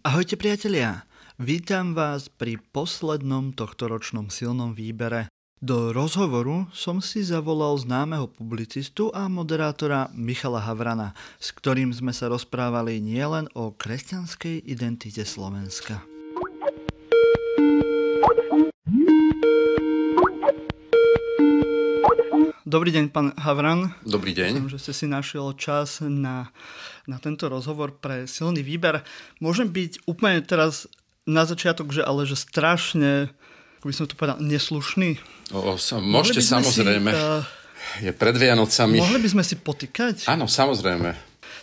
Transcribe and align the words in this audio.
Ahojte 0.00 0.40
priatelia, 0.40 1.04
vítam 1.36 1.92
vás 1.92 2.32
pri 2.32 2.56
poslednom 2.72 3.52
tohtoročnom 3.52 4.32
silnom 4.32 4.72
výbere. 4.72 5.28
Do 5.60 5.92
rozhovoru 5.92 6.72
som 6.72 7.04
si 7.04 7.20
zavolal 7.20 7.76
známeho 7.76 8.24
publicistu 8.24 9.12
a 9.12 9.28
moderátora 9.28 10.08
Michala 10.16 10.64
Havrana, 10.64 11.12
s 11.36 11.52
ktorým 11.52 11.92
sme 11.92 12.16
sa 12.16 12.32
rozprávali 12.32 12.96
nielen 13.04 13.52
o 13.52 13.76
kresťanskej 13.76 14.64
identite 14.64 15.20
Slovenska. 15.20 16.00
Dobrý 22.70 22.94
deň, 22.94 23.10
pán 23.10 23.34
Havran. 23.34 23.98
Dobrý 24.06 24.30
deň. 24.30 24.62
Som, 24.62 24.70
že 24.70 24.78
ste 24.78 24.94
si 24.94 25.06
našiel 25.10 25.58
čas 25.58 25.98
na, 26.06 26.54
na 27.02 27.18
tento 27.18 27.50
rozhovor 27.50 27.98
pre 27.98 28.30
silný 28.30 28.62
výber. 28.62 29.02
Môžem 29.42 29.66
byť 29.66 30.06
úplne 30.06 30.38
teraz 30.38 30.86
na 31.26 31.42
začiatok, 31.42 31.90
že 31.90 32.06
ale 32.06 32.30
že 32.30 32.38
strašne, 32.38 33.34
ako 33.82 33.86
by 33.90 33.94
som 33.98 34.06
to 34.06 34.14
povedal, 34.14 34.38
neslušný. 34.38 35.18
O, 35.50 35.74
sa, 35.82 35.98
môžete 35.98 36.46
samozrejme. 36.46 37.10
Si, 37.10 37.18
uh, 37.18 37.42
je 38.06 38.14
pred 38.14 38.38
Vianocami. 38.38 39.02
Mohli 39.02 39.18
by 39.18 39.28
sme 39.34 39.42
si 39.42 39.58
potýkať? 39.58 40.30
Áno, 40.30 40.46
samozrejme. 40.46 41.10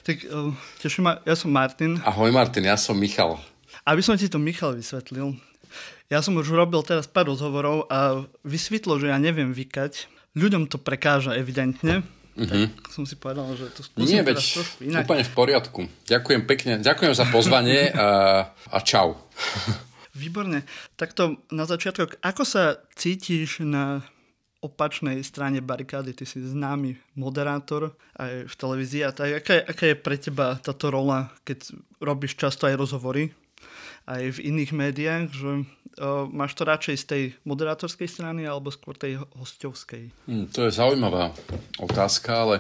Tak 0.04 0.28
uh, 0.28 0.52
teším 0.84 1.08
ma, 1.08 1.24
ja 1.24 1.40
som 1.40 1.48
Martin. 1.48 2.04
Ahoj 2.04 2.36
Martin, 2.36 2.68
ja 2.68 2.76
som 2.76 3.00
Michal. 3.00 3.40
Aby 3.88 4.04
som 4.04 4.20
ti 4.20 4.28
to 4.28 4.44
Michal 4.44 4.76
vysvetlil. 4.76 5.40
Ja 6.12 6.20
som 6.20 6.36
už 6.36 6.52
robil 6.52 6.84
teraz 6.84 7.08
pár 7.08 7.32
rozhovorov 7.32 7.88
a 7.88 8.28
vysvetlo, 8.44 9.00
že 9.00 9.08
ja 9.08 9.16
neviem 9.16 9.56
vykať 9.56 10.17
ľuďom 10.38 10.70
to 10.70 10.78
prekáža 10.78 11.34
evidentne. 11.34 12.06
Uh-huh. 12.38 12.70
Tak 12.70 12.94
som 12.94 13.10
si 13.10 13.18
povedal, 13.18 13.50
že 13.58 13.74
to 13.74 13.82
skúsim 13.82 14.06
Nie, 14.06 14.22
veď 14.22 14.38
inak. 14.86 15.10
úplne 15.10 15.26
v 15.26 15.34
poriadku. 15.34 15.82
Ďakujem 16.06 16.42
pekne. 16.46 16.74
Ďakujem 16.86 17.14
za 17.18 17.26
pozvanie 17.34 17.90
a, 17.90 18.08
a 18.54 18.78
čau. 18.86 19.18
Výborne. 20.22 20.62
Takto 20.94 21.42
na 21.50 21.66
začiatok, 21.66 22.22
ako 22.22 22.46
sa 22.46 22.78
cítiš 22.94 23.66
na 23.66 24.06
opačnej 24.62 25.22
strane 25.26 25.62
barikády? 25.66 26.14
Ty 26.14 26.26
si 26.30 26.42
známy 26.42 27.18
moderátor 27.18 27.98
aj 28.18 28.50
v 28.50 28.54
televízii. 28.54 29.02
A 29.06 29.14
tak, 29.14 29.42
aká, 29.42 29.54
je, 29.58 29.64
aká 29.66 29.84
je 29.90 29.96
pre 29.98 30.18
teba 30.18 30.58
táto 30.62 30.94
rola, 30.94 31.34
keď 31.42 31.74
robíš 32.02 32.38
často 32.38 32.70
aj 32.70 32.78
rozhovory? 32.78 33.34
Aj 34.08 34.40
v 34.40 34.44
iných 34.56 34.72
médiách, 34.72 35.26
že 35.36 35.52
uh, 35.62 36.26
máš 36.32 36.56
to 36.56 36.64
radšej 36.64 36.96
z 36.96 37.06
tej 37.06 37.24
moderátorskej 37.44 38.08
strany 38.08 38.48
alebo 38.48 38.72
skôr 38.72 38.96
tej 38.96 39.20
hostovskej? 39.36 40.10
Hmm, 40.26 40.48
to 40.48 40.66
je 40.66 40.72
zaujímavá 40.72 41.36
otázka, 41.84 42.32
ale 42.32 42.56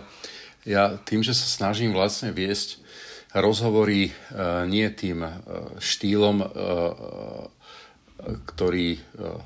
ja 0.67 0.99
tým, 0.99 1.23
že 1.23 1.31
sa 1.31 1.47
snažím 1.47 1.95
vlastne 1.95 2.35
viesť 2.35 2.83
rozhovory 3.31 4.11
uh, 4.11 4.67
nie 4.67 4.91
tým 4.91 5.23
uh, 5.23 5.39
štýlom, 5.79 6.43
uh, 6.43 6.49
ktorý 8.51 8.99
uh, 8.99 9.39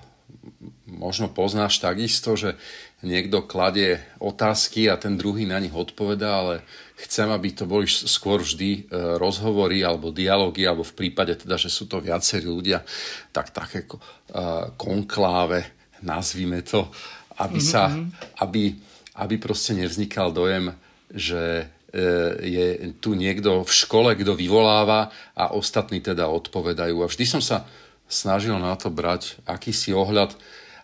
možno 0.89 1.29
poznáš 1.29 1.77
takisto, 1.79 2.33
že 2.33 2.57
niekto 3.01 3.45
kladie 3.49 3.97
otázky 4.21 4.85
a 4.85 4.97
ten 4.97 5.17
druhý 5.17 5.49
na 5.49 5.57
nich 5.57 5.73
odpovedá, 5.73 6.41
ale 6.41 6.55
chcem, 7.01 7.25
aby 7.33 7.49
to 7.53 7.65
boli 7.65 7.89
skôr 7.89 8.45
vždy 8.45 8.71
e, 8.71 8.81
rozhovory 9.17 9.81
alebo 9.81 10.13
dialógy, 10.13 10.69
alebo 10.69 10.85
v 10.85 10.93
prípade 10.93 11.33
teda, 11.33 11.57
že 11.57 11.73
sú 11.73 11.89
to 11.89 11.97
viacerí 11.97 12.45
ľudia, 12.45 12.85
tak 13.33 13.49
také 13.49 13.85
e, 13.85 13.97
konkláve, 14.77 15.65
nazvime 16.05 16.61
to, 16.61 16.93
aby 17.41 17.57
sa, 17.57 17.89
mm-hmm. 17.89 18.37
aby, 18.45 18.63
aby 19.17 19.35
proste 19.41 19.73
nevznikal 19.73 20.29
dojem, 20.29 20.69
že 21.09 21.65
e, 21.89 22.03
je 22.37 22.67
tu 23.01 23.17
niekto 23.17 23.65
v 23.65 23.71
škole, 23.73 24.13
kto 24.13 24.37
vyvoláva 24.37 25.09
a 25.33 25.57
ostatní 25.57 26.05
teda 26.05 26.29
odpovedajú. 26.29 27.01
A 27.01 27.09
vždy 27.09 27.25
som 27.25 27.41
sa 27.41 27.65
snažil 28.05 28.53
na 28.61 28.77
to 28.77 28.93
brať 28.93 29.41
akýsi 29.49 29.89
ohľad, 29.95 30.37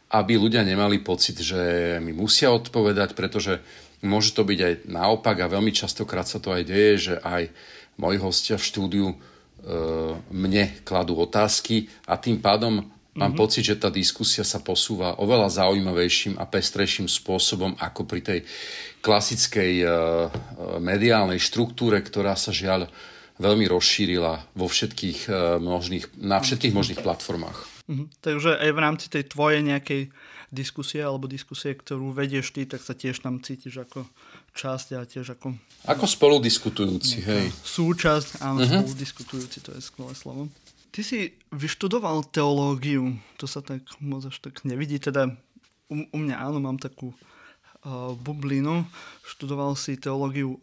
aby 0.08 0.40
ľudia 0.40 0.64
nemali 0.64 1.04
pocit, 1.04 1.44
že 1.44 1.60
mi 2.00 2.16
musia 2.16 2.48
odpovedať, 2.56 3.12
pretože 3.12 3.60
môže 4.06 4.32
to 4.32 4.48
byť 4.48 4.60
aj 4.60 4.74
naopak 4.88 5.38
a 5.44 5.52
veľmi 5.52 5.74
častokrát 5.76 6.24
sa 6.24 6.40
to 6.40 6.54
aj 6.54 6.64
deje, 6.64 6.94
že 7.12 7.16
aj 7.20 7.52
moji 7.98 8.18
hostia 8.22 8.56
v 8.56 8.68
štúdiu 8.68 9.08
e, 9.12 9.16
mne 10.32 10.80
kladú 10.86 11.18
otázky 11.18 11.90
a 12.06 12.16
tým 12.16 12.40
pádom 12.40 12.86
mám 13.18 13.34
mm-hmm. 13.34 13.36
pocit, 13.36 13.66
že 13.66 13.82
tá 13.82 13.90
diskusia 13.90 14.46
sa 14.46 14.62
posúva 14.62 15.18
oveľa 15.18 15.66
zaujímavejším 15.66 16.38
a 16.38 16.46
pestrejším 16.46 17.10
spôsobom 17.10 17.74
ako 17.82 18.06
pri 18.06 18.22
tej 18.22 18.40
klasickej 19.02 19.74
e, 19.82 19.88
mediálnej 20.78 21.42
štruktúre, 21.42 22.00
ktorá 22.00 22.38
sa 22.38 22.54
žiaľ 22.54 22.88
veľmi 23.42 23.66
rozšírila 23.70 24.54
vo 24.54 24.70
všetkých, 24.70 25.20
e, 25.30 25.58
možných, 25.58 26.06
na 26.22 26.38
všetkých 26.38 26.74
možných 26.74 27.02
platformách. 27.02 27.77
Mhm. 27.88 28.12
Takže 28.20 28.60
aj 28.60 28.72
v 28.76 28.80
rámci 28.84 29.06
tej 29.08 29.24
tvojej 29.32 29.64
nejakej 29.64 30.12
diskusie 30.52 31.04
alebo 31.04 31.28
diskusie, 31.28 31.76
ktorú 31.76 32.16
vedieš 32.16 32.56
ty, 32.56 32.64
tak 32.68 32.84
sa 32.84 32.96
tiež 32.96 33.20
tam 33.24 33.40
cítiš 33.40 33.84
ako 33.84 34.08
časť 34.56 34.88
a 34.96 35.04
tiež 35.04 35.36
ako... 35.36 35.56
Ako 35.88 36.06
spoludiskutujúci, 36.08 37.24
hej. 37.24 37.52
Súčasť, 37.52 38.44
áno, 38.44 38.64
uh-huh. 38.64 38.84
spoludiskutujúci, 38.84 39.60
to 39.64 39.76
je 39.76 39.82
skvelé 39.84 40.16
slovo. 40.16 40.48
Ty 40.92 41.02
si 41.04 41.36
vyštudoval 41.52 42.32
teológiu, 42.32 43.20
to 43.36 43.46
sa 43.46 43.60
tak 43.60 43.84
moc 44.00 44.24
až 44.24 44.40
tak 44.40 44.64
nevidí, 44.64 45.00
teda 45.00 45.32
u, 45.92 45.96
u 46.08 46.18
mňa 46.18 46.36
áno, 46.40 46.64
mám 46.64 46.80
takú 46.80 47.12
uh, 47.12 48.16
bublinu, 48.16 48.88
študoval 49.28 49.76
si 49.76 50.00
teológiu 50.00 50.60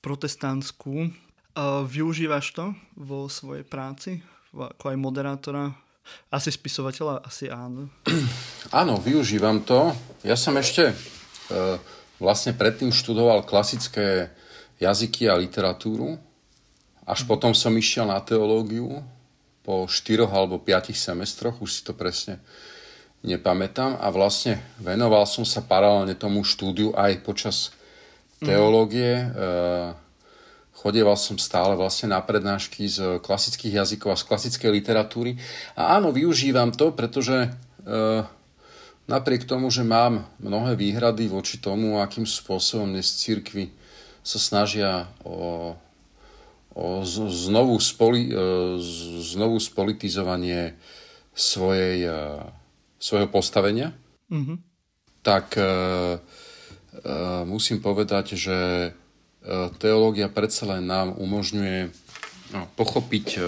protestantskú. 0.00 1.12
Uh, 1.52 1.84
využívaš 1.84 2.56
to 2.56 2.72
vo 2.96 3.28
svojej 3.28 3.64
práci, 3.64 4.24
ako 4.56 4.84
aj 4.88 4.96
moderátora 4.96 5.64
asi 6.28 6.52
spisovateľa, 6.52 7.24
asi 7.24 7.48
áno. 7.48 7.88
Áno, 8.80 9.00
využívam 9.00 9.64
to. 9.64 9.96
Ja 10.20 10.36
som 10.36 10.52
ešte 10.60 10.92
e, 10.92 10.94
vlastne 12.20 12.52
predtým 12.52 12.92
študoval 12.92 13.48
klasické 13.48 14.28
jazyky 14.76 15.24
a 15.24 15.40
literatúru. 15.40 16.20
Až 17.08 17.24
mm. 17.24 17.28
potom 17.28 17.52
som 17.56 17.72
išiel 17.72 18.04
na 18.04 18.20
teológiu 18.20 19.00
po 19.64 19.88
štyroch 19.88 20.28
alebo 20.28 20.60
piatich 20.60 21.00
semestroch, 21.00 21.60
už 21.64 21.70
si 21.72 21.80
to 21.80 21.96
presne 21.96 22.40
nepamätám. 23.24 23.96
A 23.96 24.12
vlastne 24.12 24.60
venoval 24.76 25.24
som 25.24 25.48
sa 25.48 25.64
paralelne 25.64 26.12
tomu 26.12 26.44
štúdiu 26.44 26.92
aj 26.92 27.24
počas 27.24 27.56
mhm. 28.40 28.46
teológie. 28.52 29.12
Mm. 29.16 29.32
E, 29.32 30.07
Chodieval 30.78 31.18
som 31.18 31.34
stále 31.42 31.74
vlastne 31.74 32.14
na 32.14 32.22
prednášky 32.22 32.86
z 32.86 33.18
klasických 33.18 33.82
jazykov 33.82 34.14
a 34.14 34.20
z 34.20 34.30
klasickej 34.30 34.70
literatúry. 34.78 35.34
A 35.74 35.98
áno, 35.98 36.14
využívam 36.14 36.70
to, 36.70 36.94
pretože 36.94 37.34
e, 37.34 37.48
napriek 39.10 39.42
tomu, 39.42 39.74
že 39.74 39.82
mám 39.82 40.30
mnohé 40.38 40.78
výhrady 40.78 41.26
voči 41.26 41.58
tomu, 41.58 41.98
akým 41.98 42.30
spôsobom 42.30 42.94
dnes 42.94 43.10
církvy 43.10 43.74
sa 44.22 44.38
snažia 44.38 45.10
o, 45.26 45.74
o 46.78 47.02
znovu, 47.26 47.74
spoli, 47.82 48.30
e, 48.30 48.78
znovu 49.18 49.58
spolitizovanie 49.58 50.78
svojej, 51.34 52.06
e, 52.06 52.22
svojho 53.02 53.26
postavenia, 53.26 53.98
mm-hmm. 54.30 54.56
tak 55.26 55.58
e, 55.58 55.62
e, 55.62 55.68
musím 57.42 57.82
povedať, 57.82 58.38
že 58.38 58.58
teológia 59.80 60.28
predsa 60.28 60.68
len 60.68 60.84
nám 60.84 61.16
umožňuje 61.16 61.78
no, 62.52 62.68
pochopiť 62.76 63.26
e, 63.36 63.40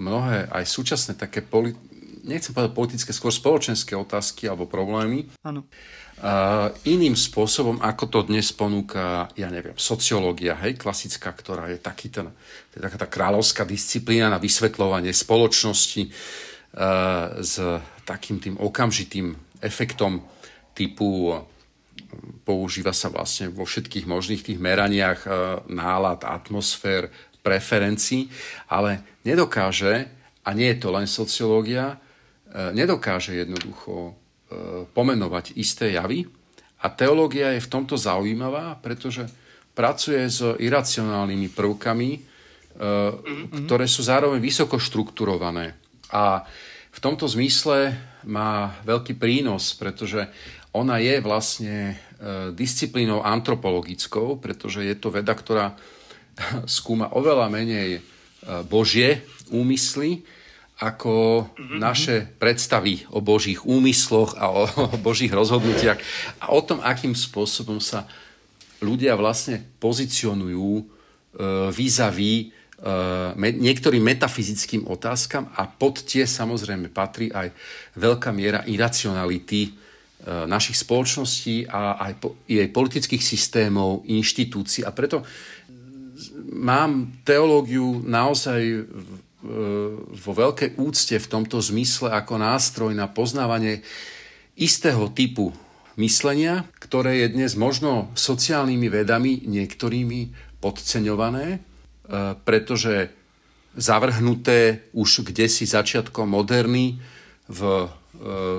mnohé 0.00 0.48
aj 0.48 0.64
súčasné 0.64 1.12
také, 1.14 1.44
poli- 1.44 1.76
nechcem 2.24 2.56
povedať 2.56 2.72
politické, 2.72 3.10
skôr 3.12 3.30
spoločenské 3.30 3.92
otázky 3.94 4.48
alebo 4.48 4.64
problémy. 4.64 5.28
Áno. 5.44 5.68
Uh, 6.14 6.70
iným 6.86 7.18
spôsobom, 7.18 7.82
ako 7.82 8.06
to 8.06 8.20
dnes 8.30 8.54
ponúka, 8.54 9.26
ja 9.34 9.50
neviem, 9.50 9.74
sociológia, 9.74 10.54
hej, 10.62 10.78
klasická, 10.78 11.34
ktorá 11.34 11.66
je 11.74 11.82
taký 11.82 12.06
ten, 12.06 12.30
to 12.70 12.74
je 12.78 12.82
taká 12.86 13.02
tá 13.02 13.08
kráľovská 13.10 13.66
disciplína 13.66 14.30
na 14.30 14.38
vysvetľovanie 14.38 15.10
spoločnosti 15.10 16.06
uh, 16.06 17.42
s 17.42 17.58
takým 18.06 18.38
tým 18.38 18.54
okamžitým 18.62 19.34
efektom 19.58 20.22
typu 20.70 21.34
používa 22.42 22.92
sa 22.92 23.12
vlastne 23.12 23.50
vo 23.50 23.66
všetkých 23.68 24.06
možných 24.08 24.42
tých 24.42 24.58
meraniach 24.60 25.20
e, 25.24 25.30
nálad, 25.70 26.24
atmosfér, 26.24 27.10
preferencií, 27.44 28.32
ale 28.72 29.20
nedokáže, 29.26 30.08
a 30.44 30.50
nie 30.52 30.72
je 30.72 30.78
to 30.80 30.88
len 30.92 31.08
sociológia, 31.08 31.94
e, 31.94 31.96
nedokáže 32.72 33.36
jednoducho 33.36 33.94
e, 33.94 34.12
pomenovať 34.90 35.56
isté 35.60 35.96
javy. 35.96 36.24
A 36.84 36.92
teológia 36.92 37.56
je 37.56 37.64
v 37.64 37.72
tomto 37.72 37.96
zaujímavá, 37.96 38.76
pretože 38.76 39.24
pracuje 39.72 40.20
s 40.28 40.44
iracionálnymi 40.44 41.48
prvkami, 41.56 42.10
ktoré 43.64 43.86
sú 43.88 44.04
zároveň 44.04 44.36
vysoko 44.36 44.76
štrukturované. 44.76 45.72
A 46.12 46.44
v 46.94 46.98
tomto 47.02 47.26
zmysle 47.26 47.96
má 48.22 48.78
veľký 48.86 49.18
prínos, 49.18 49.74
pretože 49.74 50.30
ona 50.74 50.98
je 50.98 51.22
vlastne 51.22 51.76
e, 51.78 51.94
disciplínou 52.50 53.22
antropologickou, 53.22 54.42
pretože 54.42 54.82
je 54.82 54.94
to 54.98 55.14
veda, 55.14 55.32
ktorá 55.32 55.78
skúma 56.66 57.14
oveľa 57.14 57.46
menej 57.46 57.90
e, 57.96 58.00
Božie 58.66 59.22
úmysly, 59.54 60.26
ako 60.82 61.46
mm-hmm. 61.46 61.78
naše 61.78 62.26
predstavy 62.42 63.06
o 63.14 63.22
Božích 63.22 63.62
úmysloch 63.62 64.34
a 64.34 64.50
o, 64.58 64.66
Božích 64.98 65.30
rozhodnutiach 65.30 65.98
a 66.42 66.50
o 66.50 66.60
tom, 66.60 66.82
akým 66.82 67.14
spôsobom 67.14 67.78
sa 67.78 68.10
ľudia 68.82 69.14
vlastne 69.14 69.62
pozicionujú 69.78 70.82
e, 70.82 70.84
vis-a-vis 71.70 72.50
e, 72.50 73.52
niektorým 73.62 74.02
metafyzickým 74.02 74.90
otázkam 74.90 75.46
a 75.54 75.70
pod 75.70 76.02
tie 76.02 76.26
samozrejme 76.26 76.90
patrí 76.90 77.30
aj 77.30 77.54
veľká 77.94 78.34
miera 78.34 78.66
iracionality 78.66 79.83
našich 80.24 80.80
spoločností 80.80 81.68
a 81.68 82.00
aj 82.00 82.12
jej 82.48 82.68
politických 82.72 83.20
systémov, 83.20 84.08
inštitúcií. 84.08 84.80
A 84.80 84.94
preto 84.94 85.20
mám 86.48 87.20
teológiu 87.28 88.00
naozaj 88.00 88.88
E, 89.44 89.48
vo 90.00 90.32
veľkej 90.32 90.80
úcte 90.80 91.20
v 91.20 91.28
tomto 91.28 91.60
zmysle 91.60 92.08
ako 92.08 92.40
nástroj 92.40 92.96
na 92.96 93.04
poznávanie 93.04 93.84
istého 94.56 95.12
typu 95.12 95.52
myslenia, 96.00 96.64
ktoré 96.80 97.20
je 97.20 97.36
dnes 97.36 97.52
možno 97.52 98.08
sociálnymi 98.16 98.88
vedami 98.88 99.44
niektorými 99.44 100.32
podceňované, 100.64 101.46
e, 101.52 101.58
pretože 102.40 103.12
zavrhnuté 103.76 104.88
už 104.96 105.28
kde 105.28 105.44
si 105.44 105.68
začiatkom 105.68 106.24
moderný 106.24 107.04
v, 107.44 107.60
e, 107.84 107.86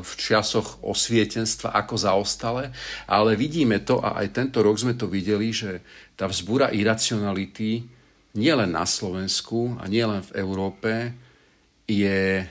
v 0.03 0.13
časoch 0.19 0.83
osvietenstva 0.83 1.73
ako 1.73 1.95
zaostale, 1.95 2.75
ale 3.07 3.39
vidíme 3.39 3.81
to 3.81 4.03
a 4.03 4.19
aj 4.21 4.35
tento 4.35 4.59
rok 4.61 4.75
sme 4.75 4.93
to 4.93 5.07
videli, 5.07 5.49
že 5.49 5.79
tá 6.13 6.27
vzbúra 6.27 6.69
iracionality 6.75 7.87
nielen 8.35 8.75
na 8.75 8.83
Slovensku 8.83 9.79
a 9.79 9.87
nielen 9.87 10.21
v 10.27 10.31
Európe 10.43 10.91
je 11.87 12.43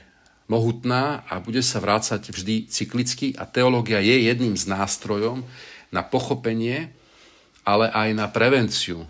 mohutná 0.49 1.25
a 1.29 1.41
bude 1.41 1.61
sa 1.65 1.81
vrácať 1.81 2.33
vždy 2.33 2.69
cyklicky 2.69 3.33
a 3.37 3.49
teológia 3.49 4.01
je 4.01 4.29
jedným 4.29 4.57
z 4.57 4.69
nástrojom 4.69 5.45
na 5.93 6.03
pochopenie, 6.05 6.93
ale 7.65 7.89
aj 7.89 8.09
na 8.13 8.27
prevenciu 8.29 9.09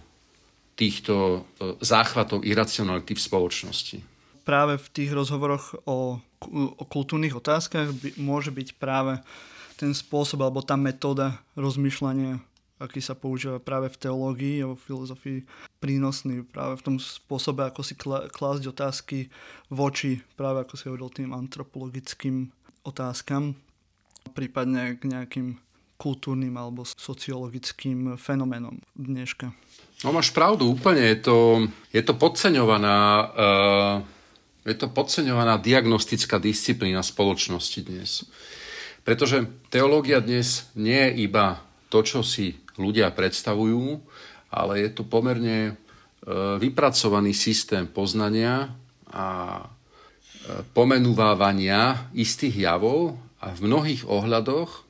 týchto 0.74 1.14
e, 1.14 1.78
záchvatov 1.82 2.42
iracionality 2.42 3.14
v 3.14 3.22
spoločnosti. 3.22 3.98
Práve 4.42 4.76
v 4.76 4.86
tých 4.90 5.10
rozhovoroch 5.14 5.78
o, 5.86 6.18
o 6.52 6.84
kultúrnych 6.84 7.36
otázkach 7.36 7.92
by, 7.92 8.08
môže 8.20 8.52
byť 8.52 8.76
práve 8.76 9.18
ten 9.80 9.90
spôsob 9.90 10.44
alebo 10.44 10.62
tá 10.62 10.78
metóda 10.78 11.40
rozmýšľania 11.58 12.38
aký 12.84 12.98
sa 12.98 13.14
používa 13.14 13.62
práve 13.62 13.88
v 13.88 14.00
teológii 14.00 14.56
a 14.60 14.74
v 14.74 14.84
filozofii, 14.84 15.38
prínosný 15.78 16.42
práve 16.42 16.76
v 16.82 16.84
tom 16.84 16.96
spôsobe, 16.98 17.64
ako 17.64 17.80
si 17.80 17.94
klásť 18.28 18.64
otázky 18.68 19.30
voči, 19.70 20.20
práve 20.34 20.66
ako 20.66 20.74
si 20.74 20.84
hovoril, 20.90 21.10
tým 21.10 21.30
antropologickým 21.32 22.50
otázkam, 22.82 23.54
prípadne 24.34 24.98
k 24.98 25.08
nejakým 25.08 25.48
kultúrnym 25.94 26.52
alebo 26.58 26.82
sociologickým 26.84 28.18
fenoménom 28.18 28.82
dneška. 28.98 29.54
No 30.02 30.12
máš 30.12 30.34
pravdu, 30.34 30.68
úplne 30.68 31.00
je 31.00 31.18
to, 31.22 31.38
je 31.94 32.02
to 32.02 32.12
podceňovaná 32.18 32.98
uh, 33.00 33.96
je 34.64 34.74
to 34.76 34.88
podceňovaná 34.88 35.60
diagnostická 35.60 36.40
disciplína 36.40 37.04
spoločnosti 37.04 37.80
dnes. 37.84 38.24
Pretože 39.04 39.44
teológia 39.68 40.24
dnes 40.24 40.72
nie 40.72 40.96
je 40.96 41.28
iba 41.28 41.60
to, 41.92 42.00
čo 42.00 42.24
si 42.24 42.56
ľudia 42.80 43.12
predstavujú, 43.12 44.00
ale 44.48 44.72
je 44.80 44.90
to 44.96 45.04
pomerne 45.04 45.58
e, 45.68 45.72
vypracovaný 46.56 47.36
systém 47.36 47.84
poznania 47.84 48.72
a 49.12 49.60
e, 49.60 49.64
pomenúvávania 50.72 52.08
istých 52.16 52.64
javov 52.64 53.20
a 53.44 53.52
v 53.52 53.60
mnohých 53.68 54.08
ohľadoch 54.08 54.70
e, 54.72 54.80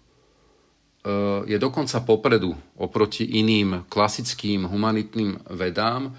je 1.50 1.58
dokonca 1.58 2.06
popredu 2.06 2.54
oproti 2.78 3.26
iným 3.26 3.90
klasickým 3.90 4.70
humanitným 4.70 5.42
vedám, 5.50 6.14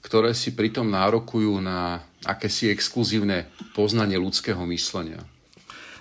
ktoré 0.00 0.32
si 0.32 0.54
pritom 0.54 0.86
nárokujú 0.86 1.58
na 1.60 2.06
akési 2.26 2.68
exkluzívne 2.72 3.48
poznanie 3.72 4.20
ľudského 4.20 4.60
myslenia. 4.68 5.24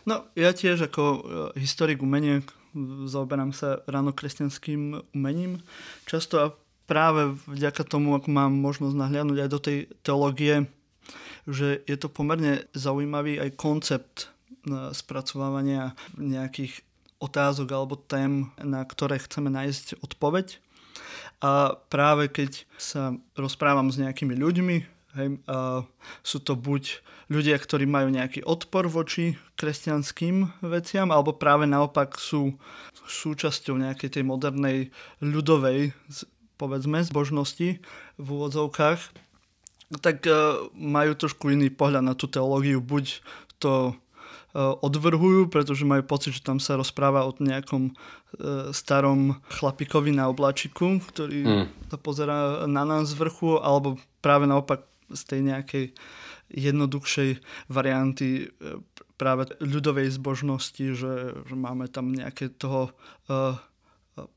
No, 0.07 0.25
ja 0.33 0.55
tiež 0.55 0.89
ako 0.89 1.03
historik 1.59 2.01
umenia, 2.01 2.41
zaoberám 3.05 3.53
sa 3.53 3.81
ráno 3.85 4.13
kresťanským 4.13 5.13
umením. 5.13 5.61
Často 6.05 6.35
a 6.39 6.53
práve 6.89 7.37
vďaka 7.45 7.85
tomu, 7.85 8.17
ako 8.17 8.29
mám 8.33 8.51
možnosť 8.53 8.95
nahliadnúť 8.97 9.39
aj 9.45 9.49
do 9.49 9.59
tej 9.61 9.77
teológie, 10.01 10.65
že 11.45 11.81
je 11.85 11.97
to 11.97 12.09
pomerne 12.09 12.65
zaujímavý 12.73 13.37
aj 13.37 13.57
koncept 13.57 14.15
e, 14.25 14.93
spracovávania 14.93 15.97
nejakých 16.17 16.81
otázok 17.21 17.67
alebo 17.73 17.97
tém, 17.97 18.49
na 18.57 18.85
ktoré 18.85 19.21
chceme 19.21 19.49
nájsť 19.53 20.01
odpoveď. 20.01 20.61
A 21.39 21.77
práve 21.87 22.27
keď 22.27 22.67
sa 22.75 23.15
rozprávam 23.37 23.89
s 23.89 24.01
nejakými 24.01 24.35
ľuďmi, 24.35 24.98
hej, 25.15 25.39
a 25.49 25.87
sú 26.21 26.37
to 26.43 26.53
buď 26.59 27.01
ľudia, 27.29 27.55
ktorí 27.61 27.85
majú 27.85 28.09
nejaký 28.09 28.41
odpor 28.43 28.89
voči 28.89 29.37
kresťanským 29.55 30.65
veciam, 30.65 31.13
alebo 31.13 31.37
práve 31.37 31.69
naopak 31.69 32.17
sú 32.17 32.57
súčasťou 33.09 33.77
nejakej 33.77 34.19
tej 34.19 34.23
modernej 34.25 34.93
ľudovej, 35.21 35.93
povedzme, 36.59 36.99
zbožnosti 37.05 37.79
v 38.19 38.27
úvodzovkách, 38.27 39.01
tak 40.03 40.21
uh, 40.29 40.69
majú 40.77 41.17
trošku 41.17 41.49
iný 41.49 41.73
pohľad 41.73 42.05
na 42.05 42.13
tú 42.13 42.29
teológiu. 42.29 42.77
Buď 42.77 43.25
to 43.57 43.93
uh, 43.93 44.77
odvrhujú, 44.85 45.49
pretože 45.49 45.87
majú 45.87 46.05
pocit, 46.05 46.37
že 46.37 46.45
tam 46.45 46.61
sa 46.61 46.77
rozpráva 46.77 47.25
o 47.25 47.33
nejakom 47.33 47.89
uh, 47.89 48.69
starom 48.69 49.41
chlapikovi 49.49 50.13
na 50.13 50.29
oblačiku, 50.29 51.01
ktorý 51.09 51.41
mm. 51.41 51.65
sa 51.89 51.97
pozera 51.97 52.37
na 52.69 52.85
nás 52.85 53.09
z 53.09 53.17
vrchu, 53.17 53.57
alebo 53.57 53.97
práve 54.21 54.45
naopak 54.45 54.85
z 55.11 55.21
tej 55.25 55.41
nejakej 55.45 55.85
jednoduchšej 56.49 57.29
varianty 57.69 58.49
e, 58.49 58.81
práve 59.19 59.51
ľudovej 59.59 60.09
zbožnosti, 60.15 60.85
že, 60.95 61.13
že 61.45 61.55
máme 61.55 61.91
tam 61.91 62.15
nejaké 62.15 62.55
toho 62.55 62.95
uh, 63.27 63.59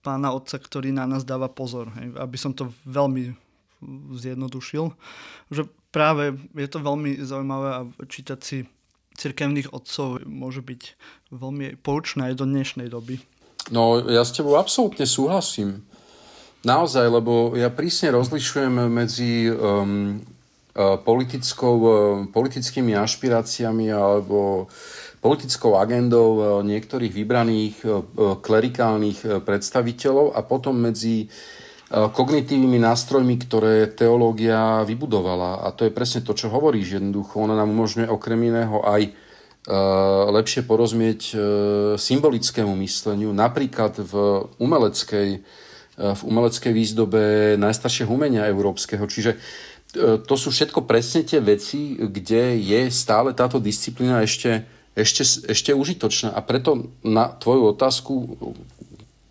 pána 0.02 0.34
otca, 0.34 0.58
ktorý 0.58 0.90
na 0.90 1.06
nás 1.06 1.22
dáva 1.22 1.46
pozor. 1.46 1.94
Hej, 1.94 2.18
aby 2.18 2.34
som 2.34 2.50
to 2.50 2.74
veľmi 2.82 3.30
zjednodušil. 4.14 4.94
Že 5.54 5.70
práve 5.90 6.34
je 6.54 6.68
to 6.70 6.78
veľmi 6.82 7.18
zaujímavé 7.22 7.68
a 7.78 7.80
čítať 8.06 8.38
si 8.42 8.58
cirkevných 9.18 9.70
otcov 9.70 10.24
môže 10.24 10.64
byť 10.64 10.82
veľmi 11.34 11.78
poučné 11.78 12.32
aj 12.32 12.42
do 12.42 12.46
dnešnej 12.48 12.88
doby. 12.88 13.20
No, 13.70 14.02
ja 14.02 14.26
s 14.26 14.34
tebou 14.34 14.58
absolútne 14.58 15.06
súhlasím. 15.06 15.86
Naozaj, 16.62 17.06
lebo 17.10 17.54
ja 17.58 17.70
prísne 17.70 18.14
rozlišujem 18.14 18.86
medzi 18.90 19.50
um, 19.50 20.22
politickou, 20.76 21.76
eh, 21.84 21.94
politickými 22.32 22.96
ašpiráciami 22.96 23.92
alebo 23.92 24.68
politickou 25.20 25.76
agendou 25.76 26.28
eh, 26.40 26.44
niektorých 26.64 27.12
vybraných 27.12 27.76
klerikálnych 28.40 29.44
predstaviteľov 29.44 30.32
a 30.32 30.40
potom 30.42 30.80
medzi 30.80 31.28
kognitívnymi 31.92 32.80
nástrojmi, 32.80 33.36
ktoré 33.44 33.84
teológia 33.92 34.80
vybudovala. 34.88 35.60
A 35.60 35.76
to 35.76 35.84
je 35.84 35.92
presne 35.92 36.24
to, 36.24 36.32
čo 36.32 36.48
hovoríš. 36.48 36.96
Jednoducho, 36.96 37.44
ona 37.44 37.52
nám 37.52 37.68
umožňuje 37.68 38.08
okrem 38.08 38.48
iného 38.48 38.80
aj 38.80 39.12
lepšie 40.32 40.64
porozumieť 40.64 41.36
symbolickému 42.00 42.72
mysleniu, 42.80 43.36
napríklad 43.36 44.00
v 44.00 44.12
umeleckej, 44.56 45.28
v 46.00 46.20
umeleckej 46.24 46.72
výzdobe 46.72 47.22
najstaršieho 47.60 48.08
umenia 48.08 48.48
európskeho. 48.48 49.04
Čiže 49.04 49.36
E, 49.36 49.71
to 50.00 50.34
sú 50.40 50.48
všetko 50.48 50.88
presne 50.88 51.20
tie 51.20 51.40
veci, 51.44 52.00
kde 52.00 52.56
je 52.56 52.80
stále 52.88 53.36
táto 53.36 53.60
disciplína 53.60 54.24
ešte, 54.24 54.64
ešte, 54.96 55.22
ešte 55.52 55.70
užitočná. 55.76 56.32
A 56.32 56.40
preto 56.40 56.96
na 57.04 57.28
tvoju 57.28 57.76
otázku 57.76 58.12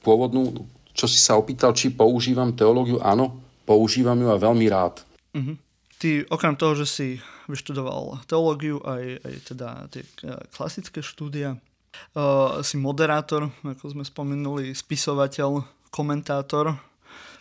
pôvodnú, 0.06 0.66
čo 0.94 1.10
si 1.10 1.18
sa 1.18 1.38
opýtal, 1.38 1.74
či 1.74 1.90
používam 1.90 2.54
teológiu, 2.54 3.02
áno, 3.02 3.42
používam 3.66 4.18
ju 4.22 4.30
a 4.30 4.38
veľmi 4.38 4.66
rád. 4.70 5.02
Uh-huh. 5.34 5.58
Ty 5.98 6.30
okrem 6.30 6.54
toho, 6.58 6.78
že 6.78 6.86
si 6.86 7.08
vyštudoval 7.50 8.22
teológiu, 8.30 8.82
aj, 8.86 9.22
aj 9.22 9.34
teda 9.54 9.70
tie 9.90 10.02
e, 10.02 10.34
klasické 10.54 11.04
štúdia, 11.04 11.58
uh, 12.16 12.64
si 12.64 12.80
moderátor, 12.80 13.52
ako 13.62 13.86
sme 13.92 14.04
spomenuli, 14.08 14.72
spisovateľ, 14.72 15.66
komentátor 15.92 16.80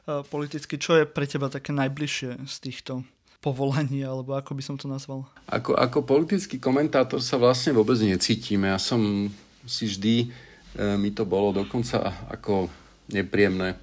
politicky. 0.07 0.80
Čo 0.80 1.00
je 1.00 1.04
pre 1.04 1.28
teba 1.28 1.52
také 1.52 1.71
najbližšie 1.73 2.47
z 2.49 2.57
týchto 2.61 3.04
povolaní, 3.40 4.04
alebo 4.04 4.37
ako 4.37 4.52
by 4.52 4.62
som 4.62 4.76
to 4.76 4.85
nazval? 4.85 5.25
Ako, 5.49 5.73
ako 5.73 6.04
politický 6.04 6.61
komentátor 6.61 7.25
sa 7.25 7.40
vlastne 7.40 7.73
vôbec 7.73 7.97
necítime. 8.00 8.69
Ja 8.69 8.76
som 8.76 9.33
si 9.64 9.88
vždy, 9.88 10.28
e, 10.76 10.97
mi 11.00 11.11
to 11.12 11.25
bolo 11.25 11.57
dokonca 11.57 12.28
ako 12.28 12.69
nepríjemné 13.09 13.80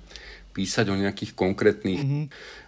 písať 0.53 0.89
o 0.93 0.95
nejakých 0.97 1.33
konkrétnych 1.33 2.01
mm-hmm. 2.01 2.25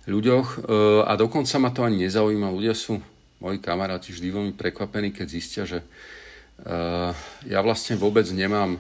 ľuďoch 0.09 0.47
e, 0.49 0.57
a 1.05 1.13
dokonca 1.13 1.55
ma 1.61 1.69
to 1.69 1.85
ani 1.85 2.09
nezaujíma. 2.09 2.49
Ľudia 2.49 2.73
sú, 2.73 2.97
moji 3.37 3.61
kamaráti, 3.61 4.09
vždy 4.09 4.27
veľmi 4.33 4.53
prekvapení, 4.57 5.13
keď 5.13 5.27
zistia, 5.31 5.63
že 5.63 5.79
uh, 5.79 7.15
ja 7.47 7.63
vlastne 7.63 7.95
vôbec 7.95 8.27
nemám 8.35 8.75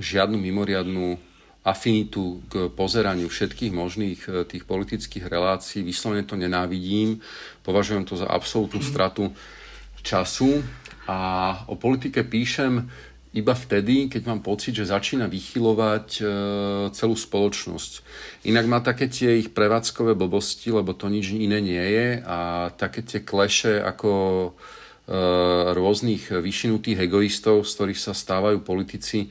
žiadnu 0.00 0.40
mimoriadnú 0.40 1.20
afinitu 1.68 2.40
k 2.48 2.72
pozeraniu 2.72 3.28
všetkých 3.28 3.72
možných 3.72 4.20
uh, 4.26 4.42
tých 4.48 4.64
politických 4.64 5.28
relácií. 5.28 5.84
Vyslovene 5.84 6.24
to 6.24 6.34
nenávidím, 6.34 7.20
považujem 7.62 8.08
to 8.08 8.16
za 8.16 8.26
absolútnu 8.26 8.80
mhm. 8.80 8.88
stratu 8.88 9.24
času 10.02 10.64
a 11.08 11.18
o 11.68 11.74
politike 11.76 12.24
píšem 12.24 12.88
iba 13.36 13.52
vtedy, 13.52 14.08
keď 14.08 14.22
mám 14.24 14.40
pocit, 14.40 14.72
že 14.72 14.88
začína 14.88 15.28
vychylovať 15.28 16.08
e, 16.16 16.22
celú 16.96 17.12
spoločnosť. 17.12 17.92
Inak 18.48 18.64
má 18.64 18.80
také 18.80 19.06
tie 19.12 19.36
ich 19.36 19.52
prevádzkové 19.52 20.16
blbosti, 20.16 20.72
lebo 20.72 20.96
to 20.96 21.12
nič 21.12 21.36
iné 21.36 21.60
nie 21.60 21.80
je 21.80 22.08
a 22.24 22.72
také 22.72 23.04
tie 23.04 23.20
kleše 23.20 23.84
ako 23.84 24.10
e, 24.48 24.50
rôznych 25.76 26.32
vyšinutých 26.32 27.04
egoistov, 27.04 27.68
z 27.68 27.70
ktorých 27.76 28.00
sa 28.00 28.16
stávajú 28.16 28.64
politici, 28.64 29.28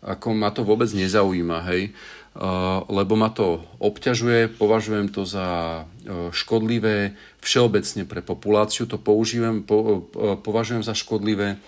ako 0.00 0.32
ma 0.32 0.48
to 0.48 0.64
vôbec 0.64 0.88
nezaujíma, 0.92 1.64
hej. 1.68 1.92
E, 2.30 2.40
lebo 2.88 3.18
ma 3.18 3.28
to 3.28 3.60
obťažuje, 3.82 4.56
považujem 4.56 5.12
to 5.12 5.28
za 5.28 5.82
e, 5.82 6.32
škodlivé 6.32 7.18
všeobecne 7.44 8.08
pre 8.08 8.24
populáciu, 8.24 8.88
to 8.88 8.96
používam, 8.96 9.60
po, 9.60 10.08
e, 10.14 10.40
považujem 10.40 10.84
za 10.84 10.96
škodlivé 10.96 11.60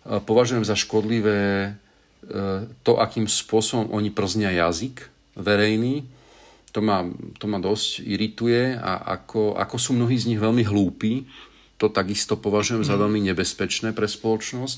považujem 0.00 0.64
za 0.64 0.72
škodlivé 0.72 1.76
to, 2.82 2.92
akým 2.96 3.28
spôsobom 3.28 3.92
oni 3.92 4.08
prznia 4.08 4.48
jazyk 4.48 5.12
verejný. 5.36 6.08
To 6.72 6.80
ma, 6.80 7.04
to 7.36 7.44
ma 7.44 7.60
dosť 7.60 8.00
irituje 8.08 8.80
a 8.80 8.96
ako, 9.20 9.60
ako 9.60 9.76
sú 9.76 9.92
mnohí 9.92 10.16
z 10.16 10.32
nich 10.32 10.40
veľmi 10.40 10.64
hlúpi, 10.64 11.28
to 11.80 11.88
takisto 11.88 12.36
považujem 12.36 12.84
za 12.84 12.94
mhm. 12.94 13.00
veľmi 13.06 13.20
nebezpečné 13.32 13.96
pre 13.96 14.04
spoločnosť. 14.04 14.76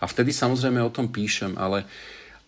A 0.00 0.10
vtedy 0.10 0.30
samozrejme 0.30 0.82
o 0.82 0.94
tom 0.94 1.10
píšem, 1.10 1.58
ale, 1.58 1.86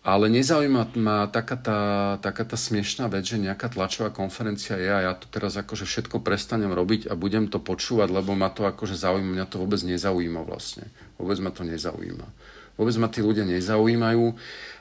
ale 0.06 0.30
nezaujíma 0.30 0.94
ma 1.02 1.26
taká 1.26 1.58
tá, 1.58 1.80
taká 2.22 2.46
tá 2.46 2.54
smiešná 2.54 3.10
vec, 3.10 3.26
že 3.26 3.42
nejaká 3.42 3.74
tlačová 3.74 4.14
konferencia 4.14 4.78
je 4.78 4.86
a 4.86 5.10
ja 5.10 5.12
to 5.18 5.26
teraz 5.26 5.58
akože 5.58 5.82
všetko 5.82 6.22
prestanem 6.22 6.70
robiť 6.70 7.10
a 7.10 7.18
budem 7.18 7.50
to 7.50 7.58
počúvať, 7.58 8.14
lebo 8.14 8.38
ma 8.38 8.46
to 8.54 8.70
akože 8.70 8.94
zaujíma, 8.94 9.34
mňa 9.34 9.46
to 9.50 9.58
vôbec 9.58 9.82
nezaujíma 9.82 10.46
vlastne. 10.46 10.86
Vôbec 11.18 11.42
ma 11.42 11.50
to 11.50 11.66
nezaujíma. 11.66 12.22
Vôbec 12.78 12.94
ma 13.02 13.10
tí 13.10 13.18
ľudia 13.18 13.42
nezaujímajú. 13.50 14.24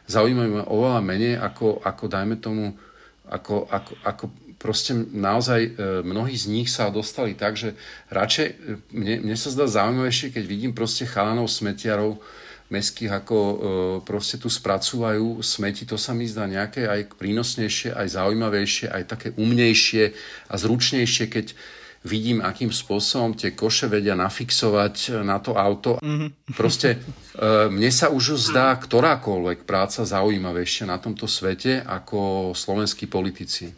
Zaujímajú 0.05 0.49
ma 0.61 0.63
oveľa 0.69 1.01
menej, 1.01 1.33
ako, 1.41 1.81
ako 1.81 2.03
dajme 2.05 2.37
tomu, 2.37 2.77
ako, 3.25 3.65
ako, 3.65 3.91
ako 4.05 4.25
proste 4.61 4.93
naozaj 4.93 5.61
e, 5.65 5.69
mnohí 6.05 6.37
z 6.37 6.53
nich 6.53 6.69
sa 6.69 6.93
dostali 6.93 7.33
tak, 7.33 7.57
že 7.57 7.73
radšej, 8.13 8.45
e, 8.45 8.55
mne, 8.93 9.25
mne 9.25 9.35
sa 9.41 9.49
zdá 9.49 9.65
zaujímavejšie, 9.65 10.37
keď 10.37 10.43
vidím 10.45 10.77
proste 10.77 11.09
chalanov 11.09 11.49
smetiarov 11.49 12.21
mestských, 12.69 13.11
ako 13.13 13.37
e, 13.37 13.55
proste 14.01 14.41
tu 14.41 14.49
spracúvajú 14.49 15.45
smeti, 15.45 15.85
to 15.85 16.01
sa 16.01 16.17
mi 16.17 16.25
zdá 16.25 16.49
nejaké 16.49 16.89
aj 16.89 17.13
prínosnejšie, 17.13 17.93
aj 17.93 18.07
zaujímavejšie, 18.17 18.89
aj 18.89 19.03
také 19.05 19.27
umnejšie 19.37 20.03
a 20.49 20.55
zručnejšie, 20.57 21.25
keď 21.29 21.53
vidím, 22.05 22.41
akým 22.41 22.69
spôsobom 22.69 23.33
tie 23.33 23.57
koše 23.57 23.89
vedia 23.89 24.13
nafixovať 24.13 25.25
na 25.25 25.41
to 25.41 25.57
auto. 25.57 25.97
Mm-hmm. 26.01 26.53
Proste 26.53 26.89
e, 26.93 26.97
mne 27.69 27.89
sa 27.89 28.13
už 28.13 28.37
zdá 28.37 28.77
ktorákoľvek 28.77 29.65
práca 29.65 30.05
zaujímavejšia 30.05 30.85
na 30.85 31.01
tomto 31.01 31.25
svete 31.25 31.81
ako 31.81 32.53
slovenskí 32.53 33.09
politici. 33.09 33.73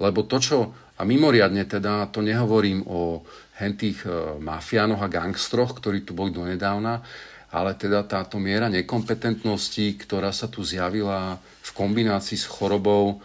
Lebo 0.00 0.24
to, 0.24 0.36
čo, 0.40 0.58
a 0.96 1.02
mimoriadne 1.04 1.64
teda, 1.64 2.08
to 2.12 2.20
nehovorím 2.20 2.84
o 2.84 3.24
hentých 3.56 4.04
e, 4.04 4.08
mafiánoch 4.40 5.00
a 5.00 5.12
gangstroch, 5.12 5.76
ktorí 5.80 6.04
tu 6.04 6.12
boli 6.16 6.32
donedávna, 6.32 7.04
ale 7.50 7.74
teda 7.74 8.06
táto 8.06 8.38
miera 8.38 8.70
nekompetentnosti, 8.70 9.98
ktorá 9.98 10.30
sa 10.30 10.46
tu 10.46 10.62
zjavila 10.62 11.42
v 11.66 11.70
kombinácii 11.74 12.38
s 12.38 12.46
chorobou, 12.46 13.18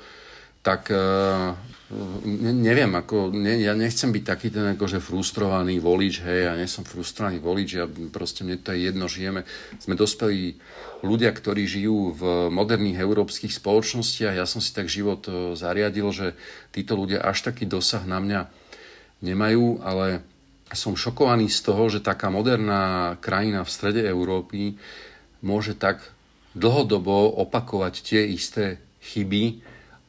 tak 0.65 0.89
e, 0.89 0.97
ne, 2.25 2.51
neviem, 2.57 2.89
ako, 2.89 3.29
ne, 3.29 3.61
ja 3.61 3.77
nechcem 3.77 4.09
byť 4.09 4.23
taký 4.25 4.49
ten 4.49 4.73
akože 4.73 4.97
frustrovaný 4.97 5.77
volič, 5.77 6.25
hej, 6.25 6.49
ja 6.49 6.53
nie 6.57 6.65
som 6.65 6.81
frustrovaný 6.81 7.37
volič, 7.37 7.69
ja 7.77 7.85
proste 8.09 8.41
mne 8.41 8.57
to 8.57 8.73
je 8.73 8.89
jedno, 8.89 9.05
žijeme, 9.05 9.45
sme 9.77 9.93
dospelí 9.93 10.57
ľudia, 11.05 11.29
ktorí 11.29 11.69
žijú 11.69 12.17
v 12.17 12.49
moderných 12.49 12.97
európskych 12.97 13.53
spoločnostiach, 13.53 14.33
ja 14.33 14.49
som 14.49 14.57
si 14.57 14.73
tak 14.73 14.89
život 14.89 15.21
e, 15.29 15.53
zariadil, 15.53 16.09
že 16.09 16.33
títo 16.73 16.97
ľudia 16.97 17.21
až 17.21 17.45
taký 17.45 17.69
dosah 17.69 18.01
na 18.09 18.17
mňa 18.17 18.49
nemajú, 19.21 19.85
ale 19.85 20.25
som 20.73 20.97
šokovaný 20.97 21.51
z 21.51 21.59
toho, 21.61 21.85
že 21.91 22.01
taká 22.01 22.33
moderná 22.33 23.15
krajina 23.21 23.61
v 23.61 23.69
strede 23.69 24.01
Európy 24.01 24.79
môže 25.45 25.77
tak 25.77 26.01
dlhodobo 26.57 27.37
opakovať 27.45 27.93
tie 28.01 28.21
isté 28.25 28.81
chyby 29.05 29.61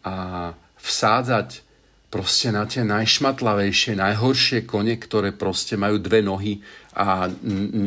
a 0.07 0.55
vsádzať 0.81 1.67
proste 2.07 2.55
na 2.55 2.65
tie 2.65 2.87
najšmatlavejšie, 2.87 3.99
najhoršie 3.99 4.65
kone, 4.65 4.95
ktoré 4.97 5.35
proste 5.35 5.77
majú 5.77 5.99
dve 6.01 6.23
nohy 6.23 6.63
a 6.97 7.29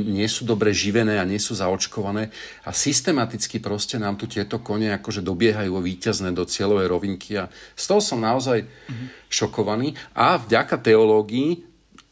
nie 0.06 0.28
sú 0.30 0.46
dobre 0.46 0.70
živené 0.70 1.18
a 1.18 1.26
nie 1.26 1.42
sú 1.42 1.58
zaočkované 1.58 2.30
a 2.62 2.70
systematicky 2.70 3.58
proste 3.58 3.98
nám 3.98 4.22
tu 4.22 4.30
tieto 4.30 4.62
kone 4.62 4.94
akože 5.02 5.26
dobiehajú 5.26 5.74
víťazné 5.82 6.30
do 6.36 6.46
cieľovej 6.46 6.88
rovinky 6.94 7.42
a 7.42 7.50
z 7.74 7.84
toho 7.90 8.04
som 8.06 8.22
naozaj 8.22 8.62
mm-hmm. 8.62 9.08
šokovaný 9.34 9.98
a 10.14 10.38
vďaka 10.38 10.78
teológii 10.78 11.69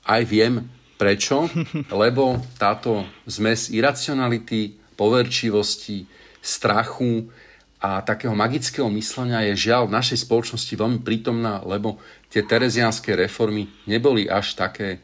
aj 0.08 0.22
viem 0.26 0.64
prečo, 0.96 1.52
lebo 2.02 2.40
táto 2.58 3.06
zmes 3.28 3.70
iracionality, 3.70 4.74
poverčivosti, 4.98 6.08
strachu, 6.42 7.30
a 7.78 8.02
takého 8.02 8.34
magického 8.34 8.90
myslenia 8.90 9.46
je 9.54 9.70
žiaľ 9.70 9.86
v 9.86 9.96
našej 10.02 10.26
spoločnosti 10.26 10.74
veľmi 10.74 11.00
prítomná, 11.06 11.62
lebo 11.62 12.02
tie 12.34 12.42
terezianské 12.42 13.14
reformy 13.14 13.70
neboli 13.86 14.26
až 14.26 14.58
také 14.58 14.98
e, 14.98 15.00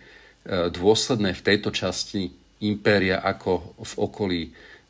dôsledné 0.73 1.37
v 1.37 1.45
tejto 1.45 1.69
časti 1.69 2.33
impéria 2.65 3.21
ako 3.21 3.77
v 3.77 3.93
okolí 4.01 4.41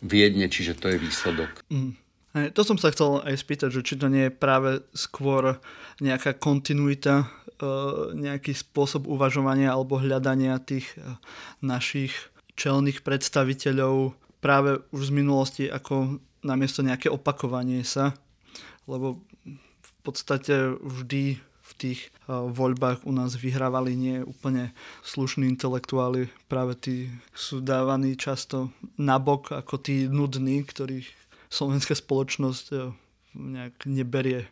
Viedne, 0.03 0.51
čiže 0.51 0.79
to 0.79 0.91
je 0.91 0.98
výsledok. 1.00 1.63
Mm. 1.72 1.96
To 2.34 2.62
som 2.65 2.75
sa 2.75 2.91
chcel 2.91 3.24
aj 3.24 3.39
spýtať, 3.39 3.70
že 3.72 3.86
či 3.86 3.96
to 3.96 4.12
nie 4.12 4.27
je 4.27 4.34
práve 4.34 4.84
skôr 4.91 5.63
nejaká 6.00 6.39
kontinuita, 6.39 7.24
e, 7.24 7.25
nejaký 8.13 8.55
spôsob 8.55 9.05
uvažovania 9.05 9.74
alebo 9.74 10.01
hľadania 10.01 10.57
tých 10.62 10.88
e, 10.95 11.17
našich 11.62 12.13
čelných 12.53 13.01
predstaviteľov 13.01 14.13
práve 14.43 14.83
už 14.91 15.10
z 15.10 15.12
minulosti 15.15 15.65
ako 15.67 16.19
namiesto 16.43 16.83
nejaké 16.83 17.07
opakovanie 17.07 17.81
sa, 17.88 18.13
lebo 18.86 19.24
v 19.79 19.91
podstate 20.03 20.75
vždy 20.83 21.39
v 21.39 21.72
tých 21.79 22.12
uh, 22.27 22.51
voľbách 22.51 23.07
u 23.07 23.15
nás 23.15 23.39
vyhrávali 23.39 23.95
nie 23.95 24.17
úplne 24.19 24.75
slušní 25.07 25.48
intelektuáli, 25.48 26.27
práve 26.51 26.75
tí 26.75 26.95
sú 27.31 27.63
dávaní 27.63 28.19
často 28.19 28.75
nabok 29.00 29.55
ako 29.55 29.79
tí 29.79 30.12
nudní, 30.12 30.67
ktorých 30.67 31.07
slovenská 31.48 31.95
spoločnosť 31.95 32.65
nejak 33.33 33.89
neberie 33.89 34.45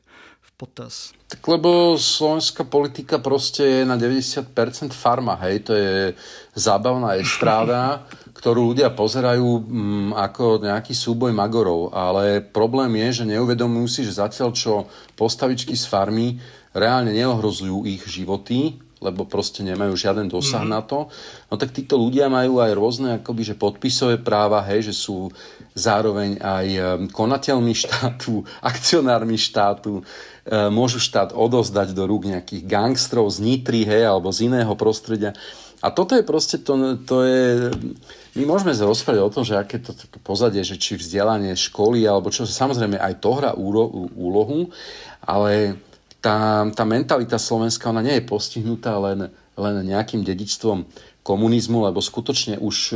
potaz. 0.62 1.18
Tak 1.26 1.42
lebo 1.50 1.98
slovenská 1.98 2.70
politika 2.70 3.18
proste 3.18 3.82
je 3.82 3.82
na 3.82 3.98
90% 3.98 4.54
farma, 4.94 5.34
hej, 5.42 5.66
to 5.66 5.74
je 5.74 6.14
zábavná 6.54 7.18
estráda, 7.18 8.06
ktorú 8.38 8.78
ľudia 8.78 8.94
pozerajú 8.94 9.66
mm, 9.66 10.10
ako 10.14 10.62
nejaký 10.62 10.94
súboj 10.94 11.34
magorov. 11.34 11.90
Ale 11.90 12.46
problém 12.46 12.94
je, 13.10 13.26
že 13.26 13.34
neuvedomujú 13.34 13.88
si, 13.90 14.02
že 14.06 14.22
zatiaľ 14.22 14.54
čo 14.54 14.86
postavičky 15.18 15.74
z 15.74 15.90
farmy 15.90 16.38
reálne 16.78 17.10
neohrozujú 17.10 17.90
ich 17.90 18.06
životy, 18.06 18.78
lebo 19.02 19.26
proste 19.26 19.66
nemajú 19.66 19.98
žiaden 19.98 20.30
dosah 20.30 20.62
mm-hmm. 20.62 20.78
na 20.78 20.82
to, 20.86 21.10
no 21.50 21.58
tak 21.58 21.74
títo 21.74 21.98
ľudia 21.98 22.30
majú 22.30 22.62
aj 22.62 22.72
rôzne 22.78 23.10
akoby, 23.18 23.42
že 23.42 23.58
podpisové 23.58 24.22
práva, 24.22 24.62
hej, 24.70 24.94
že 24.94 24.94
sú 24.94 25.34
zároveň 25.74 26.38
aj 26.38 26.68
konateľmi 27.10 27.74
štátu, 27.74 28.46
akcionármi 28.72 29.36
štátu, 29.42 30.06
môžu 30.52 31.00
štát 31.00 31.32
odozdať 31.32 31.96
do 31.96 32.04
rúk 32.04 32.28
nejakých 32.28 32.68
gangstrov 32.68 33.32
z 33.32 33.40
Nitry, 33.40 33.88
hej, 33.88 34.04
alebo 34.12 34.28
z 34.36 34.52
iného 34.52 34.74
prostredia. 34.76 35.32
A 35.82 35.90
toto 35.90 36.14
je 36.14 36.22
proste, 36.22 36.62
to, 36.62 36.78
to 37.08 37.26
je, 37.26 37.74
my 38.38 38.44
môžeme 38.46 38.70
sa 38.70 38.86
rozprávať 38.86 39.22
o 39.26 39.34
tom, 39.34 39.42
že 39.42 39.58
aké 39.58 39.82
to 39.82 39.98
pozadie, 40.22 40.62
že 40.62 40.78
či 40.78 40.94
vzdelanie 40.94 41.58
školy, 41.58 42.06
alebo 42.06 42.30
čo, 42.30 42.46
samozrejme 42.46 43.02
aj 43.02 43.18
to 43.18 43.32
hrá 43.34 43.58
úlohu, 43.58 44.70
ale 45.26 45.82
tá, 46.22 46.70
tá 46.70 46.84
mentalita 46.86 47.42
slovenská, 47.42 47.90
ona 47.90 48.06
nie 48.06 48.22
je 48.22 48.30
postihnutá 48.30 48.94
len, 49.02 49.34
len 49.58 49.76
nejakým 49.82 50.22
dedičstvom 50.22 50.86
komunizmu, 51.26 51.90
lebo 51.90 51.98
skutočne 51.98 52.62
už 52.62 52.94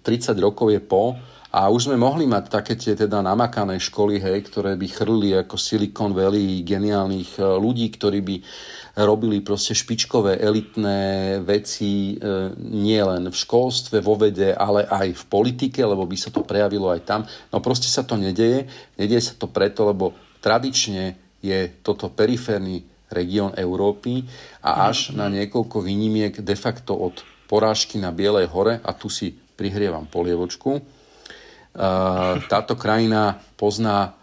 30 0.00 0.08
e, 0.08 0.40
rokov 0.40 0.72
je 0.72 0.80
po 0.80 1.20
a 1.56 1.72
už 1.72 1.88
sme 1.88 1.96
mohli 1.96 2.28
mať 2.28 2.52
také 2.52 2.76
tie 2.76 2.92
teda 2.92 3.24
namakané 3.24 3.80
školy, 3.80 4.20
hej, 4.20 4.44
ktoré 4.44 4.76
by 4.76 4.88
chrli 4.92 5.32
ako 5.40 5.56
Silicon 5.56 6.12
Valley 6.12 6.60
geniálnych 6.60 7.40
e, 7.40 7.48
ľudí, 7.56 7.88
ktorí 7.96 8.20
by 8.20 8.36
robili 9.00 9.40
proste 9.40 9.72
špičkové 9.72 10.36
elitné 10.36 11.00
veci 11.40 12.12
e, 12.12 12.52
nie 12.60 13.00
len 13.00 13.32
v 13.32 13.36
školstve, 13.36 14.04
vo 14.04 14.20
vede, 14.20 14.52
ale 14.52 14.84
aj 14.84 15.16
v 15.16 15.24
politike, 15.32 15.80
lebo 15.80 16.04
by 16.04 16.16
sa 16.20 16.28
to 16.28 16.44
prejavilo 16.44 16.92
aj 16.92 17.00
tam. 17.08 17.24
No 17.48 17.64
proste 17.64 17.88
sa 17.88 18.04
to 18.04 18.20
nedeje. 18.20 18.68
Nedeje 19.00 19.32
sa 19.32 19.34
to 19.40 19.48
preto, 19.48 19.88
lebo 19.88 20.12
tradične 20.44 21.16
je 21.40 21.72
toto 21.80 22.12
periférny 22.12 22.84
región 23.08 23.56
Európy 23.56 24.28
a 24.60 24.92
až 24.92 25.16
na 25.16 25.32
niekoľko 25.32 25.80
výnimiek 25.80 26.36
de 26.36 26.56
facto 26.58 26.92
od 26.92 27.24
porážky 27.48 27.96
na 27.96 28.12
Bielej 28.12 28.52
hore, 28.52 28.76
a 28.84 28.92
tu 28.92 29.08
si 29.08 29.32
prihrievam 29.32 30.04
polievočku, 30.04 30.95
táto 32.48 32.74
krajina 32.74 33.44
pozná 33.60 34.16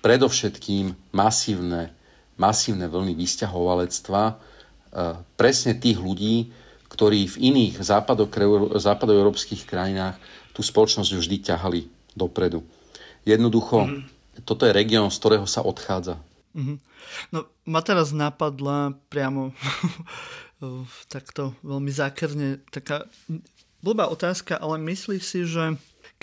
predovšetkým 0.00 0.94
masívne, 1.10 1.90
masívne 2.38 2.86
vlny 2.86 3.18
vysťahovalectva 3.18 4.38
presne 5.34 5.72
tých 5.74 5.98
ľudí, 5.98 6.54
ktorí 6.86 7.26
v 7.26 7.36
iných 7.50 7.82
západoeurópskych 8.78 9.66
krajinách 9.66 10.14
tú 10.54 10.62
spoločnosť 10.62 11.10
vždy 11.18 11.36
ťahali 11.42 11.80
dopredu. 12.14 12.62
Jednoducho, 13.26 13.90
mm-hmm. 13.90 14.46
toto 14.46 14.62
je 14.62 14.76
región, 14.76 15.10
z 15.10 15.18
ktorého 15.18 15.46
sa 15.50 15.66
odchádza. 15.66 16.22
Mm-hmm. 16.54 16.78
No, 17.34 17.50
ma 17.66 17.82
teraz 17.82 18.14
napadla 18.14 18.94
priamo 19.10 19.50
takto 21.14 21.58
veľmi 21.66 21.90
zákerne 21.90 22.62
taká 22.70 23.10
blbá 23.82 24.06
otázka, 24.06 24.54
ale 24.54 24.78
myslíš 24.78 25.22
si, 25.26 25.42
že 25.42 25.74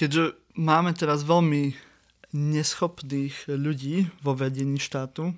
keďže 0.02 0.34
máme 0.58 0.98
teraz 0.98 1.22
veľmi 1.22 1.78
neschopných 2.34 3.46
ľudí 3.54 4.10
vo 4.26 4.34
vedení 4.34 4.82
štátu, 4.82 5.38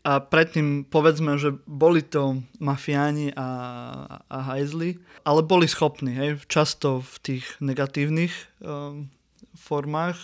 a 0.00 0.24
predtým 0.24 0.88
povedzme, 0.88 1.36
že 1.36 1.52
boli 1.68 2.00
to 2.00 2.40
mafiáni 2.56 3.36
a, 3.36 3.50
a 4.32 4.38
hajzli, 4.48 4.96
ale 5.28 5.44
boli 5.44 5.68
schopní, 5.68 6.16
hej, 6.16 6.40
často 6.48 7.04
v 7.04 7.14
tých 7.20 7.44
negatívnych 7.60 8.32
um, 8.64 9.12
formách 9.52 10.16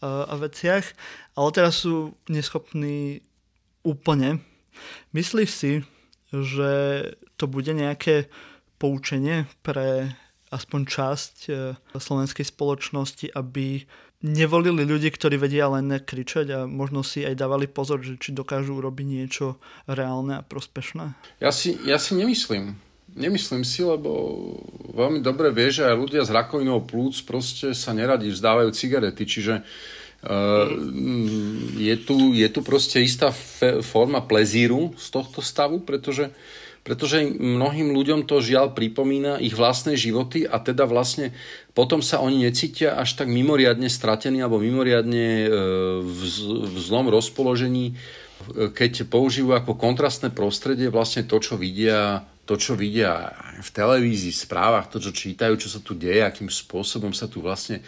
uh, 0.00 0.30
a 0.30 0.34
veciach, 0.38 0.86
ale 1.34 1.48
teraz 1.50 1.82
sú 1.82 2.14
neschopní 2.30 3.26
úplne. 3.82 4.38
Myslíš 5.10 5.50
si, 5.50 5.72
že 6.30 6.72
to 7.40 7.50
bude 7.50 7.74
nejaké 7.74 8.30
poučenie 8.78 9.50
pre 9.66 10.14
aspoň 10.56 10.80
časť 10.88 11.36
e, 11.46 11.50
slovenskej 12.00 12.48
spoločnosti, 12.48 13.36
aby 13.36 13.84
nevolili 14.24 14.88
ľudí, 14.88 15.12
ktorí 15.12 15.36
vedia 15.36 15.68
len 15.68 15.92
kričať 16.00 16.46
a 16.52 16.58
možno 16.64 17.04
si 17.04 17.22
aj 17.22 17.36
dávali 17.36 17.68
pozor, 17.68 18.00
že 18.00 18.16
či 18.16 18.32
dokážu 18.32 18.80
urobiť 18.80 19.06
niečo 19.06 19.60
reálne 19.84 20.40
a 20.40 20.46
prospešné? 20.46 21.12
Ja 21.44 21.52
si, 21.52 21.76
ja 21.84 22.00
si 22.00 22.16
nemyslím. 22.16 22.74
Nemyslím 23.16 23.64
si, 23.64 23.80
lebo 23.80 24.10
veľmi 24.92 25.24
dobre 25.24 25.48
vie, 25.48 25.72
že 25.72 25.88
aj 25.88 25.96
ľudia 25.96 26.22
s 26.24 26.32
rakovinou 26.32 26.84
plúc 26.84 27.16
proste 27.24 27.72
sa 27.72 27.96
neradi 27.96 28.28
vzdávajú 28.28 28.68
cigarety, 28.76 29.24
čiže 29.24 29.54
uh, 29.64 30.68
je, 31.80 31.94
tu, 32.04 32.36
je 32.36 32.48
tu 32.52 32.60
proste 32.60 33.00
istá 33.00 33.32
fe, 33.32 33.80
forma 33.80 34.20
plezíru 34.20 34.92
z 35.00 35.06
tohto 35.08 35.40
stavu, 35.40 35.80
pretože 35.80 36.28
pretože 36.86 37.26
mnohým 37.26 37.90
ľuďom 37.90 38.30
to 38.30 38.38
žiaľ 38.38 38.70
pripomína 38.70 39.42
ich 39.42 39.58
vlastné 39.58 39.98
životy 39.98 40.46
a 40.46 40.62
teda 40.62 40.86
vlastne 40.86 41.34
potom 41.74 41.98
sa 41.98 42.22
oni 42.22 42.46
necítia 42.46 42.94
až 42.94 43.18
tak 43.18 43.26
mimoriadne 43.26 43.90
stratení 43.90 44.38
alebo 44.38 44.62
mimoriadne 44.62 45.26
e, 45.42 45.48
v, 46.06 46.78
zlom 46.78 47.10
rozpoložení, 47.10 47.90
e, 47.90 47.94
keď 48.70 49.10
používajú 49.10 49.66
ako 49.66 49.72
kontrastné 49.74 50.30
prostredie 50.30 50.86
vlastne 50.86 51.26
to, 51.26 51.42
čo 51.42 51.58
vidia 51.58 52.22
to, 52.46 52.54
čo 52.54 52.78
vidia 52.78 53.34
v 53.58 53.70
televízii, 53.74 54.30
v 54.30 54.42
správach, 54.46 54.86
to, 54.86 55.02
čo 55.02 55.10
čítajú, 55.10 55.58
čo 55.58 55.66
sa 55.66 55.82
tu 55.82 55.98
deje, 55.98 56.22
akým 56.22 56.46
spôsobom 56.46 57.10
sa 57.10 57.26
tu 57.26 57.42
vlastne 57.42 57.82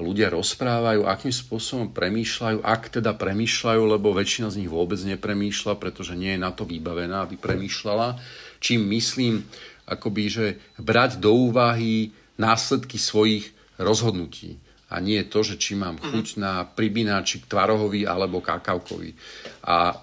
ľudia 0.00 0.32
rozprávajú, 0.32 1.04
akým 1.04 1.30
spôsobom 1.30 1.92
premýšľajú, 1.92 2.64
ak 2.64 3.00
teda 3.00 3.14
premýšľajú, 3.14 3.82
lebo 3.84 4.16
väčšina 4.16 4.48
z 4.48 4.64
nich 4.64 4.70
vôbec 4.72 4.98
nepremýšľa, 4.98 5.76
pretože 5.76 6.16
nie 6.16 6.34
je 6.34 6.40
na 6.42 6.50
to 6.50 6.64
vybavená, 6.64 7.28
aby 7.28 7.36
premýšľala. 7.36 8.16
Čím 8.58 8.88
myslím, 8.96 9.44
akoby, 9.86 10.22
že 10.26 10.46
brať 10.80 11.20
do 11.20 11.34
úvahy 11.52 12.10
následky 12.40 12.96
svojich 12.96 13.52
rozhodnutí. 13.76 14.56
A 14.90 14.98
nie 14.98 15.22
to, 15.22 15.46
že 15.46 15.54
či 15.54 15.78
mám 15.78 16.02
chuť 16.02 16.26
mm-hmm. 16.34 16.42
na 16.42 16.66
pribináčik 16.66 17.46
tvarohový 17.46 18.10
alebo 18.10 18.42
kakavkový. 18.42 19.14
A, 19.62 19.94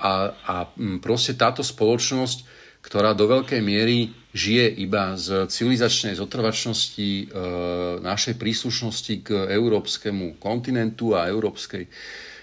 a, 0.00 0.10
a 0.32 0.54
proste 1.04 1.36
táto 1.36 1.60
spoločnosť, 1.60 2.48
ktorá 2.80 3.12
do 3.12 3.28
veľkej 3.28 3.60
miery 3.60 4.21
žije 4.32 4.64
iba 4.78 5.14
z 5.14 5.46
civilizačnej 5.46 6.14
zotrvačnosti 6.14 7.08
e, 7.20 7.24
našej 8.00 8.34
príslušnosti 8.34 9.14
k 9.20 9.28
európskemu 9.46 10.36
kontinentu 10.36 11.12
a 11.12 11.26
európskej 11.26 11.84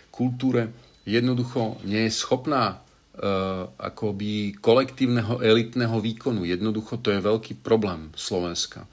kultúre, 0.09 0.69
jednoducho 1.03 1.81
nie 1.83 2.05
je 2.05 2.13
schopná 2.13 2.63
e, 2.69 2.75
akoby 3.75 4.31
kolektívneho 4.55 5.39
elitného 5.39 5.97
výkonu. 5.97 6.43
Jednoducho 6.43 6.97
to 6.97 7.09
je 7.09 7.19
veľký 7.19 7.57
problém 7.57 8.13
Slovenska. 8.13 8.85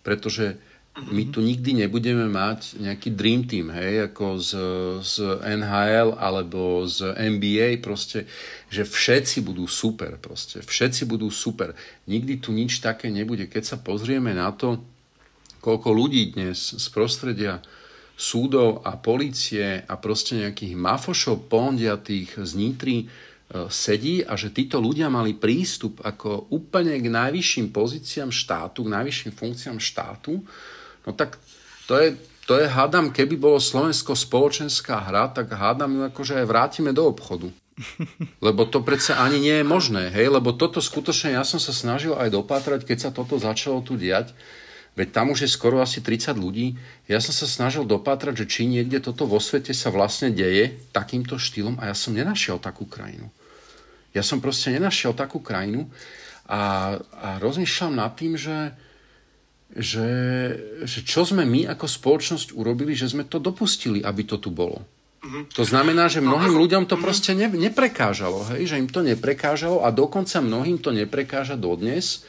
Pretože 0.00 0.54
my 0.94 1.26
tu 1.26 1.42
nikdy 1.42 1.74
nebudeme 1.74 2.30
mať 2.30 2.78
nejaký 2.78 3.18
dream 3.18 3.42
team, 3.50 3.66
hej, 3.74 4.06
ako 4.14 4.38
z, 4.38 4.50
z 5.02 5.14
NHL 5.42 6.14
alebo 6.14 6.86
z 6.86 7.10
NBA, 7.18 7.82
proste, 7.82 8.30
že 8.70 8.86
všetci 8.86 9.42
budú 9.42 9.66
super, 9.66 10.14
proste, 10.22 10.62
všetci 10.62 11.02
budú 11.10 11.34
super. 11.34 11.74
Nikdy 12.06 12.38
tu 12.38 12.54
nič 12.54 12.78
také 12.78 13.10
nebude. 13.10 13.50
Keď 13.50 13.74
sa 13.74 13.76
pozrieme 13.82 14.38
na 14.38 14.54
to, 14.54 14.86
koľko 15.58 15.90
ľudí 15.90 16.38
dnes 16.38 16.78
z 16.78 16.86
prostredia 16.94 17.58
súdov 18.14 18.86
a 18.86 18.94
policie 18.94 19.82
a 19.82 19.94
proste 19.98 20.46
nejakých 20.46 20.78
mafošov 20.78 21.50
pondiatých 21.50 22.38
z 22.38 22.50
Nitry 22.54 22.96
e, 23.02 23.06
sedí 23.66 24.22
a 24.22 24.38
že 24.38 24.54
títo 24.54 24.78
ľudia 24.78 25.10
mali 25.10 25.34
prístup 25.34 26.06
ako 26.06 26.54
úplne 26.54 26.94
k 27.02 27.10
najvyšším 27.10 27.74
pozíciám 27.74 28.30
štátu, 28.30 28.86
k 28.86 28.94
najvyšším 28.94 29.32
funkciám 29.34 29.78
štátu, 29.82 30.38
No 31.04 31.12
tak 31.12 31.36
to 31.84 32.00
je, 32.00 32.16
to 32.48 32.56
je 32.60 32.66
hádam, 32.68 33.12
keby 33.12 33.36
bolo 33.36 33.60
Slovensko 33.60 34.16
spoločenská 34.16 35.00
hra, 35.04 35.32
tak 35.32 35.52
hádam 35.52 36.00
ju 36.00 36.02
akože 36.08 36.40
aj 36.40 36.46
vrátime 36.48 36.90
do 36.96 37.08
obchodu. 37.08 37.52
Lebo 38.46 38.64
to 38.64 38.80
predsa 38.80 39.18
ani 39.18 39.42
nie 39.42 39.56
je 39.60 39.66
možné, 39.66 40.12
hej? 40.14 40.30
Lebo 40.30 40.54
toto 40.54 40.78
skutočne 40.78 41.34
ja 41.34 41.42
som 41.42 41.58
sa 41.58 41.74
snažil 41.74 42.14
aj 42.14 42.30
dopátrať, 42.30 42.86
keď 42.86 42.98
sa 42.98 43.10
toto 43.10 43.34
začalo 43.36 43.82
tu 43.82 43.98
diať. 43.98 44.30
Veď 44.94 45.10
tam 45.10 45.34
už 45.34 45.42
je 45.42 45.50
skoro 45.50 45.82
asi 45.82 45.98
30 45.98 46.38
ľudí. 46.38 46.78
Ja 47.10 47.18
som 47.18 47.34
sa 47.34 47.50
snažil 47.50 47.82
dopátrať, 47.82 48.46
že 48.46 48.46
či 48.46 48.62
niekde 48.70 49.02
toto 49.02 49.26
vo 49.26 49.42
svete 49.42 49.74
sa 49.74 49.90
vlastne 49.90 50.30
deje 50.30 50.78
takýmto 50.94 51.34
štýlom 51.34 51.82
a 51.82 51.90
ja 51.90 51.94
som 51.98 52.14
nenašiel 52.14 52.62
takú 52.62 52.86
krajinu. 52.86 53.26
Ja 54.14 54.22
som 54.22 54.38
proste 54.38 54.70
nenašiel 54.70 55.10
takú 55.10 55.42
krajinu 55.42 55.90
a, 56.46 56.94
a 57.02 57.28
rozmýšľam 57.42 57.98
nad 57.98 58.14
tým, 58.14 58.38
že, 58.38 58.70
že, 59.74 60.10
že 60.86 61.02
čo 61.02 61.26
sme 61.26 61.42
my 61.42 61.66
ako 61.66 61.90
spoločnosť 61.90 62.54
urobili, 62.54 62.94
že 62.94 63.10
sme 63.10 63.26
to 63.26 63.42
dopustili, 63.42 64.06
aby 64.06 64.22
to 64.22 64.38
tu 64.38 64.54
bolo. 64.54 64.86
Uh-huh. 65.18 65.42
To 65.58 65.66
znamená, 65.66 66.06
že 66.06 66.22
mnohým 66.22 66.54
ľuďom 66.54 66.86
to 66.86 66.94
uh-huh. 66.94 67.04
proste 67.10 67.34
ne, 67.34 67.50
neprekážalo, 67.50 68.54
hej? 68.54 68.70
že 68.70 68.78
im 68.78 68.86
to 68.86 69.02
neprekážalo 69.02 69.82
a 69.82 69.90
dokonca 69.90 70.38
mnohým 70.38 70.78
to 70.78 70.94
neprekáža 70.94 71.58
dodnes. 71.58 72.22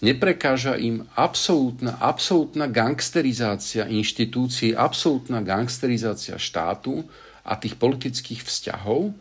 Neprekáža 0.00 0.78
im 0.80 1.04
absolútna, 1.18 1.98
absolútna 2.00 2.70
gangsterizácia 2.70 3.84
inštitúcií, 3.90 4.72
absolútna 4.72 5.44
gangsterizácia 5.44 6.38
štátu 6.40 7.04
a 7.44 7.58
tých 7.58 7.76
politických 7.76 8.46
vzťahov 8.46 9.12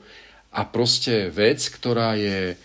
a 0.54 0.62
proste 0.70 1.34
vec, 1.34 1.66
ktorá 1.74 2.14
je 2.14 2.54
e, 2.54 2.56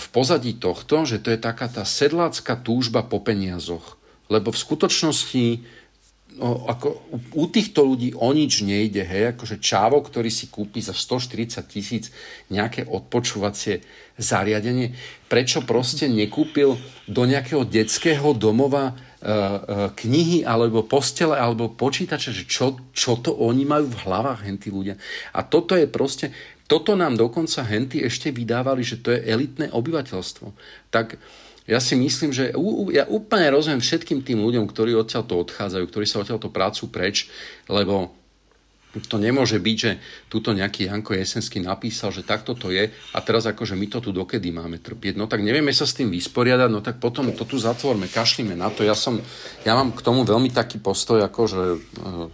v 0.00 0.06
pozadí 0.16 0.56
tohto, 0.56 1.04
že 1.04 1.20
to 1.20 1.28
je 1.28 1.36
taká 1.36 1.68
tá 1.68 1.84
sedlácka 1.84 2.56
túžba 2.56 3.04
po 3.04 3.20
peniazoch 3.20 4.00
lebo 4.26 4.50
v 4.50 4.62
skutočnosti 4.62 5.44
no, 6.36 6.68
ako 6.68 6.86
u, 7.32 7.46
týchto 7.48 7.86
ľudí 7.86 8.12
o 8.16 8.30
nič 8.34 8.62
nejde, 8.62 9.02
hej, 9.02 9.36
akože 9.36 9.62
čávo, 9.62 10.02
ktorý 10.02 10.28
si 10.28 10.52
kúpi 10.52 10.84
za 10.84 10.92
140 10.92 11.62
tisíc 11.66 12.12
nejaké 12.52 12.84
odpočúvacie 12.84 13.82
zariadenie, 14.16 14.96
prečo 15.28 15.64
proste 15.64 16.08
nekúpil 16.08 16.76
do 17.08 17.22
nejakého 17.24 17.68
detského 17.68 18.32
domova 18.32 18.92
e, 18.92 18.94
e, 18.94 19.32
knihy 19.92 20.38
alebo 20.44 20.84
postele 20.84 21.36
alebo 21.36 21.72
počítače, 21.72 22.32
že 22.32 22.44
čo, 22.48 22.80
čo 22.96 23.20
to 23.20 23.32
oni 23.32 23.68
majú 23.68 23.92
v 23.92 24.00
hlavách 24.08 24.48
hentí 24.48 24.72
ľudia. 24.72 24.96
A 25.36 25.44
toto 25.44 25.76
je 25.76 25.84
proste, 25.84 26.32
toto 26.66 26.98
nám 26.98 27.14
dokonca 27.14 27.62
henty 27.62 28.02
ešte 28.02 28.34
vydávali, 28.34 28.82
že 28.82 28.98
to 28.98 29.14
je 29.14 29.22
elitné 29.22 29.70
obyvateľstvo. 29.70 30.50
Tak 30.90 31.20
ja 31.66 31.82
si 31.82 31.98
myslím, 31.98 32.30
že 32.30 32.54
ja 32.94 33.04
úplne 33.10 33.50
rozumiem 33.50 33.82
všetkým 33.82 34.22
tým 34.22 34.38
ľuďom, 34.38 34.70
ktorí 34.70 34.94
odtiaľ 34.94 35.26
to 35.26 35.34
odchádzajú, 35.42 35.84
ktorí 35.90 36.06
sa 36.06 36.22
odtiaľ 36.22 36.38
to 36.38 36.54
prácu 36.54 36.86
preč, 36.94 37.26
lebo 37.66 38.14
to 38.96 39.20
nemôže 39.20 39.60
byť, 39.60 39.76
že 39.76 40.00
tuto 40.32 40.56
nejaký 40.56 40.88
Janko 40.88 41.12
Jesenský 41.12 41.60
napísal, 41.60 42.16
že 42.16 42.24
takto 42.24 42.56
to 42.56 42.72
je 42.72 42.88
a 42.88 43.18
teraz 43.20 43.44
akože 43.44 43.76
my 43.76 43.92
to 43.92 44.00
tu 44.00 44.08
dokedy 44.08 44.48
máme 44.48 44.80
trpieť. 44.80 45.20
No 45.20 45.28
tak 45.28 45.44
nevieme 45.44 45.74
sa 45.74 45.84
s 45.84 45.92
tým 45.92 46.08
vysporiadať, 46.08 46.70
no 46.72 46.80
tak 46.80 46.96
potom 46.96 47.28
to 47.36 47.44
tu 47.44 47.60
zatvorme, 47.60 48.08
kašlíme 48.08 48.56
na 48.56 48.72
to. 48.72 48.88
Ja, 48.88 48.96
som, 48.96 49.20
ja 49.68 49.76
mám 49.76 49.92
k 49.92 50.00
tomu 50.00 50.24
veľmi 50.24 50.48
taký 50.48 50.80
postoj, 50.80 51.20
ako 51.28 51.40
že 51.44 51.62
uh, 51.76 52.32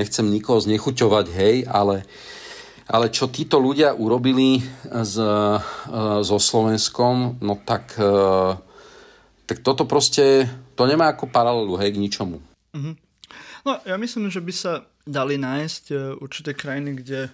nechcem 0.00 0.24
nikoho 0.24 0.56
znechuťovať, 0.56 1.26
hej, 1.36 1.56
ale 1.68 2.08
uh, 2.08 2.41
ale 2.92 3.08
čo 3.08 3.32
títo 3.32 3.56
ľudia 3.56 3.96
urobili 3.96 4.60
s, 4.84 5.16
e, 5.16 5.32
so 6.20 6.36
Slovenskom, 6.36 7.40
no 7.40 7.56
tak, 7.64 7.96
e, 7.96 8.12
tak 9.48 9.64
toto 9.64 9.88
proste, 9.88 10.44
to 10.76 10.84
nemá 10.84 11.16
ako 11.16 11.32
paralelu, 11.32 11.80
hej, 11.80 11.96
k 11.96 12.02
ničomu. 12.02 12.36
Mm-hmm. 12.76 12.94
No, 13.64 13.80
ja 13.88 13.96
myslím, 13.96 14.28
že 14.28 14.44
by 14.44 14.52
sa 14.52 14.84
dali 15.08 15.40
nájsť 15.40 16.14
určité 16.20 16.52
krajiny, 16.52 17.00
kde, 17.00 17.32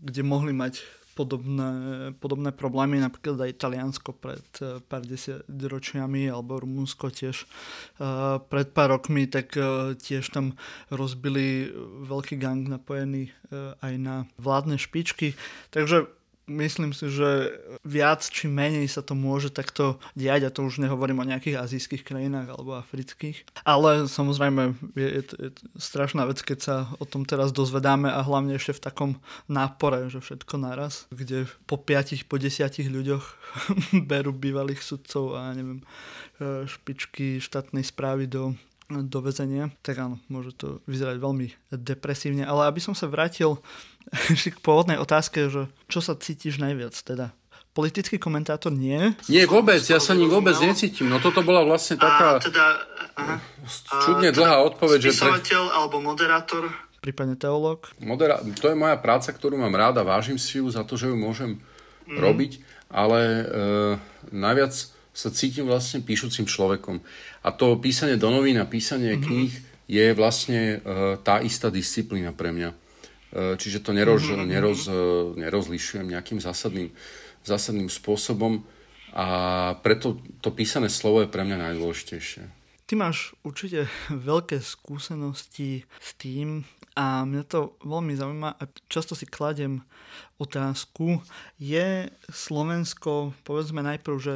kde 0.00 0.22
mohli 0.22 0.54
mať 0.54 0.80
podobné, 1.12 1.70
podobné 2.16 2.50
problémy, 2.52 3.00
napríklad 3.00 3.38
aj 3.48 3.60
Taliansko 3.60 4.16
pred 4.16 4.48
eh, 4.60 4.80
pár 4.80 5.02
ročiami 5.48 6.28
alebo 6.28 6.60
Rumunsko 6.60 7.12
tiež 7.12 7.44
uh, 7.44 8.40
pred 8.40 8.68
pár 8.72 8.96
rokmi, 8.96 9.28
tak 9.28 9.54
uh, 9.56 9.92
tiež 9.94 10.32
tam 10.32 10.56
rozbili 10.88 11.70
veľký 12.08 12.40
gang 12.40 12.64
napojený 12.66 13.32
aj 13.84 13.94
na 14.00 14.24
vládne 14.40 14.80
špičky. 14.80 15.36
Takže 15.68 16.08
myslím 16.50 16.90
si, 16.90 17.06
že 17.06 17.54
viac 17.86 18.26
či 18.26 18.50
menej 18.50 18.90
sa 18.90 19.02
to 19.02 19.14
môže 19.14 19.54
takto 19.54 20.02
diať 20.18 20.48
a 20.48 20.54
to 20.54 20.66
už 20.66 20.82
nehovorím 20.82 21.22
o 21.22 21.28
nejakých 21.28 21.58
azijských 21.58 22.02
krajinách 22.02 22.50
alebo 22.50 22.78
afrických. 22.78 23.46
Ale 23.62 24.10
samozrejme 24.10 24.74
je, 24.98 25.08
je, 25.08 25.22
je 25.22 25.50
strašná 25.78 26.26
vec, 26.26 26.42
keď 26.42 26.58
sa 26.58 26.76
o 26.98 27.06
tom 27.06 27.22
teraz 27.22 27.54
dozvedáme 27.54 28.10
a 28.10 28.20
hlavne 28.22 28.58
ešte 28.58 28.78
v 28.78 28.84
takom 28.84 29.10
nápore, 29.46 30.10
že 30.10 30.18
všetko 30.18 30.54
naraz, 30.58 31.06
kde 31.14 31.46
po 31.70 31.78
5, 31.78 32.26
po 32.26 32.36
10 32.38 32.58
ľuďoch 32.90 33.24
berú 34.10 34.34
bývalých 34.34 34.82
sudcov 34.82 35.38
a 35.38 35.54
neviem, 35.54 35.82
e, 36.42 36.66
špičky 36.66 37.38
štátnej 37.38 37.86
správy 37.86 38.26
do 38.26 38.58
do 39.00 39.24
väzenia, 39.24 39.72
tak 39.80 39.96
áno, 40.04 40.20
môže 40.28 40.52
to 40.52 40.84
vyzerať 40.84 41.16
veľmi 41.16 41.48
depresívne. 41.72 42.44
Ale 42.44 42.68
aby 42.68 42.84
som 42.84 42.92
sa 42.92 43.08
vrátil 43.08 43.56
k 44.54 44.58
pôvodnej 44.60 44.98
otázke, 44.98 45.48
že 45.48 45.70
čo 45.88 46.00
sa 46.02 46.18
cítiš 46.18 46.58
najviac 46.58 46.94
teda? 46.94 47.34
Politický 47.72 48.20
komentátor 48.20 48.68
nie? 48.68 49.16
Nie, 49.32 49.48
vôbec, 49.48 49.80
ja 49.80 49.96
sa 49.96 50.12
ním 50.12 50.28
vôbec 50.28 50.52
necítim. 50.60 51.08
No 51.08 51.24
toto 51.24 51.40
bola 51.40 51.64
vlastne 51.64 51.96
taká 51.96 52.36
a 52.36 52.40
teda, 52.40 52.64
aha, 53.16 53.36
čudne 54.04 54.28
a, 54.28 54.34
dlhá 54.36 54.56
teda 54.60 54.68
odpoveď. 54.68 55.00
Spisovateľ 55.08 55.62
pre... 55.64 55.76
alebo 55.80 55.96
moderátor? 56.04 56.68
Prípadne 57.00 57.34
teológ? 57.40 57.88
Modera- 57.96 58.44
to 58.60 58.68
je 58.68 58.76
moja 58.76 59.00
práca, 59.00 59.32
ktorú 59.32 59.56
mám 59.56 59.72
rád 59.72 60.04
a 60.04 60.06
vážim 60.06 60.36
si 60.36 60.60
ju 60.60 60.68
za 60.68 60.84
to, 60.84 61.00
že 61.00 61.08
ju 61.08 61.16
môžem 61.16 61.64
mm. 62.04 62.20
robiť, 62.20 62.52
ale 62.92 63.20
e, 63.24 63.42
najviac 64.36 64.76
sa 65.12 65.28
cítim 65.28 65.68
vlastne 65.68 66.04
píšucim 66.04 66.48
človekom. 66.48 67.00
A 67.44 67.48
to 67.52 67.76
písanie 67.80 68.16
do 68.16 68.32
novín 68.32 68.56
a 68.60 68.68
písanie 68.68 69.16
mm-hmm. 69.16 69.24
kníh 69.28 69.52
je 69.92 70.06
vlastne 70.16 70.80
uh, 70.80 71.20
tá 71.20 71.44
istá 71.44 71.68
disciplína 71.68 72.32
pre 72.32 72.48
mňa. 72.48 72.72
Uh, 73.32 73.56
čiže 73.56 73.80
to 73.80 73.96
neroz, 73.96 74.28
mm-hmm. 74.28 74.44
neroz, 74.44 74.80
uh, 74.92 75.32
nerozlišujem 75.40 76.04
nejakým 76.04 76.36
zásadným, 76.36 76.92
zásadným 77.48 77.88
spôsobom 77.88 78.60
a 79.12 79.26
preto 79.80 80.20
to 80.44 80.52
písané 80.52 80.92
slovo 80.92 81.24
je 81.24 81.32
pre 81.32 81.44
mňa 81.44 81.72
najdôležitejšie. 81.72 82.42
Ty 82.84 82.92
máš 83.00 83.32
určite 83.40 83.88
veľké 84.12 84.60
skúsenosti 84.60 85.88
s 85.96 86.12
tým 86.20 86.68
a 86.92 87.24
mňa 87.24 87.44
to 87.48 87.80
veľmi 87.80 88.12
zaujíma 88.12 88.60
a 88.60 88.62
často 88.92 89.16
si 89.16 89.24
kladem 89.24 89.80
otázku, 90.36 91.24
je 91.56 92.12
Slovensko, 92.28 93.32
povedzme 93.48 93.80
najprv, 93.80 94.16
že 94.20 94.34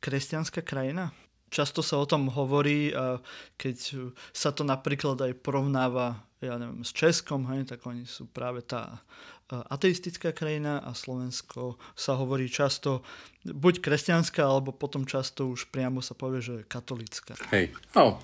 kresťanská 0.00 0.64
krajina? 0.64 1.12
Často 1.52 1.84
sa 1.84 2.00
o 2.00 2.08
tom 2.08 2.32
hovorí, 2.32 2.90
keď 3.60 3.76
sa 4.34 4.50
to 4.50 4.66
napríklad 4.66 5.20
aj 5.22 5.38
porovnáva 5.38 6.24
ja 6.46 6.60
neviem, 6.60 6.84
s 6.84 6.92
Českom, 6.92 7.48
hej, 7.52 7.64
tak 7.68 7.80
oni 7.88 8.04
sú 8.04 8.28
práve 8.28 8.62
tá 8.62 9.02
ateistická 9.48 10.32
krajina 10.32 10.80
a 10.80 10.96
Slovensko 10.96 11.76
sa 11.92 12.16
hovorí 12.16 12.48
často 12.48 13.04
buď 13.44 13.84
kresťanská, 13.84 14.40
alebo 14.40 14.72
potom 14.72 15.04
často 15.04 15.52
už 15.52 15.68
priamo 15.68 16.00
sa 16.00 16.16
povie, 16.16 16.40
že 16.40 16.56
katolická. 16.64 17.36
Hej, 17.52 17.70
no, 17.92 18.18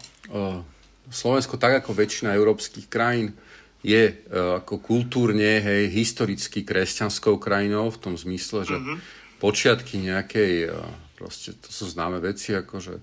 Slovensko 1.12 1.60
tak 1.60 1.84
ako 1.84 1.92
väčšina 1.92 2.32
európskych 2.34 2.88
krajín 2.88 3.36
je 3.80 4.12
uh, 4.12 4.60
ako 4.60 4.80
kultúrne, 4.80 5.60
hej, 5.60 5.88
historicky 5.88 6.64
kresťanskou 6.64 7.40
krajinou 7.40 7.88
v 7.88 8.00
tom 8.00 8.14
zmysle, 8.16 8.68
že 8.68 8.76
uh-huh. 8.76 9.00
počiatky 9.40 10.00
nejakej 10.04 10.68
uh, 10.68 10.84
Proste 11.20 11.52
to 11.60 11.68
sú 11.68 11.84
známe 11.84 12.16
veci, 12.16 12.56
ako 12.56 12.80
že 12.80 12.96
e, 12.96 13.02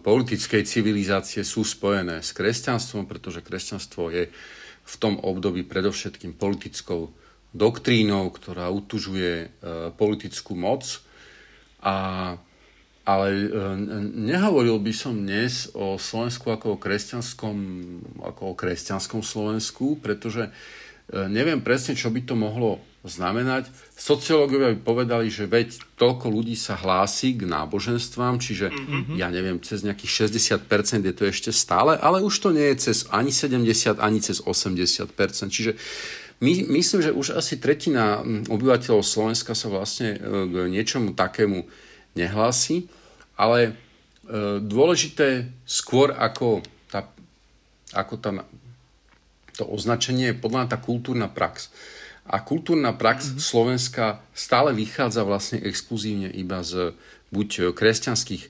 politickej 0.00 0.66
civilizácie 0.66 1.46
sú 1.46 1.64
spojené 1.64 2.20
s 2.20 2.34
kresťanstvom, 2.36 3.08
pretože 3.08 3.40
kresťanstvo 3.40 4.10
je 4.12 4.28
v 4.90 4.94
tom 4.98 5.16
období 5.22 5.62
predovšetkým 5.64 6.34
politickou 6.34 7.14
doktrínou, 7.50 8.30
ktorá 8.30 8.70
utužuje 8.70 9.32
e, 9.42 9.48
politickú 9.94 10.54
moc. 10.54 11.02
A, 11.82 12.36
ale 13.02 13.28
e, 13.30 13.46
nehovoril 14.14 14.78
by 14.78 14.92
som 14.94 15.14
dnes 15.18 15.70
o 15.74 15.98
Slovensku 15.98 16.50
ako 16.50 16.78
o 16.78 16.80
kresťanskom, 16.80 17.56
ako 18.22 18.54
o 18.54 18.58
kresťanskom 18.58 19.22
Slovensku, 19.22 19.98
pretože 19.98 20.46
e, 20.46 20.50
neviem 21.26 21.58
presne, 21.62 21.98
čo 21.98 22.10
by 22.10 22.22
to 22.22 22.34
mohlo 22.38 22.78
znamenať. 23.00 23.72
Sociológovia 23.96 24.76
by 24.76 24.80
povedali, 24.84 25.32
že 25.32 25.48
veď 25.48 25.80
toľko 25.96 26.28
ľudí 26.28 26.52
sa 26.52 26.76
hlási 26.76 27.32
k 27.32 27.48
náboženstvám, 27.48 28.36
čiže 28.36 28.68
mm-hmm. 28.68 29.16
ja 29.16 29.32
neviem, 29.32 29.56
cez 29.64 29.80
nejakých 29.80 30.28
60% 30.28 31.08
je 31.08 31.14
to 31.16 31.24
ešte 31.24 31.50
stále, 31.52 31.96
ale 31.96 32.20
už 32.20 32.34
to 32.44 32.52
nie 32.52 32.68
je 32.76 32.92
cez 32.92 33.08
ani 33.08 33.32
70, 33.32 33.96
ani 33.96 34.20
cez 34.20 34.44
80%. 34.44 35.16
Čiže 35.48 35.80
my, 36.40 36.52
myslím, 36.72 37.00
že 37.04 37.12
už 37.12 37.36
asi 37.36 37.60
tretina 37.60 38.24
obyvateľov 38.48 39.04
Slovenska 39.04 39.52
sa 39.52 39.68
vlastne 39.68 40.16
e, 40.16 40.18
k 40.48 40.54
niečomu 40.72 41.12
takému 41.12 41.68
nehlási, 42.16 42.88
ale 43.36 43.60
e, 43.64 43.72
dôležité 44.60 45.48
skôr 45.68 46.16
ako, 46.16 46.64
tá, 46.88 47.08
ako 47.92 48.14
tá, 48.20 48.30
to 49.56 49.68
označenie 49.68 50.32
je 50.32 50.40
podľa 50.40 50.72
tá 50.72 50.76
kultúrna 50.80 51.28
prax. 51.28 51.68
A 52.30 52.36
kultúrna 52.46 52.94
prax 52.94 53.34
mm-hmm. 53.34 53.42
Slovenska 53.42 54.04
stále 54.30 54.70
vychádza 54.70 55.26
vlastne 55.26 55.58
exkluzívne 55.66 56.30
iba 56.30 56.62
z 56.62 56.94
buď 57.34 57.74
kresťanských 57.74 58.46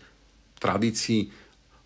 tradícií 0.61 1.33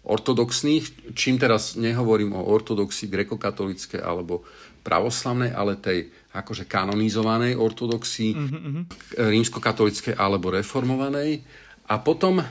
ortodoxných, 0.05 1.15
čím 1.17 1.41
teraz 1.41 1.79
nehovorím 1.79 2.37
o 2.37 2.45
ortodoxii 2.51 3.09
grekokatolíckej 3.09 4.03
alebo 4.03 4.45
pravoslavnej, 4.85 5.55
ale 5.55 5.81
tej 5.81 6.13
akože 6.35 6.69
kanonizovanej 6.69 7.57
ortodoxii, 7.57 8.33
mm-hmm. 8.37 8.85
rímskokatolíckej 9.17 10.19
alebo 10.19 10.53
reformovanej. 10.53 11.41
A 11.89 11.95
potom 12.05 12.43
e, 12.43 12.47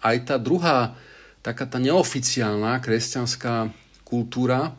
aj 0.00 0.16
tá 0.24 0.36
druhá, 0.40 0.96
taká 1.44 1.68
tá 1.68 1.76
neoficiálna 1.76 2.80
kresťanská 2.80 3.68
kultúra, 4.08 4.72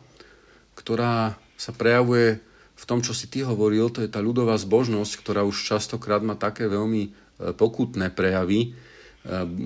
ktorá 0.74 1.38
sa 1.54 1.70
prejavuje 1.70 2.42
v 2.76 2.84
tom, 2.84 3.00
čo 3.00 3.16
si 3.16 3.24
ty 3.26 3.40
hovoril, 3.40 3.88
to 3.88 4.04
je 4.04 4.12
tá 4.12 4.20
ľudová 4.20 4.60
zbožnosť, 4.60 5.12
ktorá 5.24 5.42
už 5.48 5.56
častokrát 5.64 6.20
má 6.20 6.36
také 6.36 6.68
veľmi 6.68 7.02
e, 7.08 7.10
pokutné 7.56 8.12
prejavy, 8.12 8.60
e, 8.62 8.68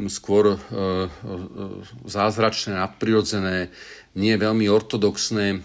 skôr 0.06 0.54
e, 0.54 0.56
zázračné, 2.06 2.78
nadprirodzené, 2.78 3.74
nie 4.14 4.34
veľmi 4.34 4.66
ortodoxné, 4.66 5.62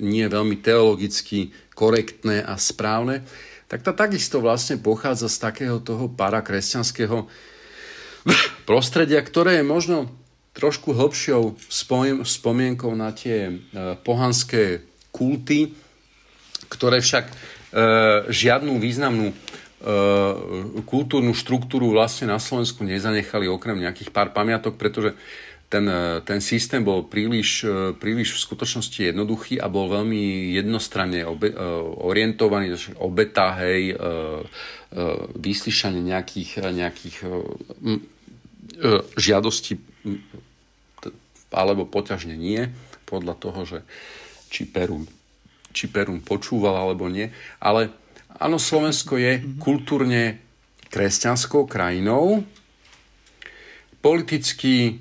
nie 0.00 0.24
veľmi 0.28 0.60
teologicky 0.60 1.56
korektné 1.72 2.44
a 2.44 2.56
správne, 2.60 3.24
tak 3.68 3.80
tá 3.80 3.92
takisto 3.96 4.44
vlastne 4.44 4.80
pochádza 4.80 5.28
z 5.28 5.36
takého 5.40 5.76
toho 5.80 6.08
parakresťanského 6.12 7.28
prostredia, 8.68 9.20
ktoré 9.24 9.60
je 9.60 9.64
možno 9.64 10.12
trošku 10.52 10.92
hlbšou 10.92 11.56
spomienkou 12.24 12.92
na 12.92 13.12
tie 13.16 13.56
pohanské 14.04 14.84
kulty, 15.08 15.72
ktoré 16.68 17.00
však 17.00 17.24
e, 17.28 17.34
žiadnu 18.28 18.76
významnú 18.76 19.32
e, 19.32 19.34
kultúrnu 20.84 21.32
štruktúru 21.32 21.92
vlastne 21.92 22.28
na 22.28 22.38
Slovensku 22.40 22.84
nezanechali 22.84 23.48
okrem 23.48 23.80
nejakých 23.80 24.12
pár 24.12 24.30
pamiatok, 24.36 24.76
pretože 24.76 25.16
ten, 25.68 25.84
e, 25.84 26.20
ten 26.24 26.40
systém 26.40 26.84
bol 26.84 27.08
príliš, 27.08 27.64
e, 27.64 27.92
príliš 27.96 28.36
v 28.36 28.44
skutočnosti 28.44 29.00
jednoduchý 29.00 29.60
a 29.60 29.66
bol 29.68 29.88
veľmi 29.88 30.54
jednostranne 30.56 31.24
obe, 31.28 31.52
orientovaný, 32.04 32.76
obeta, 33.00 33.56
hej, 33.60 33.96
vyslyšanie 35.36 36.00
nejakých, 36.00 36.64
nejakých 36.72 37.16
žiadosti 39.16 39.76
alebo 41.52 41.88
poťažne 41.88 42.36
nie, 42.36 42.68
podľa 43.08 43.34
toho, 43.40 43.60
že 43.64 43.78
či 44.52 44.68
Perún, 44.68 45.08
či 45.72 45.88
Perún 45.88 46.24
počúval 46.24 46.76
alebo 46.76 47.06
nie. 47.08 47.28
Ale 47.60 47.92
áno, 48.40 48.56
Slovensko 48.56 49.20
je 49.20 49.42
kultúrne 49.60 50.40
kresťanskou 50.88 51.68
krajinou. 51.68 52.42
Politicky 54.00 54.74
e, 54.88 54.92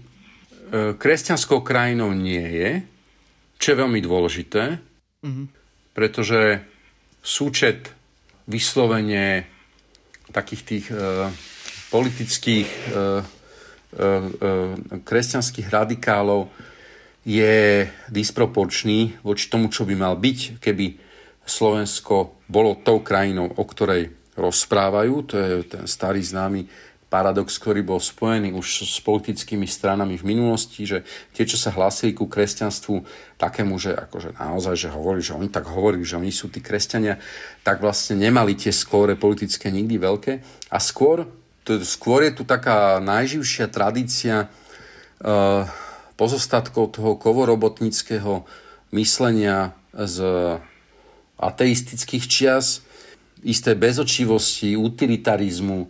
kresťanskou 0.98 1.64
krajinou 1.64 2.12
nie 2.12 2.44
je, 2.44 2.70
čo 3.58 3.74
je 3.74 3.82
veľmi 3.82 4.00
dôležité, 4.04 4.78
pretože 5.98 6.62
súčet 7.24 7.90
vyslovene 8.46 9.50
takých 10.30 10.62
tých 10.68 10.86
e, 10.92 11.32
politických 11.88 12.68
e, 12.68 13.02
kresťanských 15.02 15.68
radikálov 15.72 16.52
je 17.28 17.84
disproporčný 18.08 19.20
voči 19.20 19.52
tomu, 19.52 19.68
čo 19.68 19.84
by 19.84 20.00
mal 20.00 20.16
byť, 20.16 20.64
keby 20.64 20.86
Slovensko 21.44 22.40
bolo 22.48 22.80
tou 22.80 23.04
krajinou, 23.04 23.52
o 23.52 23.64
ktorej 23.68 24.16
rozprávajú. 24.40 25.14
To 25.28 25.34
je 25.36 25.52
ten 25.68 25.84
starý 25.92 26.24
známy 26.24 26.72
paradox, 27.08 27.56
ktorý 27.60 27.84
bol 27.84 28.00
spojený 28.00 28.52
už 28.56 28.84
s 28.84 29.00
politickými 29.04 29.64
stranami 29.68 30.20
v 30.20 30.28
minulosti, 30.28 30.84
že 30.84 31.08
tie, 31.32 31.48
čo 31.48 31.56
sa 31.56 31.72
hlásili 31.72 32.12
ku 32.12 32.28
kresťanstvu 32.28 32.96
takému, 33.40 33.80
že 33.80 33.96
akože 33.96 34.36
naozaj, 34.36 34.76
že 34.76 34.90
hovorili, 34.92 35.24
že 35.24 35.36
oni 35.36 35.48
tak 35.48 35.72
hovorili, 35.72 36.04
že 36.04 36.20
oni 36.20 36.32
sú 36.32 36.52
tí 36.52 36.60
kresťania, 36.60 37.20
tak 37.64 37.80
vlastne 37.80 38.20
nemali 38.20 38.60
tie 38.60 38.76
skóre 38.76 39.16
politické 39.16 39.72
nikdy 39.72 39.96
veľké. 40.00 40.34
A 40.68 40.78
skôr, 40.84 41.28
to, 41.64 41.80
skôr 41.84 42.28
je 42.28 42.36
tu 42.36 42.44
taká 42.44 43.00
najživšia 43.00 43.72
tradícia 43.72 44.52
uh, 45.24 45.64
pozostatkov 46.18 46.98
toho 46.98 47.16
kovorobotnického 47.16 48.44
myslenia 48.92 49.78
z 49.94 50.18
ateistických 51.38 52.26
čias, 52.26 52.82
isté 53.46 53.78
bezočivosti, 53.78 54.74
utilitarizmu, 54.74 55.86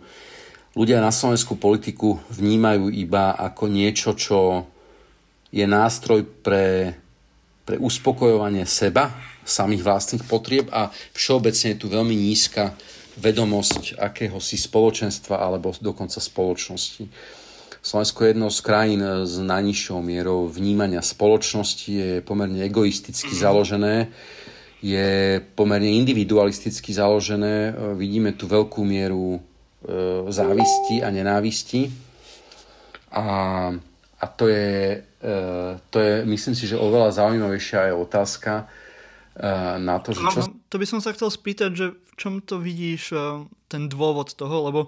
ľudia 0.76 1.00
na 1.00 1.08
Slovensku 1.08 1.56
politiku 1.56 2.20
vnímajú 2.28 2.92
iba 2.92 3.32
ako 3.34 3.72
niečo, 3.72 4.12
čo 4.12 4.68
je 5.48 5.64
nástroj 5.64 6.28
pre, 6.44 6.92
pre 7.64 7.80
uspokojovanie 7.80 8.68
seba, 8.68 9.10
samých 9.48 9.80
vlastných 9.80 10.24
potrieb 10.28 10.68
a 10.68 10.92
všeobecne 11.16 11.72
je 11.72 11.80
tu 11.80 11.88
veľmi 11.88 12.12
nízka 12.12 12.76
vedomosť 13.16 13.96
akéhosi 13.96 14.60
spoločenstva 14.60 15.40
alebo 15.40 15.72
dokonca 15.80 16.20
spoločnosti. 16.20 17.08
Slovensko 17.82 18.24
je 18.24 18.28
jednou 18.34 18.50
z 18.50 18.60
krajín 18.60 19.02
s 19.24 19.38
najnižšou 19.38 19.98
mierou 20.02 20.50
vnímania 20.50 21.00
spoločnosti, 21.00 21.90
je 21.90 22.12
pomerne 22.26 22.60
egoisticky 22.66 23.32
mhm. 23.32 23.40
založené, 23.40 23.96
je 24.78 25.42
pomerne 25.58 25.90
individualisticky 25.98 26.94
založené. 26.94 27.74
Vidíme 27.98 28.34
tu 28.34 28.46
veľkú 28.46 28.86
mieru 28.86 29.42
E, 29.78 30.26
závisti 30.32 31.06
a 31.06 31.08
nenávisti. 31.14 31.86
A, 33.14 33.26
a 34.20 34.26
to, 34.26 34.50
je, 34.50 35.00
to 35.90 35.96
je, 36.02 36.14
myslím 36.26 36.54
si, 36.58 36.66
že 36.66 36.74
oveľa 36.74 37.14
zaujímavejšia 37.14 37.88
je 37.88 37.94
otázka 37.94 38.52
na 39.78 40.02
to, 40.02 40.12
že 40.12 40.22
čo... 40.34 40.40
To 40.50 40.76
by 40.76 40.84
som 40.84 40.98
sa 40.98 41.14
chcel 41.14 41.30
spýtať, 41.30 41.70
že 41.72 41.86
v 41.94 42.12
čom 42.18 42.42
to 42.42 42.58
vidíš 42.58 43.14
ten 43.70 43.86
dôvod 43.86 44.34
toho, 44.34 44.66
lebo 44.66 44.80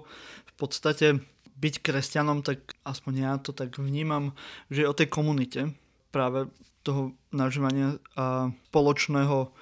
v 0.45 0.53
podstate 0.59 1.23
byť 1.61 1.75
kresťanom, 1.85 2.41
tak 2.41 2.73
aspoň 2.81 3.13
ja 3.13 3.33
to 3.37 3.53
tak 3.53 3.77
vnímam, 3.77 4.33
že 4.73 4.89
o 4.89 4.97
tej 4.97 5.13
komunite 5.13 5.77
práve 6.09 6.49
toho 6.81 7.13
nažívania 7.29 8.01
a 8.17 8.49
spoločného, 8.73 9.53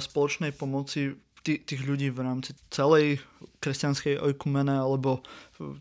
spoločnej 0.00 0.56
pomoci 0.56 1.14
tých 1.44 1.82
ľudí 1.88 2.12
v 2.12 2.20
rámci 2.20 2.52
celej 2.68 3.24
kresťanskej 3.64 4.20
ojkumene 4.20 4.76
alebo 4.76 5.24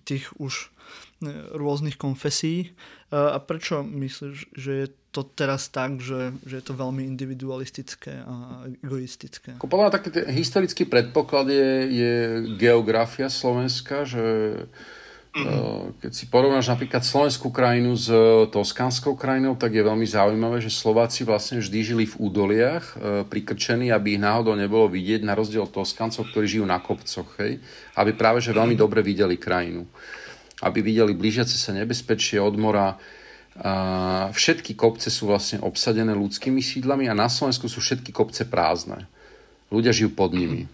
tých 0.08 0.32
už 0.40 0.54
e, 0.56 0.68
rôznych 1.56 2.00
konfesí. 2.00 2.72
A 3.12 3.42
prečo 3.42 3.82
myslíš, 3.82 4.54
že 4.54 4.72
je 4.86 4.88
to 5.10 5.26
teraz 5.26 5.74
tak, 5.74 5.98
že, 5.98 6.30
že 6.46 6.62
je 6.62 6.64
to 6.64 6.78
veľmi 6.78 7.02
individualistické 7.02 8.22
a 8.22 8.64
egoistické? 8.86 9.58
Podľa 9.58 9.98
taký 9.98 10.14
historický 10.30 10.86
predpoklad 10.86 11.50
je, 11.50 11.72
je 11.90 12.14
geografia 12.62 13.26
Slovenska, 13.26 14.06
že 14.06 14.22
Mm-hmm. 15.30 16.02
Keď 16.02 16.12
si 16.12 16.26
porovnáš 16.26 16.74
napríklad 16.74 17.06
slovenskú 17.06 17.54
krajinu 17.54 17.94
s 17.94 18.10
e, 18.10 18.50
toskánskou 18.50 19.14
krajinou, 19.14 19.54
tak 19.54 19.78
je 19.78 19.86
veľmi 19.86 20.02
zaujímavé, 20.02 20.58
že 20.58 20.74
Slováci 20.74 21.22
vlastne 21.22 21.62
vždy 21.62 21.80
žili 21.86 22.06
v 22.10 22.18
údoliach, 22.18 22.86
e, 22.98 23.22
prikrčení, 23.30 23.94
aby 23.94 24.18
ich 24.18 24.22
náhodou 24.22 24.58
nebolo 24.58 24.90
vidieť, 24.90 25.22
na 25.22 25.38
rozdiel 25.38 25.70
od 25.70 25.74
Toskáncov, 25.76 26.34
ktorí 26.34 26.58
žijú 26.58 26.66
na 26.66 26.82
kopcoch, 26.82 27.30
hej? 27.38 27.62
aby 27.94 28.12
práve 28.18 28.42
že 28.42 28.58
veľmi 28.58 28.74
dobre 28.74 29.06
videli 29.06 29.38
krajinu. 29.38 29.86
Aby 30.66 30.82
videli 30.82 31.14
blížiace 31.14 31.62
sa 31.62 31.78
nebezpečie 31.78 32.42
od 32.42 32.58
mora. 32.58 32.98
A 33.60 34.32
všetky 34.34 34.74
kopce 34.74 35.14
sú 35.14 35.30
vlastne 35.30 35.62
obsadené 35.62 36.16
ľudskými 36.18 36.64
sídlami 36.64 37.06
a 37.06 37.14
na 37.14 37.30
Slovensku 37.30 37.70
sú 37.70 37.86
všetky 37.86 38.10
kopce 38.10 38.50
prázdne. 38.50 39.06
Ľudia 39.70 39.94
žijú 39.94 40.10
pod 40.10 40.34
nimi. 40.34 40.66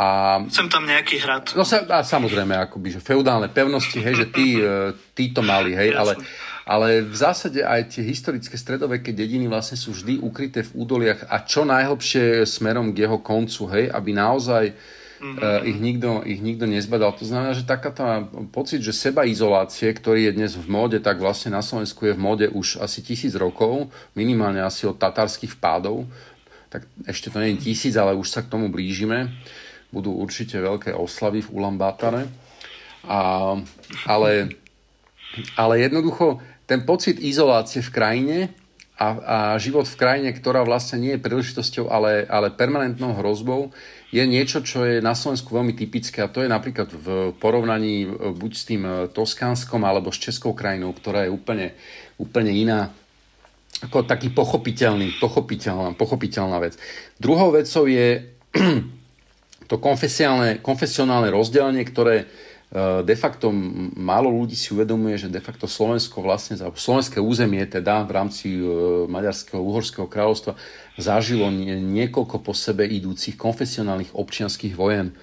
A, 0.00 0.40
Chcem 0.48 0.72
tam 0.72 0.88
nejaký 0.88 1.20
hrad. 1.20 1.52
No 1.52 1.60
sa, 1.60 1.84
a 1.84 2.00
samozrejme, 2.00 2.56
akoby, 2.56 2.96
že 2.96 3.04
feudálne 3.04 3.52
pevnosti, 3.52 4.00
hej, 4.00 4.24
že 4.24 4.26
tí, 4.32 4.56
e, 4.56 4.96
tí 5.12 5.28
to 5.28 5.44
mali, 5.44 5.76
hej, 5.76 5.92
ale, 5.92 6.16
ale 6.64 7.04
v 7.04 7.12
zásade 7.12 7.60
aj 7.60 7.92
tie 7.92 8.08
historické 8.08 8.56
stredoveké 8.56 9.12
dediny 9.12 9.44
vlastne 9.44 9.76
sú 9.76 9.92
vždy 9.92 10.24
ukryté 10.24 10.64
v 10.64 10.72
údoliach 10.88 11.28
a 11.28 11.44
čo 11.44 11.68
najhlbšie 11.68 12.48
smerom 12.48 12.96
k 12.96 13.04
jeho 13.04 13.20
koncu, 13.20 13.68
hej, 13.76 13.92
aby 13.92 14.16
naozaj 14.16 14.72
mm-hmm. 14.72 15.36
uh, 15.36 15.68
ich, 15.68 15.76
nikto, 15.76 16.24
ich 16.24 16.40
nikto 16.40 16.64
nezbadal. 16.64 17.12
To 17.20 17.28
znamená, 17.28 17.52
že 17.52 17.68
taká 17.68 17.92
tá 17.92 18.24
pocit, 18.56 18.80
že 18.80 18.96
seba 18.96 19.28
izolácie, 19.28 19.92
ktorý 19.92 20.32
je 20.32 20.36
dnes 20.40 20.56
v 20.56 20.64
móde, 20.64 20.96
tak 21.04 21.20
vlastne 21.20 21.52
na 21.52 21.60
Slovensku 21.60 22.08
je 22.08 22.16
v 22.16 22.24
móde 22.24 22.46
už 22.48 22.80
asi 22.80 23.04
tisíc 23.04 23.36
rokov, 23.36 23.92
minimálne 24.16 24.64
asi 24.64 24.88
od 24.88 24.96
tatárskych 24.96 25.60
pádov, 25.60 26.08
tak 26.72 26.88
ešte 27.04 27.28
to 27.28 27.36
nie 27.36 27.52
je 27.52 27.68
tisíc, 27.68 28.00
ale 28.00 28.16
už 28.16 28.32
sa 28.32 28.40
k 28.40 28.48
tomu 28.48 28.72
blížime 28.72 29.28
budú 29.90 30.14
určite 30.14 30.58
veľké 30.58 30.94
oslavy 30.94 31.42
v 31.42 31.52
Ulambátare. 31.54 32.26
A, 33.06 33.54
ale, 34.06 34.32
ale 35.58 35.74
jednoducho 35.82 36.38
ten 36.66 36.86
pocit 36.86 37.18
izolácie 37.18 37.82
v 37.82 37.90
krajine 37.90 38.38
a, 39.00 39.06
a 39.06 39.36
život 39.56 39.88
v 39.88 39.98
krajine, 39.98 40.30
ktorá 40.30 40.62
vlastne 40.62 41.00
nie 41.00 41.12
je 41.16 41.24
príležitosťou, 41.24 41.88
ale, 41.88 42.28
ale 42.28 42.52
permanentnou 42.52 43.16
hrozbou, 43.16 43.72
je 44.12 44.20
niečo, 44.26 44.60
čo 44.60 44.84
je 44.84 44.98
na 45.00 45.14
Slovensku 45.14 45.54
veľmi 45.54 45.72
typické 45.72 46.20
a 46.20 46.28
to 46.28 46.42
je 46.42 46.50
napríklad 46.50 46.90
v 46.90 47.32
porovnaní 47.38 48.10
buď 48.10 48.52
s 48.52 48.66
tým 48.66 48.82
Toskánskom 49.14 49.80
alebo 49.86 50.10
s 50.10 50.18
Českou 50.18 50.52
krajinou, 50.52 50.92
ktorá 50.92 51.24
je 51.24 51.32
úplne, 51.32 51.78
úplne 52.18 52.52
iná 52.52 52.90
ako 53.80 54.04
taký 54.04 54.28
pochopiteľný, 54.34 55.16
pochopiteľná, 55.22 55.96
pochopiteľná 55.96 56.58
vec. 56.60 56.76
Druhou 57.16 57.54
vecou 57.54 57.88
je 57.88 58.36
to 59.70 59.78
konfesionálne, 59.78 60.58
konfesionálne 60.58 61.30
rozdelenie, 61.30 61.86
ktoré 61.86 62.26
e, 62.26 63.06
de 63.06 63.14
facto 63.14 63.54
málo 63.94 64.26
ľudí 64.26 64.58
si 64.58 64.74
uvedomuje, 64.74 65.14
že 65.14 65.30
de 65.30 65.38
facto 65.38 65.70
Slovensko 65.70 66.26
vlastne, 66.26 66.58
slovenské 66.58 67.22
územie 67.22 67.62
teda 67.70 68.02
v 68.02 68.10
rámci 68.10 68.58
e, 68.58 68.66
Maďarského, 69.06 69.62
Uhorského 69.62 70.10
kráľovstva 70.10 70.58
zažilo 70.98 71.46
niekoľko 71.54 72.42
po 72.42 72.50
sebe 72.50 72.82
idúcich 72.82 73.38
konfesionálnych 73.38 74.12
občianských 74.12 74.74
vojen 74.74 75.16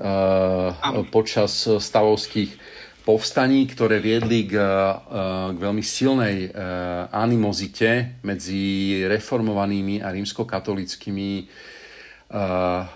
uh, 0.00 0.72
počas 1.12 1.68
stavovských 1.68 2.56
povstaní, 3.04 3.68
ktoré 3.68 4.00
viedli 4.00 4.48
k, 4.48 4.56
k 5.52 5.58
veľmi 5.60 5.84
silnej 5.84 6.48
animozite 7.12 8.16
medzi 8.24 9.04
reformovanými 9.04 10.00
a 10.00 10.08
rímskokatolickými 10.16 11.28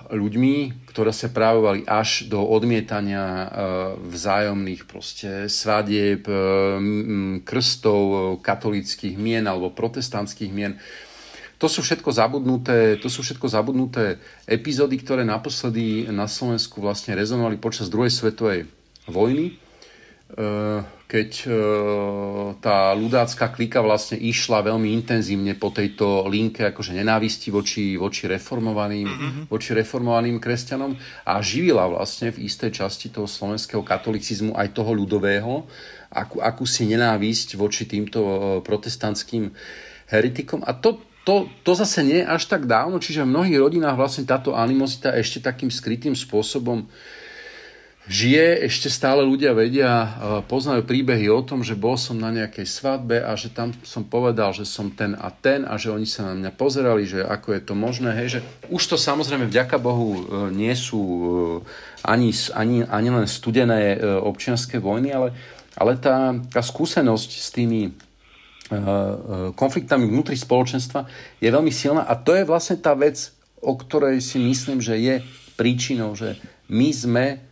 ľuďmi, 0.09 0.88
ktoré 0.88 1.12
sa 1.12 1.29
právovali 1.29 1.85
až 1.85 2.25
do 2.25 2.40
odmietania 2.40 3.53
vzájomných 4.01 4.88
proste 4.88 5.53
svadieb, 5.53 6.25
krstov 7.44 8.40
katolických 8.40 9.20
mien 9.20 9.44
alebo 9.44 9.77
protestantských 9.77 10.49
mien. 10.49 10.81
To 11.61 11.68
sú 11.68 11.85
všetko 11.85 12.12
zabudnuté, 12.12 12.96
to 12.96 13.12
sú 13.12 13.20
všetko 13.20 13.49
zabudnuté 13.49 14.20
epizódy, 14.49 15.01
ktoré 15.01 15.25
naposledy 15.25 16.09
na 16.09 16.29
Slovensku 16.29 16.81
vlastne 16.81 17.16
rezonovali 17.16 17.61
počas 17.61 17.92
druhej 17.92 18.12
svetovej 18.12 18.68
vojny, 19.05 19.57
keď 21.07 21.31
e, 21.47 21.49
tá 22.59 22.90
ľudácká 22.90 23.55
klika 23.55 23.79
vlastne 23.79 24.19
išla 24.19 24.66
veľmi 24.66 24.90
intenzívne 24.90 25.55
po 25.55 25.71
tejto 25.71 26.27
linke 26.27 26.66
akože 26.66 26.99
nenávisti 26.99 27.55
voči, 27.55 27.95
voči, 27.95 28.27
reformovaným, 28.27 29.07
mm-hmm. 29.07 29.42
voči 29.47 29.71
reformovaným 29.71 30.42
kresťanom 30.42 30.99
a 31.23 31.38
živila 31.38 31.87
vlastne 31.87 32.35
v 32.35 32.51
istej 32.51 32.83
časti 32.83 33.14
toho 33.14 33.31
slovenského 33.31 33.87
katolicizmu 33.87 34.59
aj 34.59 34.75
toho 34.75 34.90
ľudového, 34.99 35.71
akú, 36.11 36.42
akúsi 36.42 36.90
nenávisť 36.90 37.55
voči 37.55 37.87
týmto 37.87 38.21
e, 38.27 38.35
protestantským 38.66 39.55
heretikom. 40.11 40.66
A 40.66 40.75
to, 40.75 40.99
to, 41.23 41.47
to 41.62 41.79
zase 41.79 42.03
nie 42.03 42.19
je 42.19 42.27
až 42.27 42.51
tak 42.51 42.66
dávno, 42.66 42.99
čiže 42.99 43.23
v 43.23 43.31
mnohých 43.31 43.62
rodinách 43.62 43.95
vlastne 43.95 44.27
táto 44.27 44.59
animozita 44.59 45.14
ešte 45.14 45.38
takým 45.38 45.71
skrytým 45.71 46.19
spôsobom 46.19 46.90
žije, 48.07 48.71
ešte 48.71 48.87
stále 48.87 49.27
ľudia 49.27 49.51
vedia, 49.51 50.14
poznajú 50.47 50.87
príbehy 50.87 51.27
o 51.27 51.42
tom, 51.42 51.66
že 51.66 51.75
bol 51.75 51.99
som 51.99 52.14
na 52.14 52.31
nejakej 52.31 52.66
svadbe 52.66 53.19
a 53.19 53.35
že 53.35 53.51
tam 53.51 53.75
som 53.83 54.07
povedal, 54.07 54.55
že 54.55 54.62
som 54.62 54.95
ten 54.95 55.19
a 55.19 55.29
ten 55.35 55.66
a 55.66 55.75
že 55.75 55.90
oni 55.90 56.07
sa 56.07 56.31
na 56.31 56.35
mňa 56.38 56.51
pozerali, 56.55 57.03
že 57.03 57.27
ako 57.27 57.59
je 57.59 57.62
to 57.66 57.75
možné. 57.75 58.14
Hej, 58.14 58.29
že 58.38 58.40
už 58.71 58.83
to 58.95 58.97
samozrejme 58.97 59.51
vďaka 59.51 59.77
Bohu 59.83 60.09
e, 60.14 60.21
nie 60.55 60.71
sú 60.79 61.03
e, 61.03 61.23
ani, 62.07 62.31
ani, 62.55 62.87
ani 62.87 63.09
len 63.11 63.27
studené 63.27 63.99
e, 63.99 64.23
občianské 64.23 64.79
vojny, 64.79 65.11
ale, 65.11 65.35
ale 65.75 65.99
tá, 65.99 66.31
tá 66.47 66.62
skúsenosť 66.62 67.31
s 67.31 67.51
tými 67.51 67.90
konfliktami 69.55 70.11
vnútri 70.11 70.35
spoločenstva 70.35 71.07
je 71.38 71.47
veľmi 71.47 71.71
silná 71.71 72.03
a 72.03 72.19
to 72.19 72.35
je 72.35 72.42
vlastne 72.42 72.75
tá 72.83 72.99
vec, 72.99 73.31
o 73.62 73.79
ktorej 73.79 74.19
si 74.19 74.42
myslím, 74.42 74.83
že 74.83 74.99
je 74.99 75.23
príčinou, 75.55 76.19
že 76.19 76.35
my 76.66 76.90
sme 76.90 77.45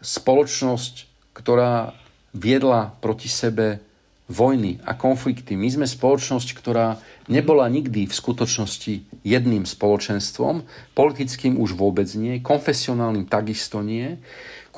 spoločnosť, 0.00 0.94
ktorá 1.34 1.94
viedla 2.34 2.94
proti 2.98 3.26
sebe 3.26 3.82
vojny 4.28 4.76
a 4.84 4.92
konflikty. 4.92 5.56
My 5.56 5.72
sme 5.72 5.86
spoločnosť, 5.88 6.48
ktorá 6.52 7.00
nebola 7.32 7.64
nikdy 7.72 8.04
v 8.04 8.12
skutočnosti 8.12 9.24
jedným 9.24 9.64
spoločenstvom, 9.64 10.68
politickým 10.92 11.56
už 11.56 11.72
vôbec 11.72 12.06
nie, 12.12 12.44
konfesionálnym 12.44 13.24
takisto 13.24 13.80
nie. 13.80 14.20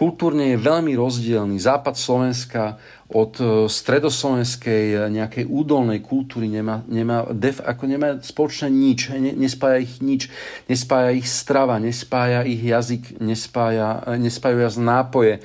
Kultúrne 0.01 0.57
je 0.57 0.65
veľmi 0.65 0.97
rozdielný. 0.97 1.61
Západ 1.61 1.93
Slovenska 1.93 2.81
od 3.13 3.37
e, 3.37 3.69
stredoslovenskej 3.69 4.85
e, 4.97 4.99
nejakej 5.13 5.45
údolnej 5.45 6.01
kultúry 6.01 6.49
nemá, 6.49 6.81
nemá, 6.89 7.29
def, 7.37 7.61
ako 7.61 7.85
nemá 7.85 8.17
spoločné 8.17 8.73
nič, 8.73 9.13
ne, 9.13 9.37
nespája 9.37 9.85
ich 9.85 10.01
nič, 10.01 10.33
nespája 10.73 11.13
ich 11.13 11.29
strava, 11.29 11.77
nespája 11.77 12.49
ich 12.49 12.65
jazyk, 12.65 13.21
nespája, 13.21 14.01
e, 14.09 14.17
nespája 14.17 14.73
nápoje. 14.81 15.45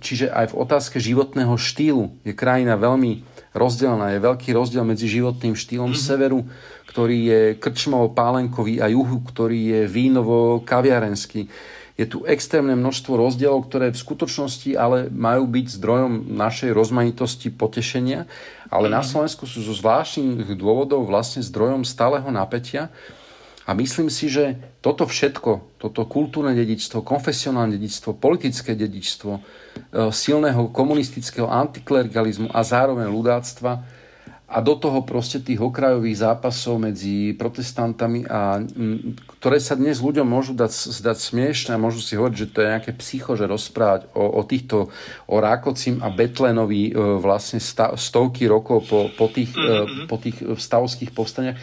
Čiže 0.00 0.30
aj 0.30 0.54
v 0.54 0.58
otázke 0.64 0.96
životného 1.02 1.52
štýlu 1.58 2.14
je 2.22 2.32
krajina 2.32 2.78
veľmi 2.78 3.26
rozdielna. 3.52 4.14
Je 4.14 4.24
veľký 4.24 4.54
rozdiel 4.54 4.86
medzi 4.86 5.10
životným 5.10 5.58
štýlom 5.58 5.92
mm-hmm. 5.92 6.08
severu, 6.08 6.46
ktorý 6.88 7.18
je 7.26 7.40
krčmovo 7.58 8.14
pálenkový 8.16 8.80
a 8.80 8.88
juhu, 8.88 9.18
ktorý 9.20 9.60
je 9.76 9.80
vínovo 9.90 10.62
kaviarenský 10.62 11.50
je 12.00 12.08
tu 12.08 12.24
extrémne 12.24 12.72
množstvo 12.72 13.12
rozdielov, 13.20 13.68
ktoré 13.68 13.92
v 13.92 14.00
skutočnosti 14.00 14.72
ale 14.74 15.12
majú 15.12 15.44
byť 15.44 15.66
zdrojom 15.76 16.12
našej 16.32 16.72
rozmanitosti 16.72 17.52
potešenia, 17.52 18.24
ale 18.72 18.88
na 18.88 19.04
Slovensku 19.04 19.44
sú 19.44 19.60
zo 19.60 19.76
zvláštnych 19.76 20.56
dôvodov 20.56 21.04
vlastne 21.04 21.44
zdrojom 21.44 21.84
stáleho 21.84 22.26
napätia. 22.32 22.88
A 23.62 23.78
myslím 23.78 24.10
si, 24.10 24.26
že 24.26 24.58
toto 24.82 25.06
všetko, 25.06 25.78
toto 25.78 26.02
kultúrne 26.10 26.50
dedičstvo, 26.50 27.06
konfesionálne 27.06 27.78
dedičstvo, 27.78 28.18
politické 28.18 28.74
dedičstvo, 28.74 29.38
e, 29.38 29.40
silného 30.10 30.66
komunistického 30.74 31.46
antiklerikalizmu 31.46 32.50
a 32.50 32.60
zároveň 32.66 33.06
ľudáctva 33.06 34.01
a 34.52 34.60
do 34.60 34.76
toho 34.76 35.00
proste 35.00 35.40
tých 35.40 35.64
okrajových 35.64 36.20
zápasov 36.20 36.76
medzi 36.76 37.32
protestantami, 37.32 38.28
a, 38.28 38.60
m, 38.60 39.16
ktoré 39.40 39.56
sa 39.56 39.72
dnes 39.72 40.04
ľuďom 40.04 40.28
môžu 40.28 40.52
dať, 40.52 40.68
zdať 40.92 41.16
smiešne 41.16 41.72
a 41.72 41.80
môžu 41.80 42.04
si 42.04 42.20
hovoriť, 42.20 42.36
že 42.36 42.50
to 42.52 42.60
je 42.60 42.72
nejaké 42.76 42.92
psycho, 43.00 43.32
že 43.32 43.48
rozprávať 43.48 44.12
o, 44.12 44.20
o 44.20 44.42
týchto, 44.44 44.92
o 45.24 45.36
Rákocim 45.40 46.04
a 46.04 46.12
Betlenovi 46.12 46.92
e, 46.92 47.00
vlastne 47.16 47.64
sta, 47.64 47.96
stovky 47.96 48.44
rokov 48.44 48.84
po, 48.84 49.08
po, 49.16 49.32
tých, 49.32 49.56
e, 49.56 50.04
po 50.04 50.20
tých 50.20 50.36
stavovských 50.44 51.16
povstaniach, 51.16 51.56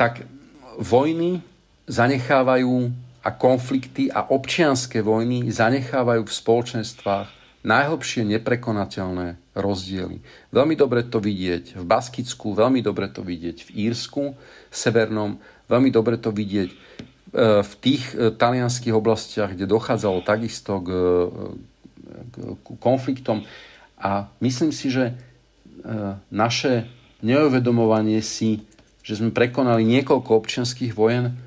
tak 0.00 0.24
vojny 0.80 1.44
zanechávajú 1.84 2.72
a 3.20 3.30
konflikty 3.36 4.08
a 4.08 4.24
občianské 4.32 5.04
vojny 5.04 5.52
zanechávajú 5.52 6.24
v 6.24 6.32
spoločenstvách 6.32 7.39
najhlbšie 7.60 8.24
neprekonateľné 8.24 9.36
rozdiely. 9.52 10.24
Veľmi 10.48 10.74
dobre 10.78 11.04
to 11.04 11.20
vidieť 11.20 11.76
v 11.76 11.84
Baskicku, 11.84 12.56
veľmi 12.56 12.80
dobre 12.80 13.12
to 13.12 13.20
vidieť 13.20 13.68
v 13.68 13.70
Írsku, 13.90 14.32
severnom, 14.72 15.36
veľmi 15.68 15.92
dobre 15.92 16.16
to 16.16 16.32
vidieť 16.32 16.70
e, 16.72 16.76
v 17.60 17.72
tých 17.84 18.16
e, 18.16 18.32
talianských 18.32 18.96
oblastiach, 18.96 19.52
kde 19.52 19.68
dochádzalo 19.68 20.24
takisto 20.24 20.80
k, 20.80 20.88
e, 20.88 20.98
k 22.64 22.66
konfliktom. 22.80 23.44
A 24.00 24.32
myslím 24.40 24.72
si, 24.72 24.88
že 24.88 25.12
naše 26.28 26.88
neuvedomovanie 27.24 28.20
si, 28.20 28.64
že 29.00 29.16
sme 29.16 29.32
prekonali 29.32 29.80
niekoľko 29.88 30.36
občianských 30.36 30.92
vojen, 30.92 31.40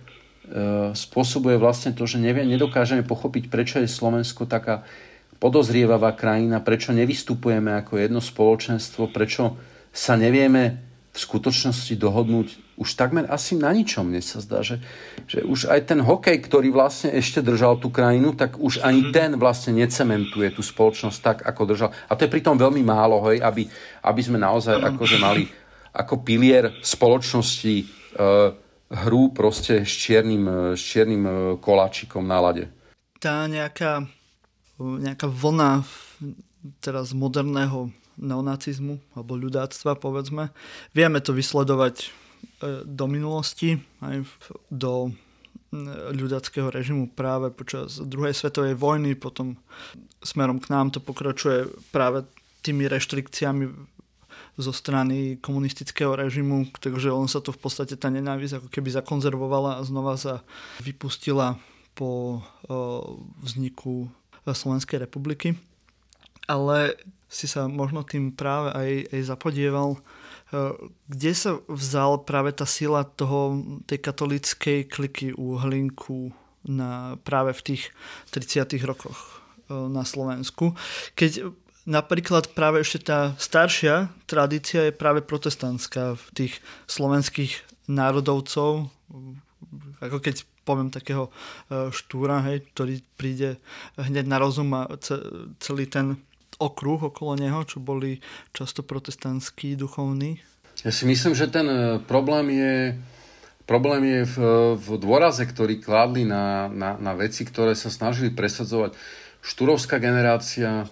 spôsobuje 0.97 1.61
vlastne 1.61 1.93
to, 1.93 2.09
že 2.09 2.17
nevie, 2.17 2.41
nedokážeme 2.45 3.05
pochopiť, 3.05 3.53
prečo 3.53 3.77
je 3.77 3.85
Slovensko 3.85 4.49
taká 4.49 4.85
podozrievavá 5.43 6.15
krajina, 6.15 6.63
prečo 6.63 6.95
nevystupujeme 6.95 7.75
ako 7.83 7.99
jedno 7.99 8.23
spoločenstvo, 8.23 9.11
prečo 9.11 9.59
sa 9.91 10.15
nevieme 10.15 10.79
v 11.11 11.17
skutočnosti 11.19 11.99
dohodnúť 11.99 12.63
už 12.73 12.97
takmer 12.97 13.29
asi 13.29 13.53
na 13.53 13.69
ničom. 13.69 14.09
Mne 14.09 14.23
sa 14.23 14.41
zdá, 14.41 14.65
že, 14.65 14.81
že 15.29 15.45
už 15.45 15.69
aj 15.69 15.93
ten 15.93 16.01
hokej, 16.01 16.41
ktorý 16.41 16.73
vlastne 16.73 17.13
ešte 17.13 17.45
držal 17.45 17.77
tú 17.77 17.93
krajinu, 17.93 18.33
tak 18.33 18.57
už 18.57 18.81
ani 18.81 19.09
mhm. 19.09 19.11
ten 19.13 19.29
vlastne 19.37 19.77
necementuje 19.77 20.49
tú 20.55 20.65
spoločnosť 20.65 21.17
tak, 21.21 21.37
ako 21.45 21.61
držal. 21.69 21.89
A 22.09 22.17
to 22.17 22.25
je 22.25 22.33
pritom 22.33 22.57
veľmi 22.57 22.81
málo, 22.81 23.21
hej, 23.29 23.43
aby, 23.43 23.69
aby 24.01 24.21
sme 24.23 24.41
naozaj 24.41 24.79
akože 24.79 25.17
mali 25.21 25.45
ako 25.93 26.25
pilier 26.25 26.73
spoločnosti 26.81 27.75
e, 27.77 27.85
hru 29.05 29.29
proste 29.29 29.85
s 29.85 29.93
čiernym, 29.93 30.43
e, 30.49 30.53
s 30.73 30.81
čiernym 30.81 31.23
e, 31.23 31.31
koláčikom 31.61 32.25
na 32.25 32.41
lade. 32.41 32.65
Tá 33.21 33.45
nejaká 33.45 34.09
nejaká 34.99 35.27
vlna 35.27 35.87
teraz 36.79 37.11
moderného 37.11 37.91
neonacizmu 38.17 39.01
alebo 39.17 39.39
ľudáctva, 39.39 39.97
povedzme. 39.97 40.53
Vieme 40.93 41.19
to 41.19 41.33
vysledovať 41.33 41.95
e, 42.03 42.07
do 42.85 43.05
minulosti, 43.09 43.81
aj 44.05 44.27
do 44.69 45.11
ľudáckého 46.13 46.69
režimu 46.69 47.09
práve 47.09 47.49
počas 47.49 47.97
druhej 47.97 48.37
svetovej 48.37 48.77
vojny, 48.77 49.17
potom 49.17 49.57
smerom 50.21 50.61
k 50.61 50.69
nám 50.69 50.93
to 50.93 51.01
pokračuje 51.01 51.65
práve 51.89 52.29
tými 52.61 52.85
reštrikciami 52.85 53.65
zo 54.53 54.69
strany 54.69 55.41
komunistického 55.41 56.13
režimu, 56.13 56.69
takže 56.77 57.09
on 57.09 57.25
sa 57.25 57.41
to 57.41 57.49
v 57.49 57.59
podstate 57.59 57.97
tá 57.97 58.13
nenávisť 58.13 58.61
ako 58.61 58.67
keby 58.69 58.93
zakonzervovala 58.93 59.81
a 59.81 59.85
znova 59.85 60.13
sa 60.13 60.45
vypustila 60.85 61.57
po 61.97 62.41
vzniku 63.41 64.13
Slovenskej 64.51 64.99
republiky. 64.99 65.55
Ale 66.43 66.99
si 67.33 67.49
sa 67.49 67.65
možno 67.65 68.05
tým 68.05 68.29
práve 68.35 68.69
aj, 68.75 68.89
aj 69.09 69.21
zapodieval, 69.25 69.89
e, 69.95 69.99
kde 71.09 71.31
sa 71.33 71.57
vzal 71.65 72.21
práve 72.27 72.53
tá 72.53 72.67
sila 72.67 73.07
toho, 73.07 73.57
tej 73.89 74.03
katolíckej 74.03 74.85
kliky 74.85 75.33
u 75.33 75.57
Hlinku 75.57 76.29
na, 76.67 77.17
práve 77.25 77.57
v 77.57 77.73
tých 77.73 77.83
30 78.29 78.85
rokoch 78.85 79.17
e, 79.71 79.73
na 79.73 80.05
Slovensku. 80.05 80.77
Keď 81.17 81.49
napríklad 81.89 82.53
práve 82.53 82.85
ešte 82.85 83.09
tá 83.09 83.33
staršia 83.41 84.13
tradícia 84.29 84.87
je 84.87 84.93
práve 84.95 85.25
protestantská 85.25 86.15
v 86.15 86.25
tých 86.37 86.53
slovenských 86.85 87.59
národovcov, 87.89 88.87
ako 89.99 90.17
keď 90.23 90.47
poviem 90.63 90.89
takého 90.89 91.27
e, 91.27 91.91
štúra, 91.91 92.43
hej, 92.47 92.63
ktorý 92.73 93.03
príde 93.19 93.59
hneď 93.99 94.25
na 94.25 94.37
rozum 94.39 94.71
a 94.73 94.87
celý 95.59 95.85
ten 95.87 96.17
okruh 96.59 97.11
okolo 97.11 97.35
neho, 97.35 97.67
čo 97.67 97.83
boli 97.83 98.23
často 98.55 98.81
protestantskí 98.81 99.75
duchovní? 99.75 100.39
Ja 100.83 100.91
si 100.91 101.07
myslím, 101.07 101.35
že 101.35 101.47
ten 101.47 101.67
e, 101.67 101.99
problém 102.03 102.51
je, 102.51 102.75
problém 103.63 104.03
je 104.03 104.21
v, 104.27 104.37
v 104.75 104.87
dôraze, 104.99 105.43
ktorý 105.43 105.79
kladli 105.79 106.27
na, 106.27 106.67
na, 106.67 106.99
na 106.99 107.13
veci, 107.15 107.47
ktoré 107.47 107.75
sa 107.77 107.87
snažili 107.87 108.33
presadzovať. 108.33 108.95
Štúrovská 109.43 109.99
generácia, 109.99 110.87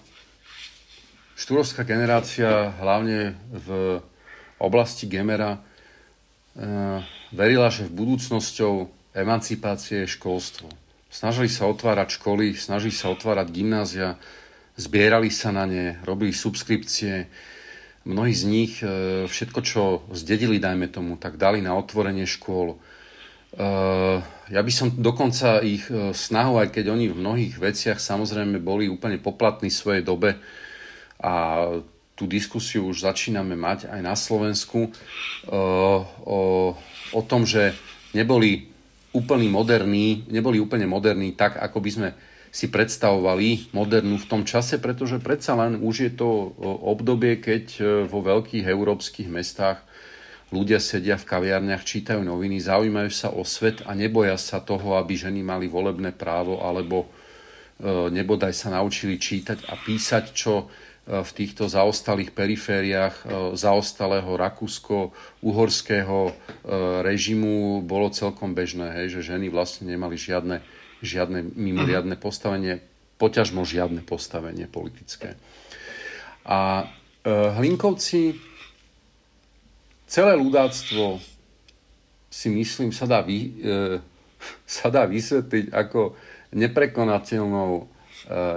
štúrovská 1.35 1.87
generácia 1.87 2.75
hlavne 2.79 3.35
v 3.51 3.99
oblasti 4.59 5.09
Gemera 5.09 5.57
e, 5.57 5.59
verila, 7.33 7.71
že 7.73 7.87
v 7.87 7.95
budúcnosťou 7.95 9.00
emancipácie 9.11 10.03
je 10.05 10.13
školstvo. 10.15 10.67
Snažili 11.11 11.51
sa 11.51 11.67
otvárať 11.67 12.15
školy, 12.15 12.55
snažili 12.55 12.95
sa 12.95 13.11
otvárať 13.11 13.51
gymnázia, 13.51 14.15
zbierali 14.79 15.27
sa 15.27 15.51
na 15.51 15.67
ne, 15.67 15.99
robili 16.07 16.31
subskripcie. 16.31 17.27
Mnohí 18.07 18.31
z 18.31 18.43
nich 18.47 18.73
e, 18.79 19.27
všetko, 19.27 19.59
čo 19.61 19.81
zdedili, 20.15 20.57
dajme 20.57 20.87
tomu, 20.87 21.19
tak 21.19 21.35
dali 21.35 21.59
na 21.59 21.75
otvorenie 21.75 22.23
škôl. 22.23 22.73
E, 22.73 22.77
ja 24.49 24.61
by 24.63 24.71
som 24.71 24.95
dokonca 24.95 25.59
ich 25.59 25.83
snahu, 26.15 26.63
aj 26.63 26.71
keď 26.71 26.95
oni 26.95 27.11
v 27.11 27.19
mnohých 27.19 27.55
veciach 27.59 27.99
samozrejme 27.99 28.63
boli 28.63 28.87
úplne 28.87 29.19
poplatní 29.19 29.67
svojej 29.67 30.07
dobe 30.07 30.39
a 31.19 31.67
tú 32.15 32.23
diskusiu 32.25 32.87
už 32.87 33.03
začíname 33.03 33.59
mať 33.59 33.91
aj 33.91 34.01
na 34.01 34.15
Slovensku 34.15 34.91
o, 35.47 36.53
o 37.11 37.21
tom, 37.25 37.47
že 37.47 37.73
neboli 38.13 38.70
úplne 39.11 39.47
moderní, 39.51 40.23
neboli 40.31 40.59
úplne 40.59 40.87
moderní 40.87 41.35
tak, 41.35 41.59
ako 41.59 41.77
by 41.83 41.89
sme 41.91 42.09
si 42.51 42.67
predstavovali 42.67 43.71
modernú 43.71 44.19
v 44.19 44.27
tom 44.27 44.43
čase, 44.43 44.75
pretože 44.79 45.23
predsa 45.23 45.55
len 45.55 45.79
už 45.79 45.95
je 46.03 46.11
to 46.11 46.51
obdobie, 46.83 47.39
keď 47.39 47.65
e, 47.79 47.81
vo 48.11 48.19
veľkých 48.19 48.67
európskych 48.67 49.31
mestách 49.31 49.79
ľudia 50.51 50.83
sedia 50.83 51.15
v 51.15 51.27
kaviarniach, 51.31 51.87
čítajú 51.87 52.19
noviny, 52.19 52.59
zaujímajú 52.59 53.07
sa 53.07 53.31
o 53.31 53.47
svet 53.47 53.87
a 53.87 53.95
neboja 53.95 54.35
sa 54.35 54.59
toho, 54.59 54.99
aby 54.99 55.15
ženy 55.15 55.39
mali 55.39 55.71
volebné 55.71 56.11
právo 56.11 56.59
alebo 56.59 57.07
e, 57.07 58.11
nebodaj 58.11 58.51
sa 58.51 58.67
naučili 58.75 59.15
čítať 59.15 59.71
a 59.71 59.79
písať, 59.79 60.23
čo 60.35 60.67
E, 60.67 60.90
v 61.09 61.31
týchto 61.33 61.65
zaostalých 61.65 62.29
perifériách 62.29 63.15
e, 63.25 63.57
zaostalého 63.57 64.37
rakúsko-uhorského 64.37 66.19
e, 66.29 66.33
režimu 67.01 67.81
bolo 67.81 68.13
celkom 68.13 68.53
bežné, 68.53 68.93
hej, 69.01 69.17
že 69.17 69.33
ženy 69.33 69.49
vlastne 69.49 69.89
nemali 69.89 70.13
žiadne, 70.13 70.61
žiadne 71.01 71.57
mimoriadne 71.57 72.13
postavenie, 72.21 72.85
poťažmo 73.17 73.65
žiadne 73.65 74.05
postavenie 74.05 74.69
politické. 74.69 75.41
A 76.45 76.89
Hlinkovci 77.25 78.33
celé 80.09 80.33
ľudáctvo 80.37 81.21
si 82.33 82.49
myslím 82.49 82.89
sa 82.89 83.05
dá, 83.09 83.21
vy, 83.21 83.61
sa 84.69 84.93
dá 84.93 85.09
vysvetliť 85.09 85.69
ako 85.73 86.13
neprekonateľnou 86.53 88.00
E, 88.00 88.00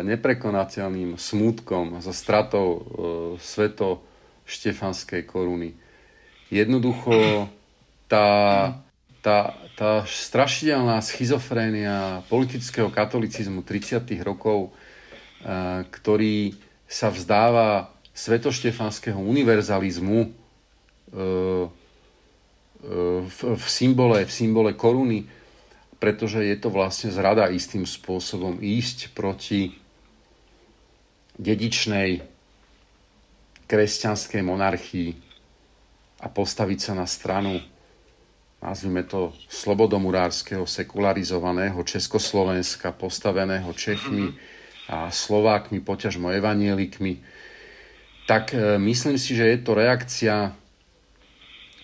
neprekonateľným 0.05 1.17
smútkom, 1.17 1.97
za 2.05 2.13
stratou 2.13 2.69
e, 2.69 2.81
sveto 3.41 4.05
štefanskej 4.45 5.25
koruny. 5.25 5.73
Jednoducho 6.53 7.49
tá, 8.05 8.29
tá, 9.25 9.57
tá 9.73 10.05
strašidelná 10.05 11.01
schizofrénia 11.01 12.21
politického 12.29 12.93
katolicizmu 12.93 13.65
30. 13.65 14.05
rokov, 14.21 14.69
e, 14.69 14.71
ktorý 15.89 16.61
sa 16.85 17.09
vzdáva 17.09 17.89
svetoštefanského 18.15 19.19
univerzalizmu 19.19 20.31
v, 21.15 21.67
v, 23.43 23.67
symbole, 23.67 24.23
v 24.23 24.33
symbole 24.33 24.71
koruny, 24.79 25.27
pretože 26.05 26.45
je 26.45 26.53
to 26.61 26.69
vlastne 26.69 27.09
zrada 27.09 27.49
istým 27.49 27.89
spôsobom 27.89 28.61
ísť 28.61 29.17
proti 29.17 29.73
dedičnej 31.41 32.21
kresťanskej 33.65 34.45
monarchii 34.45 35.17
a 36.21 36.29
postaviť 36.29 36.79
sa 36.79 36.93
na 36.93 37.09
stranu, 37.09 37.57
nazvime 38.61 39.09
to, 39.09 39.33
slobodomurárskeho, 39.49 40.69
sekularizovaného 40.69 41.81
Československa, 41.81 42.93
postaveného 42.93 43.73
Čechmi 43.73 44.37
a 44.93 45.09
Slovákmi, 45.09 45.81
poťažmo 45.81 46.29
evanielikmi, 46.37 47.25
tak 48.29 48.53
e, 48.53 48.77
myslím 48.77 49.17
si, 49.17 49.33
že 49.33 49.57
je 49.57 49.59
to 49.65 49.73
reakcia 49.73 50.53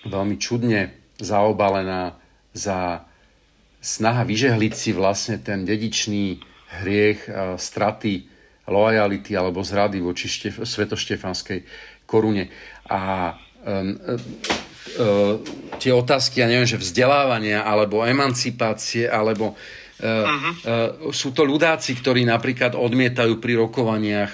veľmi 0.05 0.37
čudne 0.37 0.93
zaobalená 1.17 2.21
za 2.53 3.09
snaha 3.81 4.23
vyžehliť 4.29 4.73
si 4.77 4.93
vlastne 4.93 5.41
ten 5.41 5.65
dedičný 5.65 6.39
hriech 6.85 7.27
straty 7.57 8.29
lojality 8.71 9.35
alebo 9.35 9.67
zrady 9.67 9.99
voči 9.99 10.31
štef- 10.31 10.63
svetoštefanskej 10.63 11.67
korune. 12.07 12.47
A 12.87 13.35
um, 13.67 13.99
uh, 13.99 15.43
tie 15.83 15.91
otázky, 15.91 16.45
ja 16.45 16.47
neviem, 16.47 16.71
že 16.71 16.79
vzdelávania 16.79 17.67
alebo 17.67 18.07
emancipácie 18.07 19.11
alebo 19.11 19.59
Uh, 20.01 20.09
uh, 20.09 21.13
sú 21.13 21.37
to 21.37 21.45
ľudáci, 21.45 21.93
ktorí 21.93 22.25
napríklad 22.25 22.73
odmietajú 22.73 23.37
pri 23.37 23.53
rokovaniach 23.61 24.33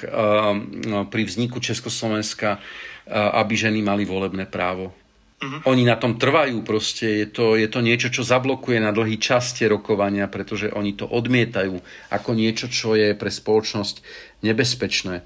pri 1.11 1.23
vzniku 1.27 1.59
Československa, 1.59 2.63
aby 3.11 3.55
ženy 3.59 3.83
mali 3.83 4.07
volebné 4.07 4.47
právo. 4.47 4.95
Uh-huh. 5.37 5.61
Oni 5.69 5.85
na 5.85 6.01
tom 6.01 6.17
trvajú 6.17 6.65
proste, 6.65 7.21
je 7.21 7.29
to, 7.29 7.61
je 7.61 7.69
to 7.69 7.85
niečo, 7.85 8.09
čo 8.09 8.25
zablokuje 8.25 8.81
na 8.81 8.89
dlhý 8.89 9.21
čas 9.21 9.53
tie 9.53 9.69
rokovania, 9.69 10.33
pretože 10.33 10.73
oni 10.73 10.97
to 10.97 11.05
odmietajú 11.05 11.77
ako 12.09 12.31
niečo, 12.33 12.73
čo 12.73 12.97
je 12.97 13.13
pre 13.13 13.29
spoločnosť 13.29 14.01
nebezpečné. 14.41 15.21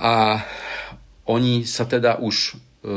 A 0.00 0.40
oni 1.28 1.68
sa 1.68 1.84
teda 1.84 2.16
už 2.16 2.36
e, 2.48 2.52
e, 2.52 2.94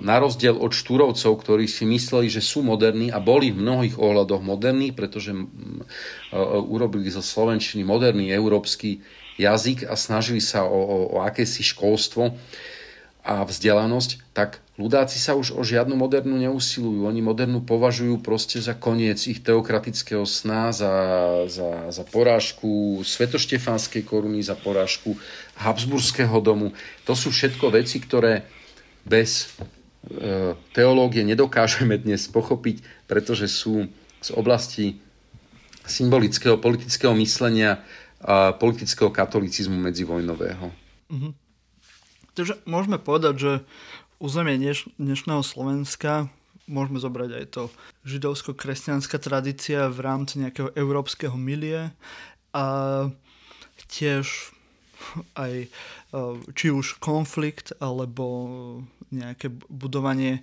na 0.00 0.16
rozdiel 0.16 0.56
od 0.56 0.72
štúrovcov, 0.72 1.32
ktorí 1.44 1.68
si 1.68 1.84
mysleli, 1.84 2.32
že 2.32 2.40
sú 2.40 2.64
moderní 2.64 3.12
a 3.12 3.20
boli 3.20 3.52
v 3.52 3.60
mnohých 3.60 4.00
ohľadoch 4.00 4.40
moderní, 4.40 4.96
pretože 4.96 5.36
e, 5.36 5.44
urobili 6.64 7.12
zo 7.12 7.20
Slovenčiny 7.20 7.84
moderný 7.84 8.32
európsky 8.32 9.04
jazyk 9.36 9.84
a 9.84 10.00
snažili 10.00 10.40
sa 10.40 10.64
o, 10.64 10.80
o, 10.80 10.98
o 11.12 11.16
akési 11.20 11.60
školstvo, 11.60 12.32
a 13.24 13.40
vzdelanosť, 13.40 14.36
tak 14.36 14.60
ľudáci 14.76 15.16
sa 15.16 15.32
už 15.32 15.56
o 15.56 15.64
žiadnu 15.64 15.96
modernú 15.96 16.36
neusilujú. 16.36 17.08
Oni 17.08 17.24
modernú 17.24 17.64
považujú 17.64 18.20
proste 18.20 18.60
za 18.60 18.76
koniec 18.76 19.16
ich 19.24 19.40
teokratického 19.40 20.28
sna, 20.28 20.76
za, 20.76 20.92
za, 21.48 21.88
za 21.88 22.04
porážku 22.04 23.00
svetoštefanskej 23.00 24.04
koruny, 24.04 24.44
za 24.44 24.52
porážku 24.52 25.16
Habsburského 25.56 26.36
domu. 26.44 26.76
To 27.08 27.16
sú 27.16 27.32
všetko 27.32 27.72
veci, 27.72 27.96
ktoré 27.96 28.44
bez 29.08 29.56
e, 30.04 30.52
teológie 30.76 31.24
nedokážeme 31.24 31.96
dnes 31.96 32.28
pochopiť, 32.28 33.08
pretože 33.08 33.48
sú 33.48 33.88
z 34.20 34.30
oblasti 34.36 35.00
symbolického 35.88 36.60
politického 36.60 37.16
myslenia 37.16 37.80
a 38.20 38.52
politického 38.52 39.08
katolicizmu 39.08 39.76
medzivojnového. 39.80 40.72
Mm-hmm. 41.08 41.43
Takže 42.34 42.58
môžeme 42.66 42.98
povedať, 42.98 43.34
že 43.38 43.52
územie 44.18 44.58
dneš, 44.58 44.90
dnešného 44.98 45.46
Slovenska 45.46 46.26
môžeme 46.66 46.98
zobrať 46.98 47.30
aj 47.30 47.46
to 47.52 47.62
židovsko-kresťanská 48.08 49.20
tradícia 49.20 49.86
v 49.92 49.98
rámci 50.00 50.40
nejakého 50.40 50.72
európskeho 50.74 51.36
milie 51.36 51.92
a 52.56 52.64
tiež 53.86 54.54
aj 55.36 55.52
e, 55.62 55.68
či 56.56 56.66
už 56.72 56.98
konflikt 56.98 57.76
alebo 57.78 58.24
nejaké 59.12 59.52
budovanie 59.68 60.40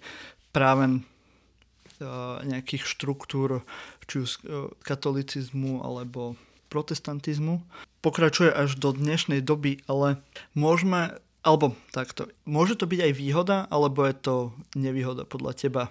práve 0.53 0.87
e, 0.87 2.07
nejakých 2.45 2.85
štruktúr 2.85 3.65
či 4.05 4.15
už 4.21 4.29
e, 4.29 4.39
katolicizmu 4.85 5.81
alebo 5.81 6.37
protestantizmu. 6.69 7.65
Pokračuje 7.99 8.53
až 8.53 8.77
do 8.79 8.95
dnešnej 8.95 9.43
doby, 9.43 9.83
ale 9.89 10.21
môžeme 10.55 11.19
alebo 11.41 11.73
takto, 11.89 12.29
môže 12.45 12.77
to 12.77 12.85
byť 12.85 12.99
aj 13.01 13.13
výhoda, 13.17 13.57
alebo 13.73 14.05
je 14.05 14.15
to 14.17 14.35
nevýhoda 14.77 15.25
podľa 15.25 15.57
teba? 15.57 15.83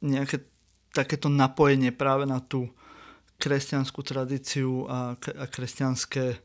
Nejaké 0.00 0.44
takéto 0.96 1.28
napojenie 1.28 1.92
práve 1.92 2.24
na 2.24 2.40
tú 2.40 2.72
kresťanskú 3.38 4.00
tradíciu 4.02 4.88
a, 4.88 5.14
a 5.14 5.44
kresťanské 5.46 6.40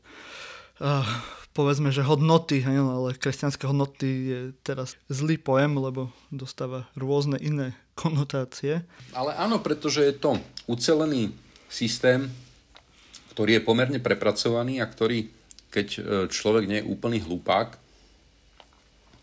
uh, 0.78 1.06
povedzme, 1.54 1.94
že 1.94 2.02
hodnoty, 2.02 2.60
hej, 2.60 2.82
ale 2.82 3.14
kresťanské 3.14 3.64
hodnoty 3.70 4.08
je 4.26 4.40
teraz 4.66 4.98
zlý 5.06 5.38
pojem, 5.38 5.78
lebo 5.78 6.10
dostáva 6.28 6.90
rôzne 6.98 7.38
iné 7.38 7.78
konotácie. 8.00 8.82
Ale 9.14 9.32
áno, 9.38 9.62
pretože 9.62 10.02
je 10.02 10.14
to 10.18 10.36
ucelený 10.66 11.30
systém, 11.70 12.28
ktorý 13.32 13.58
je 13.58 13.66
pomerne 13.66 13.98
prepracovaný 14.02 14.82
a 14.82 14.86
ktorý, 14.86 15.30
keď 15.70 15.86
e, 15.94 16.00
človek 16.30 16.64
nie 16.70 16.78
je 16.82 16.90
úplný 16.90 17.18
hlupák, 17.22 17.83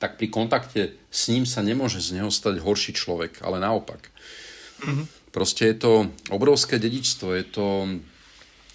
tak 0.02 0.18
pri 0.18 0.34
kontakte 0.34 0.98
s 1.14 1.30
ním 1.30 1.46
sa 1.46 1.62
nemôže 1.62 2.02
z 2.02 2.18
neho 2.18 2.34
stať 2.34 2.58
horší 2.58 2.98
človek, 2.98 3.46
ale 3.46 3.62
naopak. 3.62 4.10
Mm-hmm. 4.82 5.06
Proste 5.30 5.70
je 5.70 5.78
to 5.78 5.92
obrovské 6.34 6.82
dedičstvo, 6.82 7.38
je 7.38 7.46
to 7.46 7.66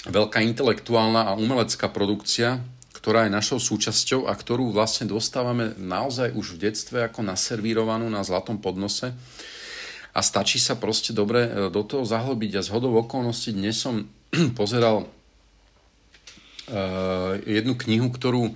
veľká 0.06 0.38
intelektuálna 0.46 1.26
a 1.26 1.34
umelecká 1.34 1.90
produkcia, 1.90 2.62
ktorá 2.94 3.26
je 3.26 3.34
našou 3.34 3.58
súčasťou 3.58 4.30
a 4.30 4.32
ktorú 4.38 4.70
vlastne 4.70 5.10
dostávame 5.10 5.74
naozaj 5.74 6.30
už 6.30 6.54
v 6.54 6.70
detstve 6.70 7.02
ako 7.02 7.26
naservírovanú 7.26 8.06
na 8.06 8.22
zlatom 8.22 8.62
podnose. 8.62 9.10
A 10.16 10.24
stačí 10.24 10.62
sa 10.62 10.78
proste 10.78 11.12
dobre 11.12 11.44
e, 11.44 11.50
do 11.68 11.82
toho 11.84 12.06
zahlbiť 12.06 12.56
a 12.56 12.64
z 12.64 12.72
hodou 12.72 12.96
okolností 13.02 13.52
dnes 13.52 13.76
som 13.76 14.06
pozeral 14.58 15.10
jednu 17.46 17.78
knihu, 17.78 18.10
ktorú 18.10 18.50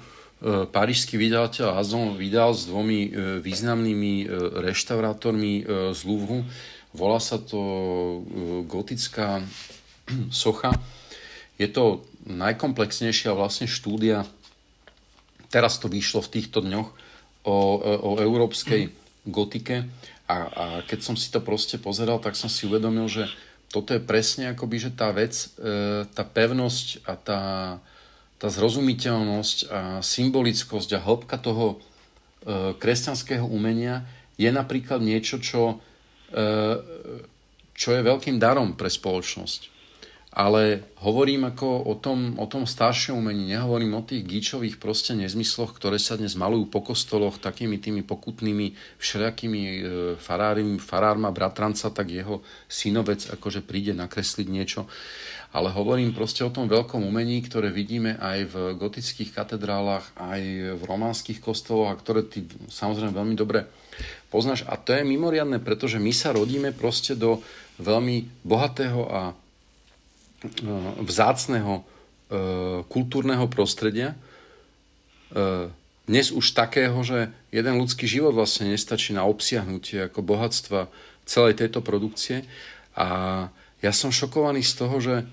parížský 0.44 1.20
vydavateľ 1.20 1.76
Azon 1.76 2.16
vydal 2.16 2.56
s 2.56 2.64
dvomi 2.64 3.12
významnými 3.44 4.24
reštaurátormi 4.64 5.68
z 5.92 6.00
Louvru. 6.08 6.48
Volá 6.96 7.20
sa 7.20 7.36
to 7.36 7.60
gotická 8.64 9.44
socha. 10.32 10.72
Je 11.60 11.68
to 11.68 12.08
najkomplexnejšia 12.24 13.36
vlastne 13.36 13.68
štúdia, 13.68 14.24
teraz 15.52 15.76
to 15.76 15.92
vyšlo 15.92 16.24
v 16.24 16.32
týchto 16.40 16.64
dňoch, 16.64 16.88
o, 17.44 17.58
o 18.00 18.10
európskej 18.20 18.92
gotike 19.28 19.88
a, 20.30 20.36
a 20.46 20.64
keď 20.86 20.98
som 21.02 21.16
si 21.18 21.28
to 21.32 21.42
proste 21.42 21.82
pozeral, 21.82 22.22
tak 22.22 22.38
som 22.38 22.46
si 22.46 22.68
uvedomil, 22.70 23.10
že 23.10 23.26
toto 23.70 23.94
je 23.94 24.02
presne 24.02 24.54
akoby, 24.54 24.76
že 24.78 24.90
tá 24.94 25.10
vec, 25.10 25.34
e, 25.58 26.06
tá 26.06 26.22
pevnosť 26.22 26.86
a 27.06 27.12
tá, 27.18 27.42
tá 28.40 28.48
zrozumiteľnosť 28.48 29.58
a 29.68 29.80
symbolickosť 30.00 30.96
a 30.96 31.04
hĺbka 31.04 31.36
toho 31.36 31.76
e, 31.76 31.76
kresťanského 32.80 33.44
umenia 33.44 34.08
je 34.40 34.48
napríklad 34.48 35.04
niečo, 35.04 35.36
čo, 35.44 35.76
e, 36.32 36.44
čo 37.76 37.88
je 37.92 38.00
veľkým 38.00 38.40
darom 38.40 38.80
pre 38.80 38.88
spoločnosť 38.88 39.80
ale 40.30 40.94
hovorím 41.02 41.50
ako 41.50 41.90
o 41.90 41.94
tom, 41.98 42.38
o 42.38 42.46
tom 42.46 42.62
staršom 42.62 43.18
umení, 43.18 43.50
nehovorím 43.50 43.98
o 43.98 44.06
tých 44.06 44.22
gíčových 44.22 44.78
proste 44.78 45.18
nezmysloch, 45.18 45.74
ktoré 45.74 45.98
sa 45.98 46.14
dnes 46.14 46.38
malujú 46.38 46.70
po 46.70 46.86
kostoloch 46.86 47.42
takými 47.42 47.82
tými 47.82 48.06
pokutnými 48.06 48.78
všelijakými 49.02 49.60
e, 49.66 49.78
farármi, 50.22 50.78
farárma, 50.78 51.34
bratranca, 51.34 51.90
tak 51.90 52.14
jeho 52.14 52.46
synovec 52.70 53.26
akože 53.26 53.66
príde 53.66 53.90
nakresliť 53.90 54.46
niečo. 54.46 54.86
Ale 55.50 55.74
hovorím 55.74 56.14
proste 56.14 56.46
o 56.46 56.54
tom 56.54 56.70
veľkom 56.70 57.02
umení, 57.02 57.42
ktoré 57.42 57.74
vidíme 57.74 58.14
aj 58.22 58.38
v 58.50 58.54
gotických 58.78 59.34
katedrálach, 59.34 60.06
aj 60.14 60.40
v 60.78 60.82
románskych 60.86 61.42
kostoloch 61.42 61.90
a 61.90 61.98
ktoré 61.98 62.22
ty 62.22 62.46
samozrejme 62.70 63.10
veľmi 63.10 63.34
dobre 63.34 63.66
poznáš. 64.30 64.62
A 64.70 64.78
to 64.78 64.94
je 64.94 65.02
mimoriadne, 65.02 65.58
pretože 65.58 65.98
my 65.98 66.14
sa 66.14 66.30
rodíme 66.30 66.70
proste 66.70 67.18
do 67.18 67.42
veľmi 67.82 68.46
bohatého 68.46 69.02
a 69.10 69.20
E, 70.40 70.48
vzácného 71.04 71.74
e, 71.76 71.82
kultúrneho 72.88 73.44
prostredia, 73.52 74.16
e, 74.16 75.68
dnes 76.08 76.32
už 76.32 76.56
takého, 76.56 76.96
že 77.04 77.28
jeden 77.52 77.76
ľudský 77.76 78.08
život 78.08 78.32
vlastne 78.32 78.72
nestačí 78.72 79.12
na 79.12 79.28
obsiahnutie 79.28 80.08
ako 80.08 80.24
bohatstva 80.24 80.88
celej 81.28 81.60
tejto 81.60 81.84
produkcie. 81.84 82.48
A 82.96 83.52
ja 83.84 83.92
som 83.92 84.08
šokovaný 84.08 84.64
z 84.64 84.72
toho, 84.80 84.96
že, 84.96 85.28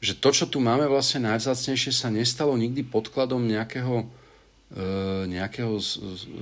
že 0.00 0.16
to, 0.16 0.32
čo 0.32 0.48
tu 0.48 0.64
máme 0.64 0.88
vlastne 0.88 1.28
najvzácnejšie, 1.28 1.92
sa 1.92 2.08
nestalo 2.08 2.56
nikdy 2.56 2.88
podkladom 2.88 3.44
nejakého, 3.44 4.08
nejakého 5.28 5.76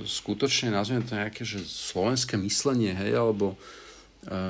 skutočne, 0.07 0.71
nazviem 0.71 1.03
to 1.03 1.19
nejaké, 1.19 1.43
že 1.43 1.59
slovenské 1.67 2.39
myslenie, 2.39 2.95
hej, 2.95 3.19
alebo 3.19 3.59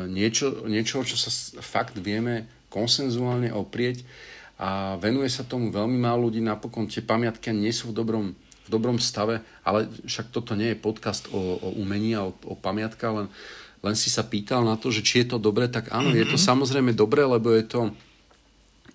niečo, 0.05 0.65
niečo, 0.69 1.01
čo 1.01 1.17
sa 1.17 1.33
fakt 1.61 1.97
vieme 1.97 2.45
konsenzuálne 2.69 3.49
oprieť 3.49 4.05
a 4.61 4.99
venuje 5.01 5.31
sa 5.31 5.47
tomu 5.47 5.73
veľmi 5.73 5.97
málo 5.97 6.29
ľudí. 6.29 6.43
Napokon 6.43 6.85
tie 6.85 7.01
pamiatky 7.01 7.49
nie 7.55 7.73
sú 7.73 7.89
v 7.89 7.97
dobrom, 7.97 8.25
v 8.37 8.69
dobrom 8.69 9.01
stave, 9.01 9.41
ale 9.65 9.89
však 10.05 10.29
toto 10.29 10.53
nie 10.53 10.75
je 10.75 10.83
podcast 10.83 11.31
o, 11.33 11.57
o 11.57 11.69
umení 11.79 12.13
a 12.13 12.27
o, 12.27 12.35
o 12.45 12.53
pamiatkách, 12.59 13.13
len, 13.15 13.27
len 13.81 13.95
si 13.95 14.11
sa 14.11 14.21
pýtal 14.21 14.61
na 14.67 14.75
to, 14.75 14.91
že 14.91 15.01
či 15.01 15.23
je 15.23 15.33
to 15.33 15.37
dobré, 15.41 15.71
tak 15.71 15.89
áno, 15.89 16.11
mm-hmm. 16.11 16.21
je 16.21 16.25
to 16.29 16.37
mhm. 16.37 16.45
samozrejme 16.45 16.91
dobré, 16.93 17.23
lebo 17.25 17.55
je 17.55 17.65
to, 17.65 17.81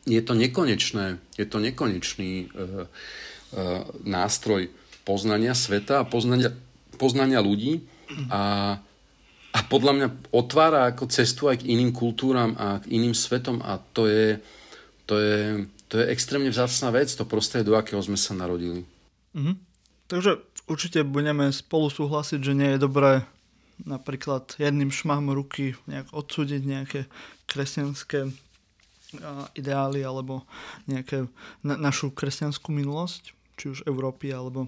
je 0.05 0.21
to 0.21 0.33
nekonečné, 0.37 1.19
je 1.41 1.47
to 1.49 1.59
nekonečný 1.61 2.31
e, 2.45 2.47
e, 2.47 2.87
nástroj 4.05 4.69
poznania 5.05 5.57
sveta 5.57 6.05
a 6.05 6.09
poznania, 6.09 6.53
poznania 6.97 7.41
ľudí 7.41 7.85
a 8.29 8.77
a 9.55 9.63
podľa 9.63 9.93
mňa 9.95 10.09
otvára 10.35 10.91
ako 10.91 11.07
cestu 11.07 11.47
aj 11.47 11.63
k 11.63 11.71
iným 11.79 11.95
kultúram 11.95 12.59
a 12.59 12.83
k 12.83 12.91
iným 12.91 13.15
svetom 13.15 13.63
a 13.63 13.79
to 13.95 14.11
je, 14.11 14.43
to 15.07 15.15
je, 15.23 15.71
to 15.87 16.03
je 16.03 16.11
extrémne 16.11 16.51
vzácná 16.51 16.91
vec, 16.91 17.07
to 17.15 17.23
prostredie, 17.23 17.71
do 17.71 17.79
akého 17.79 18.03
sme 18.03 18.19
sa 18.19 18.35
narodili. 18.35 18.83
Mhm. 19.39 19.55
Takže 20.11 20.43
určite 20.67 21.07
budeme 21.07 21.55
spolu 21.55 21.87
súhlasiť, 21.87 22.43
že 22.43 22.59
nie 22.59 22.75
je 22.75 22.83
dobré 22.83 23.23
napríklad 23.87 24.59
jedným 24.59 24.91
šmahom 24.91 25.31
ruky 25.31 25.79
nejak 25.87 26.11
odsúdiť 26.11 26.63
nejaké 26.63 27.01
kresťanské 27.47 28.35
ideály 29.55 30.03
alebo 30.03 30.47
nejaké 30.87 31.27
na, 31.63 31.75
našu 31.79 32.11
kresťanskú 32.11 32.71
minulosť, 32.71 33.35
či 33.55 33.65
už 33.71 33.79
Európy 33.87 34.35
alebo 34.35 34.67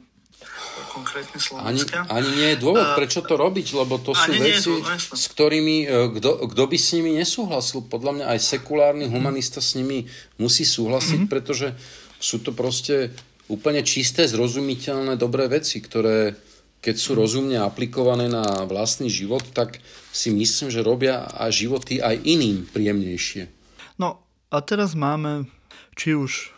konkrétne 0.92 1.40
Slovenska. 1.40 2.04
Ani, 2.04 2.28
ani 2.28 2.30
nie 2.36 2.48
je 2.52 2.58
dôvod, 2.60 2.92
prečo 2.92 3.24
to 3.24 3.40
robiť, 3.40 3.66
lebo 3.72 3.96
to 3.96 4.12
sú 4.12 4.30
veci, 4.36 4.72
s 5.16 5.24
ktorými, 5.32 5.76
e, 5.88 6.20
kto 6.44 6.64
by 6.68 6.76
s 6.76 6.92
nimi 6.92 7.16
nesúhlasil. 7.16 7.88
Podľa 7.88 8.12
mňa 8.20 8.26
aj 8.36 8.38
sekulárny 8.44 9.08
humanista 9.08 9.64
s 9.64 9.80
nimi 9.80 10.04
musí 10.36 10.68
súhlasiť, 10.68 11.24
mm-hmm. 11.24 11.32
pretože 11.32 11.72
sú 12.20 12.44
to 12.44 12.52
proste 12.52 13.16
úplne 13.48 13.80
čisté, 13.80 14.28
zrozumiteľné, 14.28 15.16
dobré 15.16 15.48
veci, 15.48 15.80
ktoré 15.80 16.36
keď 16.84 16.96
sú 17.02 17.18
rozumne 17.18 17.58
aplikované 17.58 18.30
na 18.30 18.62
vlastný 18.62 19.10
život, 19.10 19.42
tak 19.50 19.82
si 20.14 20.30
myslím, 20.30 20.70
že 20.70 20.86
robia 20.86 21.26
aj 21.34 21.66
životy 21.66 21.98
aj 21.98 22.22
iným 22.22 22.62
príjemnejšie. 22.70 23.50
No 23.98 24.25
a 24.56 24.64
teraz 24.64 24.96
máme 24.96 25.44
či 25.92 26.16
už 26.16 26.56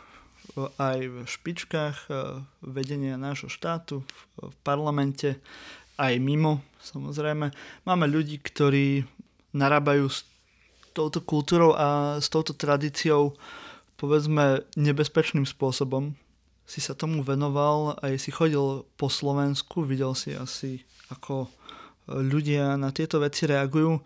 aj 0.78 0.98
v 1.02 1.16
špičkách 1.26 1.96
e, 2.06 2.10
vedenia 2.62 3.18
nášho 3.18 3.50
štátu, 3.50 4.06
v 4.38 4.54
parlamente, 4.62 5.38
aj 5.98 6.14
mimo, 6.22 6.62
samozrejme. 6.78 7.50
Máme 7.82 8.06
ľudí, 8.06 8.38
ktorí 8.38 9.02
narábajú 9.50 10.06
s 10.06 10.22
touto 10.94 11.22
kultúrou 11.22 11.74
a 11.74 12.18
s 12.22 12.30
touto 12.30 12.54
tradíciou 12.54 13.34
povedzme 13.98 14.62
nebezpečným 14.78 15.46
spôsobom. 15.46 16.14
Si 16.66 16.78
sa 16.78 16.94
tomu 16.94 17.26
venoval, 17.26 17.98
aj 17.98 18.14
si 18.18 18.30
chodil 18.30 18.86
po 18.94 19.10
Slovensku, 19.10 19.82
videl 19.82 20.14
si 20.14 20.38
asi, 20.38 20.86
ako 21.10 21.50
ľudia 22.06 22.78
na 22.78 22.94
tieto 22.94 23.18
veci 23.18 23.46
reagujú. 23.46 23.98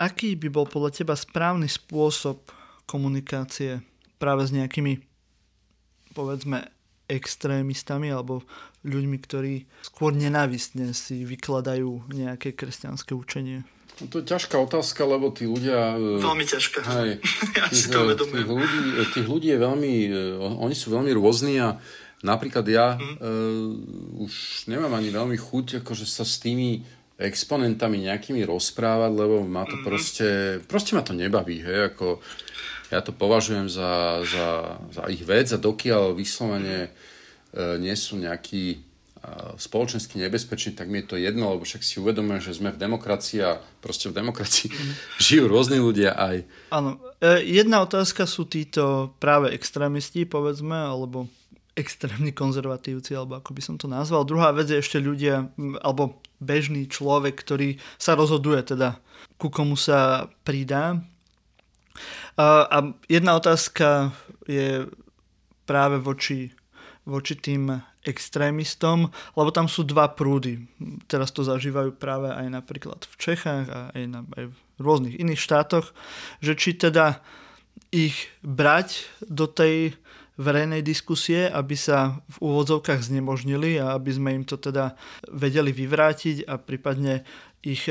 Aký 0.00 0.36
by 0.36 0.48
bol 0.48 0.66
podľa 0.68 0.90
teba 1.00 1.14
správny 1.16 1.68
spôsob 1.68 2.59
komunikácie 2.90 3.86
práve 4.18 4.50
s 4.50 4.50
nejakými 4.50 4.98
povedzme 6.10 6.66
extrémistami 7.06 8.10
alebo 8.10 8.42
ľuďmi, 8.82 9.16
ktorí 9.22 9.54
skôr 9.82 10.10
nenávistne 10.14 10.90
si 10.94 11.22
vykladajú 11.22 12.10
nejaké 12.10 12.54
kresťanské 12.54 13.14
učenie? 13.14 13.62
No 14.00 14.08
to 14.08 14.24
je 14.24 14.30
ťažká 14.32 14.56
otázka, 14.56 15.04
lebo 15.04 15.28
tí 15.34 15.44
ľudia... 15.44 15.98
E, 15.98 16.22
veľmi 16.22 16.46
ťažká. 16.46 16.78
Hej, 16.86 17.10
ja 17.58 17.64
tých, 17.68 17.78
si 17.78 17.86
to 17.92 18.08
e, 18.08 18.16
tých 18.16 18.48
ľudí, 18.48 18.82
e, 18.96 19.04
tých 19.12 19.26
ľudí 19.28 19.48
je 19.52 19.58
veľmi... 19.60 19.94
Oni 20.40 20.72
sú 20.72 20.94
veľmi 20.94 21.12
rôzni 21.12 21.60
a 21.60 21.76
napríklad 22.24 22.64
ja 22.68 22.96
mm. 22.96 23.16
uh, 23.16 24.24
už 24.24 24.64
nemám 24.68 24.92
ani 24.92 25.08
veľmi 25.08 25.40
chuť 25.40 25.80
akože 25.80 26.04
sa 26.04 26.20
s 26.20 26.36
tými 26.36 26.84
exponentami 27.16 28.08
nejakými 28.08 28.44
rozprávať, 28.44 29.12
lebo 29.12 29.44
ma 29.44 29.68
to 29.68 29.76
mm. 29.76 29.84
proste... 29.84 30.28
Proste 30.64 30.96
ma 30.96 31.04
to 31.04 31.12
nebaví, 31.12 31.60
hej, 31.60 31.92
ako 31.92 32.20
ja 32.90 33.00
to 33.00 33.14
považujem 33.14 33.70
za, 33.70 34.22
za, 34.26 34.48
za 34.90 35.02
ich 35.06 35.22
vec 35.22 35.46
a 35.54 35.58
dokiaľ 35.62 36.18
vyslovene 36.18 36.86
e, 36.86 36.90
nie 37.78 37.94
sú 37.94 38.18
nejakí 38.18 38.64
e, 38.74 38.78
spoločensky 39.54 40.18
nebezpeční, 40.18 40.74
tak 40.74 40.90
mi 40.90 41.02
je 41.02 41.14
to 41.14 41.16
jedno, 41.16 41.54
lebo 41.54 41.62
však 41.62 41.86
si 41.86 42.02
uvedomujem, 42.02 42.42
že 42.42 42.58
sme 42.58 42.74
v 42.74 42.82
demokracii 42.82 43.40
a 43.46 43.62
proste 43.78 44.10
v 44.10 44.18
demokracii 44.18 44.68
žijú 45.24 45.46
rôzni 45.46 45.78
ľudia 45.78 46.18
aj. 46.18 46.36
Áno. 46.74 46.98
E, 47.22 47.46
jedna 47.46 47.86
otázka 47.86 48.26
sú 48.26 48.50
títo 48.50 49.14
práve 49.22 49.54
extrémisti, 49.54 50.26
povedzme, 50.26 50.74
alebo 50.74 51.30
extrémni 51.78 52.34
konzervatívci, 52.34 53.14
alebo 53.14 53.38
ako 53.38 53.50
by 53.54 53.62
som 53.62 53.74
to 53.78 53.86
nazval. 53.86 54.26
Druhá 54.26 54.50
vec 54.50 54.68
je 54.68 54.82
ešte 54.82 54.98
ľudia, 54.98 55.48
alebo 55.80 56.18
bežný 56.42 56.90
človek, 56.90 57.38
ktorý 57.38 57.78
sa 57.96 58.18
rozhoduje 58.18 58.60
teda, 58.74 58.98
ku 59.40 59.48
komu 59.48 59.78
sa 59.78 60.28
pridá. 60.44 61.00
A 62.40 62.78
jedna 63.10 63.36
otázka 63.36 64.14
je 64.48 64.88
práve 65.68 66.00
voči, 66.00 66.50
voči 67.04 67.36
tým 67.36 67.70
extrémistom, 68.00 69.12
lebo 69.36 69.50
tam 69.52 69.68
sú 69.68 69.84
dva 69.84 70.08
prúdy. 70.08 70.64
Teraz 71.04 71.30
to 71.36 71.44
zažívajú 71.44 71.92
práve 72.00 72.32
aj 72.32 72.48
napríklad 72.48 73.04
v 73.04 73.14
Čechách 73.20 73.66
a 73.68 73.80
aj, 73.92 74.04
na, 74.08 74.20
aj 74.40 74.44
v 74.48 74.56
rôznych 74.80 75.20
iných 75.20 75.40
štátoch, 75.40 75.92
že 76.40 76.56
či 76.56 76.80
teda 76.80 77.20
ich 77.92 78.32
brať 78.40 79.04
do 79.28 79.44
tej 79.44 79.92
verejnej 80.40 80.80
diskusie, 80.80 81.52
aby 81.52 81.76
sa 81.76 82.24
v 82.32 82.36
úvodzovkách 82.40 83.04
znemožnili 83.04 83.76
a 83.76 83.92
aby 84.00 84.10
sme 84.16 84.30
im 84.40 84.44
to 84.48 84.56
teda 84.56 84.96
vedeli 85.28 85.68
vyvrátiť 85.68 86.48
a 86.48 86.56
prípadne 86.56 87.28
ich 87.60 87.84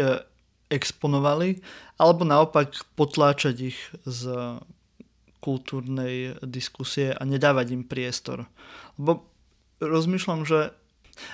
exponovali, 0.70 1.60
alebo 1.98 2.24
naopak 2.24 2.74
potláčať 2.94 3.74
ich 3.74 3.80
z 4.06 4.58
kultúrnej 5.40 6.38
diskusie 6.46 7.16
a 7.16 7.22
nedávať 7.24 7.74
im 7.74 7.84
priestor. 7.88 8.46
Lebo 9.00 9.26
rozmýšľam, 9.80 10.44
že 10.46 10.76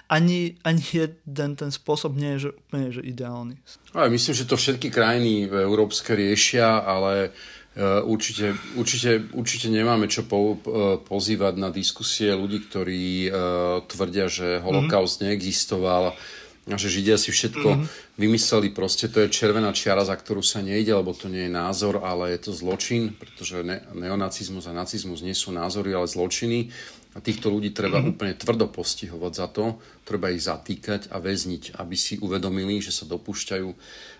ani, 0.10 0.58
ani 0.66 0.82
jeden 0.82 1.50
ten 1.54 1.70
spôsob 1.70 2.18
nie 2.18 2.38
je 2.38 2.50
že 2.50 2.52
úplne 2.58 2.90
že 2.90 3.02
ideálny. 3.06 3.56
Ja 3.94 4.10
myslím, 4.10 4.34
že 4.34 4.50
to 4.50 4.58
všetky 4.58 4.90
krajiny 4.90 5.46
európske 5.46 6.18
riešia, 6.18 6.82
ale 6.82 7.30
e, 7.78 8.02
určite, 8.02 8.58
určite, 8.74 9.30
určite 9.34 9.70
nemáme 9.70 10.10
čo 10.10 10.26
po, 10.26 10.58
e, 10.58 10.98
pozývať 11.06 11.54
na 11.62 11.70
diskusie 11.70 12.34
ľudí, 12.34 12.66
ktorí 12.66 13.30
uh, 13.30 13.86
tvrdia, 13.86 14.26
že 14.26 14.58
holokaust 14.62 15.22
mm-hmm. 15.22 15.38
neexistoval 15.38 16.18
a 16.66 16.82
že 16.82 16.90
Židia 16.90 17.22
si 17.22 17.30
všetko 17.30 17.68
mm-hmm. 17.78 18.18
vymysleli. 18.18 18.74
Proste 18.74 19.06
to 19.06 19.22
je 19.22 19.30
červená 19.30 19.70
čiara, 19.70 20.02
za 20.02 20.18
ktorú 20.18 20.42
sa 20.42 20.66
nejde, 20.66 20.98
lebo 20.98 21.14
to 21.14 21.30
nie 21.30 21.46
je 21.46 21.54
názor, 21.54 22.02
ale 22.02 22.34
je 22.34 22.50
to 22.50 22.52
zločin, 22.58 23.14
pretože 23.14 23.62
ne- 23.62 23.86
neonacizmus 23.94 24.66
a 24.66 24.74
nacizmus 24.74 25.22
nie 25.22 25.38
sú 25.38 25.54
názory, 25.54 25.94
ale 25.94 26.10
zločiny. 26.10 26.74
A 27.16 27.24
týchto 27.24 27.48
ľudí 27.48 27.72
treba 27.72 28.04
mm-hmm. 28.04 28.12
úplne 28.12 28.36
tvrdo 28.36 28.68
postihovať 28.68 29.32
za 29.32 29.48
to, 29.48 29.80
treba 30.04 30.36
ich 30.36 30.44
zatýkať 30.44 31.16
a 31.16 31.24
väzniť, 31.24 31.80
aby 31.80 31.96
si 31.96 32.20
uvedomili, 32.20 32.84
že 32.84 32.92
sa 32.92 33.08
dopúšťajú 33.08 33.72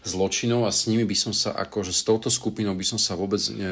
zločinov 0.08 0.64
a 0.64 0.72
s 0.72 0.88
nimi 0.88 1.04
by 1.04 1.12
som 1.12 1.36
sa, 1.36 1.52
akože 1.60 1.92
s 1.92 2.08
touto 2.08 2.32
skupinou 2.32 2.72
by 2.72 2.88
som 2.88 2.96
sa 2.96 3.20
vôbec 3.20 3.44
ne, 3.52 3.68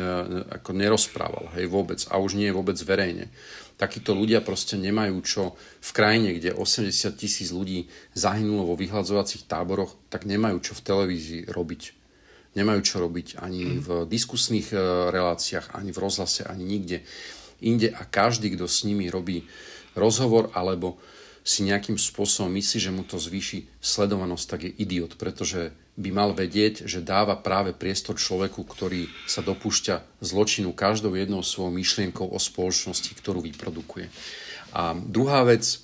ako 0.51 0.75
nerozprával, 0.75 1.55
hej, 1.55 1.71
vôbec. 1.71 2.03
A 2.11 2.19
už 2.19 2.35
nie 2.35 2.51
je 2.51 2.57
vôbec 2.59 2.75
verejne. 2.83 3.31
Takíto 3.79 4.11
ľudia 4.11 4.43
proste 4.43 4.75
nemajú 4.75 5.15
čo 5.23 5.55
v 5.79 5.89
krajine, 5.95 6.35
kde 6.35 6.51
80 6.51 6.91
tisíc 7.15 7.55
ľudí 7.55 7.87
zahynulo 8.11 8.67
vo 8.67 8.75
vyhľadzovacích 8.75 9.47
táboroch, 9.47 9.95
tak 10.11 10.27
nemajú 10.27 10.59
čo 10.59 10.75
v 10.75 10.83
televízii 10.83 11.41
robiť. 11.47 12.03
Nemajú 12.53 12.81
čo 12.85 13.01
robiť 13.01 13.41
ani 13.41 13.81
v 13.81 14.03
diskusných 14.05 14.75
eh, 14.75 14.79
reláciách, 15.09 15.79
ani 15.79 15.95
v 15.95 16.01
rozhlase, 16.03 16.43
ani 16.43 16.67
nikde 16.67 17.07
inde 17.63 17.95
a 17.95 18.03
každý, 18.03 18.53
kto 18.53 18.67
s 18.67 18.83
nimi 18.83 19.07
robí 19.07 19.47
rozhovor 19.95 20.51
alebo 20.51 20.99
si 21.43 21.67
nejakým 21.67 21.99
spôsobom 21.99 22.47
myslí, 22.55 22.77
že 22.79 22.91
mu 22.95 23.03
to 23.03 23.19
zvýši 23.19 23.67
sledovanosť, 23.83 24.45
tak 24.47 24.59
je 24.63 24.71
idiot, 24.79 25.19
pretože 25.19 25.75
by 25.99 26.09
mal 26.09 26.31
vedieť, 26.31 26.87
že 26.87 27.05
dáva 27.05 27.35
práve 27.37 27.75
priestor 27.75 28.15
človeku, 28.15 28.63
ktorý 28.63 29.11
sa 29.27 29.43
dopúšťa 29.43 30.23
zločinu 30.23 30.71
každou 30.71 31.13
jednou 31.13 31.43
svojou 31.43 31.75
myšlienkou 31.75 32.31
o 32.31 32.39
spoločnosti, 32.39 33.11
ktorú 33.19 33.43
vyprodukuje. 33.45 34.07
A 34.73 34.97
druhá 34.97 35.45
vec 35.45 35.67
e, 35.67 35.77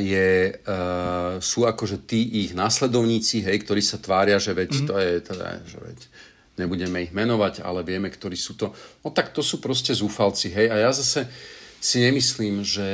je, 0.00 0.30
e, 0.48 0.74
sú 1.44 1.68
akože 1.68 2.08
tí 2.08 2.46
ich 2.46 2.56
následovníci, 2.56 3.44
hej, 3.44 3.66
ktorí 3.66 3.84
sa 3.84 4.00
tvária, 4.00 4.40
že 4.40 4.56
veď 4.56 4.70
mm-hmm. 4.70 4.88
to 4.88 4.94
je, 4.96 5.12
teda, 5.20 5.46
že 5.68 5.78
veď 5.82 5.98
nebudeme 6.54 7.02
ich 7.02 7.12
menovať, 7.12 7.66
ale 7.66 7.82
vieme, 7.82 8.10
ktorí 8.10 8.38
sú 8.38 8.54
to. 8.54 8.70
No 9.02 9.10
tak 9.10 9.34
to 9.34 9.42
sú 9.42 9.58
proste 9.58 9.90
zúfalci, 9.90 10.54
hej. 10.54 10.70
A 10.70 10.86
ja 10.86 10.90
zase 10.94 11.26
si 11.84 12.00
nemyslím, 12.00 12.64
že 12.64 12.88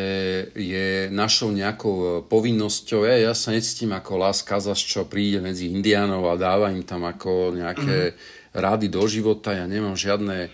je 0.59 1.07
našou 1.15 1.55
nejakou 1.55 1.95
e, 1.95 2.07
povinnosťou, 2.27 3.07
ja, 3.07 3.31
ja 3.31 3.33
sa 3.39 3.55
necítim 3.55 3.95
ako 3.95 4.19
Las 4.19 4.43
Casas, 4.43 4.83
čo 4.83 5.07
príde 5.07 5.39
medzi 5.39 5.71
indiánov 5.71 6.27
a 6.27 6.35
dáva 6.35 6.75
im 6.75 6.83
tam 6.83 7.07
ako 7.07 7.55
nejaké 7.55 8.11
mm-hmm. 8.11 8.59
rady 8.59 8.91
do 8.91 9.07
života, 9.07 9.55
ja 9.55 9.71
nemám 9.71 9.95
žiadne 9.95 10.37
e, 10.43 10.49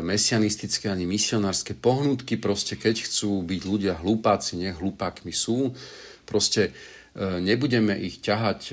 mesianistické 0.00 0.88
ani 0.88 1.04
misionárske 1.04 1.76
pohnutky, 1.76 2.40
proste 2.40 2.80
keď 2.80 3.04
chcú 3.04 3.44
byť 3.44 3.60
ľudia 3.68 4.00
hlupáci, 4.00 4.56
nech 4.56 4.80
hlupákmi 4.80 5.36
sú, 5.36 5.76
proste 6.24 6.72
e, 7.12 7.44
nebudeme 7.44 7.92
ich 7.92 8.24
ťahať 8.24 8.72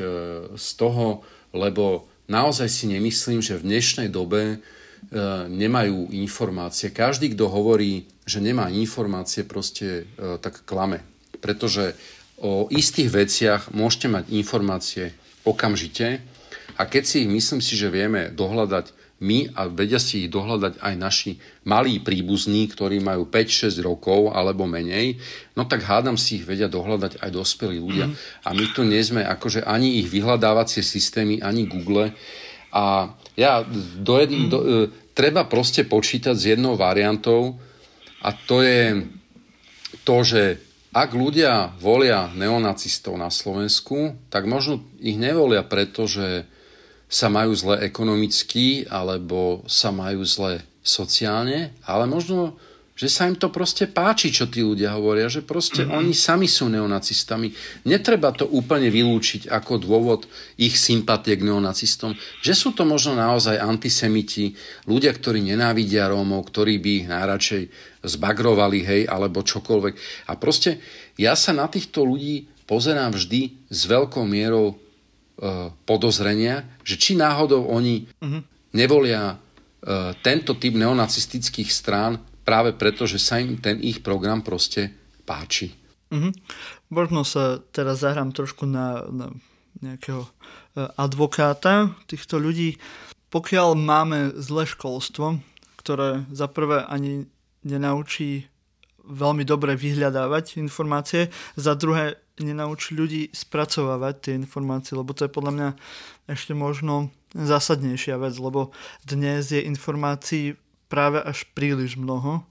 z 0.55 0.67
toho, 0.79 1.27
lebo 1.51 2.07
naozaj 2.27 2.69
si 2.69 2.85
nemyslím, 2.87 3.43
že 3.43 3.59
v 3.59 3.67
dnešnej 3.67 4.09
dobe 4.09 4.41
e, 4.45 4.57
nemajú 5.49 6.11
informácie. 6.11 6.93
Každý, 6.93 7.33
kto 7.35 7.51
hovorí, 7.51 8.07
že 8.23 8.39
nemá 8.39 8.71
informácie, 8.71 9.43
proste 9.43 10.03
e, 10.03 10.37
tak 10.39 10.63
klame. 10.63 11.03
Pretože 11.43 11.95
o 12.39 12.67
istých 12.71 13.09
veciach 13.11 13.61
môžete 13.75 14.07
mať 14.11 14.23
informácie 14.31 15.15
okamžite 15.43 16.23
a 16.79 16.87
keď 16.87 17.03
si 17.03 17.15
ich, 17.23 17.29
myslím 17.29 17.61
si, 17.61 17.75
že 17.75 17.91
vieme 17.91 18.31
dohľadať 18.31 19.02
my 19.23 19.55
a 19.55 19.71
vedia 19.71 20.03
si 20.03 20.27
ich 20.27 20.29
dohľadať 20.29 20.83
aj 20.83 20.93
naši 20.99 21.39
malí 21.63 22.03
príbuzní, 22.03 22.67
ktorí 22.67 22.99
majú 22.99 23.23
5-6 23.23 23.79
rokov 23.79 24.35
alebo 24.35 24.67
menej, 24.67 25.15
no 25.55 25.63
tak 25.63 25.87
hádam 25.87 26.19
si 26.19 26.43
ich 26.43 26.45
vedia 26.45 26.67
dohľadať 26.67 27.23
aj 27.23 27.29
dospelí 27.31 27.79
ľudia. 27.79 28.11
A 28.43 28.51
my 28.51 28.65
tu 28.75 28.83
nie 28.83 28.99
sme 28.99 29.23
akože 29.23 29.63
ani 29.63 30.03
ich 30.03 30.11
vyhľadávacie 30.11 30.83
systémy, 30.83 31.39
ani 31.39 31.63
Google. 31.71 32.11
A 32.75 33.15
ja 33.39 33.63
do 34.03 34.19
jedn, 34.19 34.39
mm. 34.45 34.49
do, 34.51 34.59
e, 34.59 34.67
treba 35.15 35.47
proste 35.47 35.87
počítať 35.87 36.35
s 36.35 36.43
jednou 36.51 36.75
variantou 36.75 37.55
a 38.19 38.35
to 38.35 38.59
je 38.59 39.07
to, 40.03 40.17
že 40.27 40.43
ak 40.93 41.09
ľudia 41.17 41.73
volia 41.81 42.29
neonacistov 42.37 43.17
na 43.17 43.33
Slovensku, 43.33 44.13
tak 44.29 44.45
možno 44.45 44.85
ich 45.01 45.17
nevolia 45.17 45.65
preto, 45.65 46.05
že 46.05 46.45
sa 47.13 47.29
majú 47.29 47.53
zle 47.53 47.77
ekonomicky 47.85 48.89
alebo 48.89 49.61
sa 49.69 49.93
majú 49.93 50.25
zle 50.25 50.65
sociálne, 50.81 51.69
ale 51.85 52.09
možno, 52.09 52.57
že 52.97 53.05
sa 53.05 53.29
im 53.29 53.37
to 53.37 53.53
proste 53.53 53.85
páči, 53.85 54.33
čo 54.33 54.49
tí 54.49 54.65
ľudia 54.65 54.97
hovoria, 54.97 55.29
že 55.29 55.45
proste 55.45 55.85
mm-hmm. 55.85 55.93
oni 55.93 56.13
sami 56.17 56.49
sú 56.49 56.73
neonacistami. 56.73 57.53
Netreba 57.85 58.33
to 58.33 58.49
úplne 58.49 58.89
vylúčiť 58.89 59.45
ako 59.45 59.77
dôvod 59.77 60.25
ich 60.57 60.73
sympatie 60.73 61.37
k 61.37 61.45
neonacistom, 61.45 62.17
že 62.41 62.57
sú 62.57 62.73
to 62.73 62.81
možno 62.81 63.13
naozaj 63.13 63.61
antisemiti, 63.61 64.57
ľudia, 64.89 65.13
ktorí 65.13 65.45
nenávidia 65.45 66.09
Rómov, 66.09 66.49
ktorí 66.49 66.81
by 66.81 66.89
ich 66.97 67.07
najradšej 67.13 67.63
zbagrovali, 68.09 68.79
hej, 68.83 69.01
alebo 69.05 69.45
čokoľvek. 69.45 69.93
A 70.27 70.35
proste 70.35 70.81
ja 71.15 71.37
sa 71.37 71.53
na 71.53 71.69
týchto 71.69 72.01
ľudí 72.03 72.49
pozerám 72.65 73.13
vždy 73.13 73.69
s 73.69 73.85
veľkou 73.85 74.25
mierou 74.25 74.82
podozrenia, 75.83 76.63
že 76.87 76.95
či 76.95 77.19
náhodou 77.19 77.67
oni 77.67 78.07
uh-huh. 78.07 78.41
nevolia 78.71 79.35
uh, 79.35 80.15
tento 80.23 80.55
typ 80.55 80.73
neonacistických 80.79 81.67
strán 81.67 82.21
práve 82.47 82.71
preto, 82.71 83.03
že 83.03 83.19
sa 83.19 83.39
im 83.43 83.59
ten 83.59 83.79
ich 83.83 83.99
program 83.99 84.39
proste 84.39 84.95
páči. 85.27 85.75
Uh-huh. 86.11 86.31
Možno 86.87 87.27
sa 87.27 87.59
teraz 87.75 88.03
zahrám 88.03 88.31
trošku 88.31 88.63
na, 88.63 89.03
na 89.11 89.27
nejakého 89.83 90.23
uh, 90.23 90.31
advokáta 90.95 91.91
týchto 92.07 92.39
ľudí. 92.39 92.79
Pokiaľ 93.27 93.73
máme 93.75 94.19
zlé 94.37 94.69
školstvo, 94.69 95.41
ktoré 95.75 96.23
za 96.31 96.47
prvé 96.47 96.85
ani 96.87 97.27
nenaučí 97.65 98.47
veľmi 99.03 99.43
dobre 99.43 99.75
vyhľadávať 99.75 100.57
informácie, 100.59 101.27
za 101.59 101.75
druhé 101.75 102.17
nenaučí 102.39 102.97
ľudí 102.97 103.29
spracovávať 103.29 104.15
tie 104.19 104.33
informácie, 104.33 104.97
lebo 104.97 105.13
to 105.13 105.27
je 105.27 105.35
podľa 105.35 105.51
mňa 105.53 105.69
ešte 106.31 106.57
možno 106.57 107.13
zásadnejšia 107.35 108.17
vec, 108.17 108.33
lebo 108.39 108.73
dnes 109.05 109.53
je 109.53 109.61
informácií 109.61 110.57
práve 110.89 111.21
až 111.21 111.45
príliš 111.53 111.99
mnoho. 111.99 112.45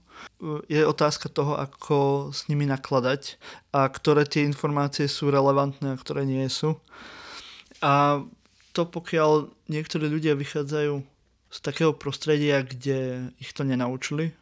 Je 0.71 0.83
otázka 0.85 1.27
toho, 1.27 1.59
ako 1.59 2.29
s 2.31 2.47
nimi 2.47 2.63
nakladať 2.69 3.39
a 3.75 3.87
ktoré 3.89 4.23
tie 4.23 4.47
informácie 4.47 5.09
sú 5.09 5.33
relevantné 5.33 5.95
a 5.95 5.99
ktoré 5.99 6.23
nie 6.23 6.47
sú. 6.47 6.79
A 7.83 8.23
to 8.71 8.87
pokiaľ 8.87 9.51
niektorí 9.67 10.07
ľudia 10.07 10.37
vychádzajú 10.39 11.03
z 11.53 11.57
takého 11.61 11.91
prostredia, 11.93 12.63
kde 12.63 13.29
ich 13.37 13.51
to 13.51 13.67
nenaučili, 13.67 14.33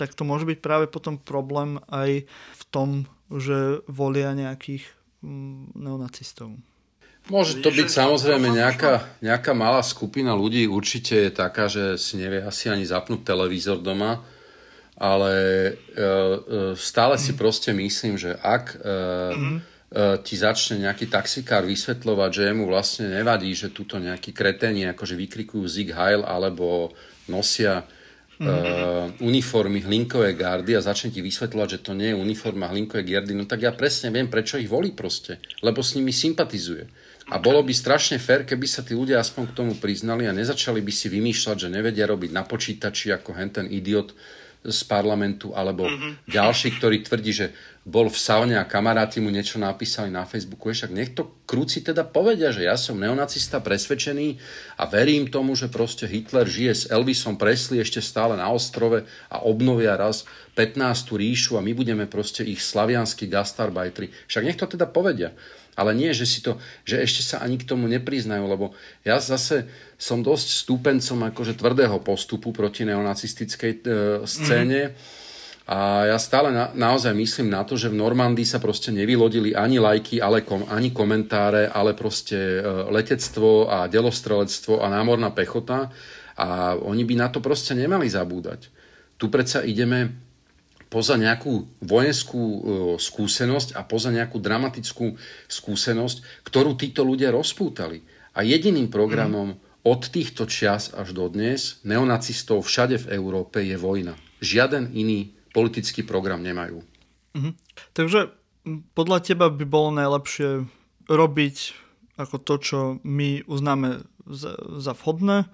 tak 0.00 0.16
to 0.16 0.24
môže 0.24 0.48
byť 0.48 0.64
práve 0.64 0.88
potom 0.88 1.20
problém 1.20 1.76
aj 1.92 2.24
v 2.56 2.62
tom, 2.72 3.04
že 3.28 3.84
volia 3.84 4.32
nejakých 4.32 4.88
mm, 5.20 5.76
neonacistov. 5.76 6.56
Môže 7.28 7.60
to 7.60 7.68
byť 7.68 7.88
samozrejme 7.92 8.48
nejaká, 8.48 9.20
nejaká 9.20 9.52
malá 9.52 9.84
skupina 9.84 10.32
ľudí, 10.32 10.64
určite 10.64 11.28
je 11.28 11.30
taká, 11.30 11.68
že 11.68 12.00
si 12.00 12.16
nevie 12.16 12.40
asi 12.40 12.72
ani 12.72 12.88
zapnúť 12.88 13.28
televízor 13.28 13.84
doma, 13.84 14.24
ale 14.96 15.32
e, 15.36 15.72
e, 15.94 16.08
stále 16.74 17.20
si 17.20 17.36
proste 17.36 17.76
myslím, 17.76 18.16
že 18.16 18.34
ak 18.40 18.64
e, 18.72 18.78
mm-hmm. 18.80 19.58
ti 20.24 20.34
začne 20.36 20.86
nejaký 20.86 21.12
taxikár 21.12 21.68
vysvetľovať, 21.68 22.30
že 22.30 22.56
mu 22.56 22.66
vlastne 22.66 23.12
nevadí, 23.12 23.52
že 23.52 23.74
tuto 23.74 24.00
nejakí 24.00 24.32
kreténi 24.32 24.88
akože 24.90 25.14
vykrikujú 25.14 25.64
Zig 25.68 25.92
Heil 25.92 26.24
alebo 26.24 26.94
nosia 27.30 27.84
uh, 28.40 29.12
uniformy 29.20 29.84
hlinkovej 29.84 30.34
gardy 30.34 30.72
a 30.74 30.84
začne 30.84 31.12
ti 31.12 31.20
vysvetľovať, 31.20 31.68
že 31.76 31.82
to 31.84 31.92
nie 31.92 32.12
je 32.12 32.16
uniforma 32.16 32.72
hlinkovej 32.72 33.04
gardy, 33.04 33.32
no 33.36 33.44
tak 33.44 33.62
ja 33.62 33.72
presne 33.76 34.08
viem, 34.08 34.32
prečo 34.32 34.56
ich 34.56 34.70
volí 34.70 34.96
proste. 34.96 35.38
Lebo 35.60 35.84
s 35.84 35.94
nimi 35.94 36.10
sympatizuje. 36.10 36.88
A 37.30 37.38
bolo 37.38 37.62
by 37.62 37.70
strašne 37.70 38.18
fér, 38.18 38.42
keby 38.42 38.66
sa 38.66 38.82
tí 38.82 38.96
ľudia 38.96 39.22
aspoň 39.22 39.52
k 39.52 39.56
tomu 39.62 39.72
priznali 39.78 40.26
a 40.26 40.34
nezačali 40.34 40.82
by 40.82 40.90
si 40.90 41.06
vymýšľať, 41.06 41.56
že 41.62 41.68
nevedia 41.70 42.08
robiť 42.10 42.30
na 42.34 42.42
počítači 42.42 43.14
ako 43.14 43.38
hen 43.38 43.54
ten 43.54 43.66
idiot 43.70 44.10
z 44.60 44.80
parlamentu, 44.84 45.56
alebo 45.56 45.88
mm-hmm. 45.88 46.28
ďalší, 46.28 46.76
ktorý 46.76 47.00
tvrdí, 47.00 47.32
že 47.32 47.46
bol 47.80 48.12
v 48.12 48.20
saune 48.20 48.60
a 48.60 48.68
kamaráti 48.68 49.24
mu 49.24 49.32
niečo 49.32 49.56
napísali 49.56 50.12
na 50.12 50.28
Facebooku. 50.28 50.68
Však 50.68 50.92
nech 50.92 51.16
to 51.16 51.40
krúci 51.48 51.80
teda 51.80 52.04
povedia, 52.04 52.52
že 52.52 52.68
ja 52.68 52.76
som 52.76 53.00
neonacista 53.00 53.56
presvedčený 53.56 54.36
a 54.76 54.84
verím 54.84 55.32
tomu, 55.32 55.56
že 55.56 55.72
proste 55.72 56.04
Hitler 56.04 56.44
žije 56.44 56.72
s 56.76 56.84
Elvisom 56.92 57.40
Presley 57.40 57.80
ešte 57.80 58.04
stále 58.04 58.36
na 58.36 58.52
ostrove 58.52 59.08
a 59.32 59.36
obnovia 59.48 59.96
raz 59.96 60.28
15. 60.60 60.76
ríšu 61.16 61.56
a 61.56 61.64
my 61.64 61.72
budeme 61.72 62.04
proste 62.04 62.44
ich 62.44 62.60
slavianskí 62.60 63.32
gastarbajtri. 63.32 64.12
Však 64.28 64.44
nech 64.44 64.60
to 64.60 64.68
teda 64.68 64.84
povedia. 64.84 65.32
Ale 65.80 65.96
nie, 65.96 66.12
že, 66.12 66.28
si 66.28 66.44
to, 66.44 66.60
že 66.84 67.00
ešte 67.00 67.24
sa 67.24 67.40
ani 67.40 67.56
k 67.56 67.64
tomu 67.64 67.88
nepriznajú, 67.88 68.44
lebo 68.44 68.76
ja 69.00 69.16
zase 69.16 69.64
som 69.96 70.20
dosť 70.20 70.68
stúpencom 70.68 71.32
akože 71.32 71.56
tvrdého 71.56 71.96
postupu 72.04 72.52
proti 72.52 72.84
neonacistickej 72.84 73.72
e, 73.72 73.78
scéne. 74.28 74.92
Mm. 74.92 74.94
A 75.70 76.04
ja 76.12 76.18
stále 76.20 76.52
na, 76.52 76.68
naozaj 76.76 77.16
myslím 77.16 77.48
na 77.48 77.64
to, 77.64 77.80
že 77.80 77.88
v 77.88 77.96
Normandii 77.96 78.44
sa 78.44 78.60
proste 78.60 78.92
nevylodili 78.92 79.56
ani 79.56 79.80
lajky, 79.80 80.20
ale 80.20 80.44
kom, 80.44 80.68
ani 80.68 80.92
komentáre, 80.92 81.72
ale 81.72 81.96
proste 81.96 82.36
e, 82.36 82.60
letectvo 82.92 83.72
a 83.72 83.88
delostrelectvo 83.88 84.84
a 84.84 84.92
námorná 84.92 85.32
pechota. 85.32 85.88
A 86.36 86.76
oni 86.76 87.08
by 87.08 87.14
na 87.16 87.28
to 87.32 87.40
proste 87.40 87.72
nemali 87.72 88.04
zabúdať. 88.04 88.68
Tu 89.16 89.32
predsa 89.32 89.64
ideme 89.64 90.29
poza 90.90 91.14
nejakú 91.14 91.70
vojenskú 91.80 92.42
e, 92.42 92.58
skúsenosť 92.98 93.78
a 93.78 93.86
poza 93.86 94.10
nejakú 94.10 94.42
dramatickú 94.42 95.14
skúsenosť, 95.46 96.44
ktorú 96.44 96.74
títo 96.74 97.06
ľudia 97.06 97.30
rozpútali. 97.30 98.02
A 98.34 98.42
jediným 98.42 98.90
programom 98.90 99.56
od 99.86 100.00
týchto 100.10 100.44
čias 100.50 100.92
až 100.92 101.16
do 101.16 101.30
dnes 101.30 101.80
neonacistov 101.86 102.66
všade 102.66 103.06
v 103.06 103.16
Európe 103.16 103.62
je 103.64 103.78
vojna. 103.78 104.18
Žiaden 104.42 104.92
iný 104.92 105.32
politický 105.54 106.02
program 106.02 106.42
nemajú. 106.42 106.82
Mm. 107.38 107.54
Takže 107.94 108.34
podľa 108.92 109.18
teba 109.24 109.46
by 109.48 109.64
bolo 109.64 109.94
najlepšie 109.94 110.66
robiť 111.08 111.56
ako 112.20 112.36
to, 112.44 112.54
čo 112.60 112.78
my 113.00 113.46
uznáme 113.48 114.04
za, 114.28 114.52
za 114.76 114.92
vhodné 114.92 115.48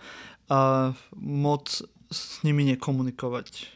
a 0.50 0.92
moc 1.14 1.86
s 2.10 2.20
nimi 2.42 2.66
nekomunikovať 2.74 3.75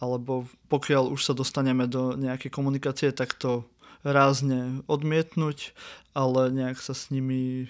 alebo 0.00 0.48
pokiaľ 0.72 1.12
už 1.12 1.20
sa 1.20 1.34
dostaneme 1.36 1.84
do 1.84 2.16
nejakej 2.16 2.50
komunikácie, 2.50 3.12
tak 3.12 3.36
to 3.36 3.68
rázne 4.00 4.80
odmietnúť, 4.88 5.76
ale 6.16 6.48
nejak 6.48 6.80
sa 6.80 6.96
s 6.96 7.12
nimi 7.12 7.68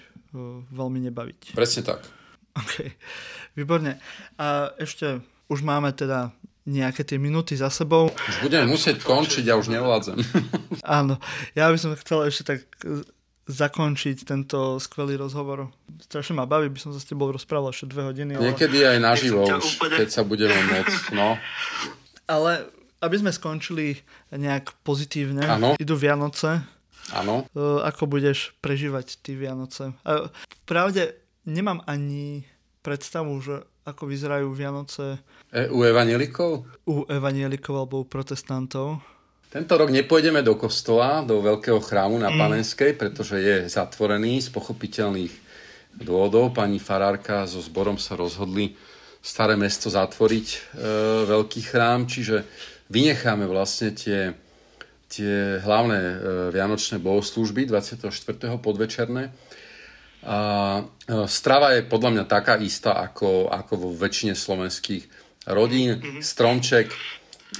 veľmi 0.71 0.99
nebaviť. 1.11 1.53
Presne 1.53 1.83
tak. 1.83 2.07
OK, 2.55 2.95
výborne. 3.55 3.99
A 4.39 4.71
ešte 4.79 5.19
už 5.51 5.63
máme 5.63 5.91
teda 5.91 6.31
nejaké 6.63 7.03
tie 7.03 7.19
minúty 7.19 7.57
za 7.59 7.67
sebou. 7.67 8.07
Už 8.07 8.37
budeme 8.47 8.69
musieť 8.69 9.03
končiť, 9.03 9.43
ja 9.43 9.59
už 9.59 9.73
nevládzem. 9.73 10.23
Áno, 10.87 11.19
ja 11.57 11.67
by 11.67 11.77
som 11.79 11.91
chcel 11.99 12.31
ešte 12.31 12.43
tak 12.55 12.59
zakončiť 13.49 14.23
tento 14.23 14.79
skvelý 14.79 15.19
rozhovor. 15.19 15.73
Strašne 15.99 16.39
ma 16.39 16.45
baví, 16.47 16.71
by 16.71 16.79
som 16.79 16.91
sa 16.95 17.01
s 17.01 17.09
tebou 17.09 17.33
rozprával 17.33 17.73
ešte 17.75 17.91
dve 17.91 18.07
hodiny. 18.07 18.37
Ale... 18.37 18.53
Niekedy 18.53 18.77
aj 18.87 18.97
naživo 19.01 19.43
už, 19.43 19.81
keď 19.91 20.07
sa 20.07 20.23
budeme 20.23 20.55
môcť. 20.55 21.11
No. 21.17 21.35
Ale 22.27 22.69
aby 23.01 23.15
sme 23.17 23.33
skončili 23.33 23.97
nejak 24.29 24.77
pozitívne, 24.85 25.41
ano. 25.41 25.73
idú 25.81 25.97
Vianoce. 25.97 26.61
Áno. 27.17 27.49
E, 27.51 27.59
ako 27.81 28.05
budeš 28.05 28.53
prežívať 28.61 29.17
ty 29.25 29.33
Vianoce? 29.33 29.97
A 30.05 30.29
pravde 30.69 31.17
nemám 31.49 31.81
ani 31.89 32.45
predstavu, 32.85 33.41
že 33.41 33.65
ako 33.89 34.05
vyzerajú 34.05 34.53
Vianoce. 34.53 35.17
E, 35.49 35.65
u 35.73 35.81
evanielikov? 35.81 36.69
U 36.85 37.09
evanielikov 37.09 37.73
alebo 37.73 38.05
u 38.05 38.05
protestantov. 38.05 39.01
Tento 39.51 39.75
rok 39.75 39.91
nepôjdeme 39.91 40.39
do 40.45 40.55
kostola, 40.55 41.25
do 41.25 41.43
veľkého 41.43 41.81
chrámu 41.83 42.15
na 42.21 42.31
mm. 42.31 42.37
Panenskej, 42.39 42.91
pretože 42.95 43.35
je 43.35 43.55
zatvorený 43.67 44.39
z 44.39 44.53
pochopiteľných 44.53 45.33
dôvodov. 45.99 46.55
Pani 46.55 46.79
farárka 46.79 47.43
so 47.43 47.59
zborom 47.59 47.99
sa 47.99 48.15
rozhodli 48.15 48.77
staré 49.21 49.53
mesto 49.53 49.93
zatvoriť, 49.93 50.47
e, 50.49 50.59
veľký 51.29 51.61
chrám, 51.61 52.09
čiže 52.09 52.41
vynecháme 52.89 53.45
vlastne 53.45 53.93
tie, 53.93 54.33
tie 55.05 55.61
hlavné 55.61 55.99
e, 56.01 56.15
vianočné 56.49 56.97
bohoslúžby 56.97 57.69
24. 57.69 58.09
podvečerné. 58.57 59.29
A 60.25 60.37
e, 60.77 61.25
strava 61.29 61.77
je 61.77 61.85
podľa 61.85 62.09
mňa 62.17 62.25
taká 62.25 62.57
istá 62.57 62.97
ako, 62.97 63.49
ako 63.53 63.73
vo 63.77 63.89
väčšine 63.93 64.33
slovenských 64.33 65.05
rodín. 65.53 66.01
Mm-hmm. 66.01 66.21
Stromček, 66.25 66.89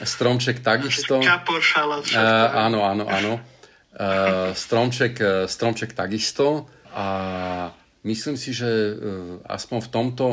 stromček 0.02 0.66
takisto. 0.66 1.22
Kapošala, 1.22 2.02
áno, 2.58 2.86
áno, 2.86 3.06
áno. 3.06 3.34
E, 3.94 4.54
stromček, 4.58 5.46
stromček 5.46 5.94
takisto. 5.94 6.66
A 6.92 7.08
myslím 8.04 8.36
si, 8.36 8.52
že 8.52 8.68
e, 8.68 8.94
aspoň 9.46 9.80
v 9.86 9.90
tomto 9.90 10.26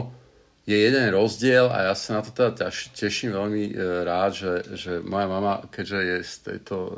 je 0.69 0.77
jeden 0.77 1.09
rozdiel 1.17 1.73
a 1.73 1.89
ja 1.89 1.95
sa 1.97 2.21
na 2.21 2.23
to 2.23 2.29
teda 2.29 2.69
teším 2.93 3.33
veľmi 3.33 3.73
e, 3.73 4.05
rád, 4.05 4.31
že, 4.37 4.53
že 4.77 4.93
moja 5.01 5.25
mama, 5.25 5.65
keďže 5.73 5.99
je 6.05 6.17
z 6.21 6.35
tejto 6.45 6.77
e, 6.77 6.91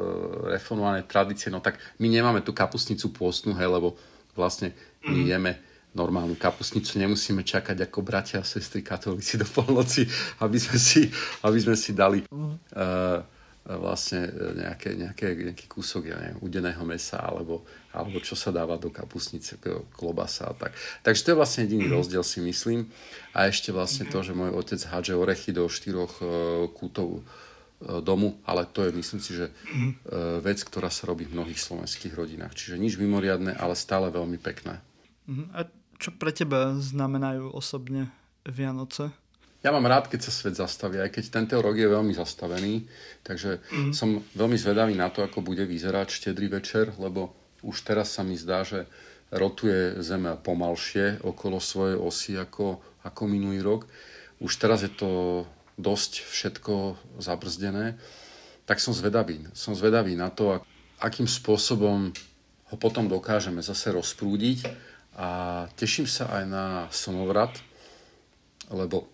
reformovanej 0.59 1.07
tradície, 1.07 1.55
no 1.55 1.63
tak 1.63 1.79
my 2.03 2.11
nemáme 2.11 2.43
tú 2.43 2.51
kapusnicu 2.51 3.15
pôstnu, 3.15 3.55
hej, 3.55 3.71
lebo 3.71 3.95
vlastne 4.35 4.75
my 5.07 5.23
mm. 5.23 5.31
jeme 5.31 5.53
normálnu 5.95 6.35
kapusnicu, 6.35 6.99
nemusíme 6.99 7.47
čakať 7.47 7.87
ako 7.87 8.03
bratia 8.03 8.43
a 8.43 8.47
sestry 8.47 8.83
katolíci 8.83 9.39
do 9.39 9.47
polnoci, 9.47 10.07
aby 10.43 10.59
sme 10.59 10.79
si, 10.79 11.07
aby 11.47 11.59
sme 11.63 11.75
si 11.79 11.91
dali 11.95 12.27
uh, 12.27 13.23
vlastne 13.65 14.27
e, 14.27 14.57
nejaké, 14.57 14.97
nejaké, 14.97 15.27
nejaký 15.37 15.67
kúsok 15.69 16.09
ja 16.09 16.17
neviem, 16.17 16.41
udeného 16.41 16.81
mesa 16.89 17.21
alebo, 17.21 17.63
alebo 17.93 18.17
čo 18.25 18.33
sa 18.33 18.49
dáva 18.49 18.81
do 18.81 18.89
kapusnice, 18.89 19.61
klobasa 19.93 20.49
a 20.51 20.55
tak. 20.57 20.73
Takže 21.05 21.21
to 21.21 21.31
je 21.33 21.41
vlastne 21.41 21.61
jediný 21.69 21.87
mm. 21.89 21.95
rozdiel 21.95 22.25
si 22.25 22.41
myslím. 22.41 22.89
A 23.37 23.47
ešte 23.47 23.71
vlastne 23.71 24.09
to, 24.09 24.25
že 24.25 24.33
môj 24.35 24.57
otec 24.57 24.81
hádže 24.81 25.15
orechy 25.15 25.51
do 25.53 25.69
štyroch 25.71 26.19
uh, 26.19 26.29
kútov 26.75 27.23
domu, 27.81 28.37
ale 28.45 28.69
to 28.69 28.85
je 28.85 28.93
myslím 28.93 29.21
si, 29.25 29.33
že 29.33 29.49
uh, 29.49 30.37
vec, 30.45 30.61
ktorá 30.61 30.93
sa 30.93 31.09
robí 31.09 31.25
v 31.25 31.33
mnohých 31.33 31.57
slovenských 31.57 32.13
rodinách. 32.13 32.53
Čiže 32.53 32.77
nič 32.77 33.01
mimoriadne, 33.01 33.57
ale 33.57 33.73
stále 33.73 34.13
veľmi 34.13 34.37
pekné. 34.37 34.85
Mhm. 35.25 35.45
A 35.57 35.65
čo 36.01 36.13
pre 36.17 36.33
teba 36.33 36.77
znamenajú 36.77 37.53
osobne 37.53 38.09
Vianoce? 38.45 39.13
Ja 39.61 39.77
mám 39.77 39.85
rád, 39.85 40.09
keď 40.09 40.25
sa 40.25 40.33
svet 40.33 40.57
zastaví, 40.57 40.97
aj 40.97 41.13
keď 41.13 41.25
tento 41.29 41.57
rok 41.61 41.77
je 41.77 41.85
veľmi 41.85 42.17
zastavený, 42.17 42.89
takže 43.21 43.61
mm. 43.61 43.93
som 43.93 44.25
veľmi 44.33 44.57
zvedavý 44.57 44.97
na 44.97 45.13
to, 45.13 45.21
ako 45.21 45.45
bude 45.45 45.69
vyzerať 45.69 46.09
štedrý 46.09 46.49
večer, 46.49 46.97
lebo 46.97 47.37
už 47.61 47.85
teraz 47.85 48.17
sa 48.17 48.25
mi 48.25 48.41
zdá, 48.41 48.65
že 48.65 48.89
rotuje 49.29 50.01
Zem 50.01 50.25
pomalšie 50.41 51.21
okolo 51.21 51.61
svojej 51.61 52.01
osy 52.01 52.41
ako, 52.41 52.81
ako 53.05 53.23
minulý 53.29 53.61
rok. 53.61 53.85
Už 54.41 54.57
teraz 54.57 54.81
je 54.81 54.89
to 54.89 55.45
dosť 55.77 56.25
všetko 56.25 56.97
zabrzdené, 57.21 58.01
tak 58.65 58.81
som 58.81 58.97
zvedavý. 58.97 59.45
Som 59.53 59.77
zvedavý 59.77 60.17
na 60.17 60.33
to, 60.33 60.57
akým 61.05 61.29
spôsobom 61.29 62.17
ho 62.71 62.77
potom 62.81 63.13
dokážeme 63.13 63.61
zase 63.61 63.93
rozprúdiť 63.93 64.65
a 65.21 65.29
teším 65.77 66.09
sa 66.09 66.33
aj 66.33 66.45
na 66.49 66.65
slnovrat, 66.89 67.61
lebo 68.73 69.10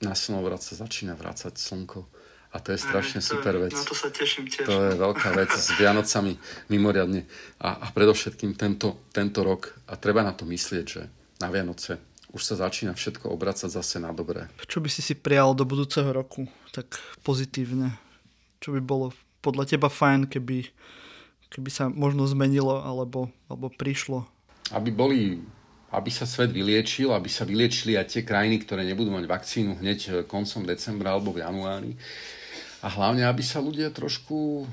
na 0.00 0.14
slnovrat 0.14 0.62
sa 0.62 0.78
začína 0.78 1.18
vrácať 1.18 1.58
slnko. 1.58 2.06
A 2.50 2.58
to 2.58 2.74
je 2.74 2.82
strašne 2.82 3.22
super 3.22 3.54
vec. 3.62 3.70
Na 3.70 3.86
to 3.86 3.94
sa 3.94 4.10
teším 4.10 4.50
tiež. 4.50 4.66
To 4.66 4.74
je 4.90 4.98
veľká 4.98 5.30
vec 5.38 5.54
s 5.54 5.70
Vianocami 5.78 6.34
mimoriadne. 6.66 7.22
A, 7.62 7.78
a 7.78 7.86
predovšetkým 7.94 8.58
tento, 8.58 9.06
tento 9.14 9.46
rok. 9.46 9.70
A 9.86 9.94
treba 9.94 10.26
na 10.26 10.34
to 10.34 10.42
myslieť, 10.42 10.84
že 10.86 11.02
na 11.38 11.46
Vianoce 11.46 12.02
už 12.30 12.42
sa 12.42 12.54
začína 12.58 12.94
všetko 12.94 13.30
obracať 13.30 13.70
zase 13.70 14.02
na 14.02 14.10
dobré. 14.10 14.50
Čo 14.66 14.82
by 14.82 14.90
si 14.90 15.02
si 15.02 15.14
prijal 15.14 15.54
do 15.54 15.66
budúceho 15.66 16.10
roku? 16.10 16.46
Tak 16.74 16.98
pozitívne. 17.22 17.94
Čo 18.58 18.74
by 18.74 18.80
bolo 18.82 19.14
podľa 19.42 19.70
teba 19.70 19.86
fajn, 19.86 20.30
keby, 20.30 20.70
keby 21.54 21.70
sa 21.70 21.86
možno 21.86 22.26
zmenilo 22.26 22.82
alebo, 22.82 23.30
alebo 23.46 23.70
prišlo? 23.70 24.26
Aby 24.70 24.90
boli 24.94 25.18
aby 25.90 26.10
sa 26.10 26.22
svet 26.22 26.54
vyliečil, 26.54 27.10
aby 27.10 27.26
sa 27.26 27.42
vyliečili 27.42 27.98
aj 27.98 28.14
tie 28.14 28.22
krajiny, 28.22 28.62
ktoré 28.62 28.86
nebudú 28.86 29.10
mať 29.10 29.26
vakcínu 29.26 29.82
hneď 29.82 30.00
eh, 30.06 30.12
koncom 30.22 30.62
decembra 30.62 31.14
alebo 31.14 31.34
v 31.34 31.42
januári. 31.42 31.92
A 32.80 32.88
hlavne, 32.88 33.26
aby 33.28 33.44
sa 33.44 33.60
ľudia 33.60 33.92
trošku... 33.92 34.64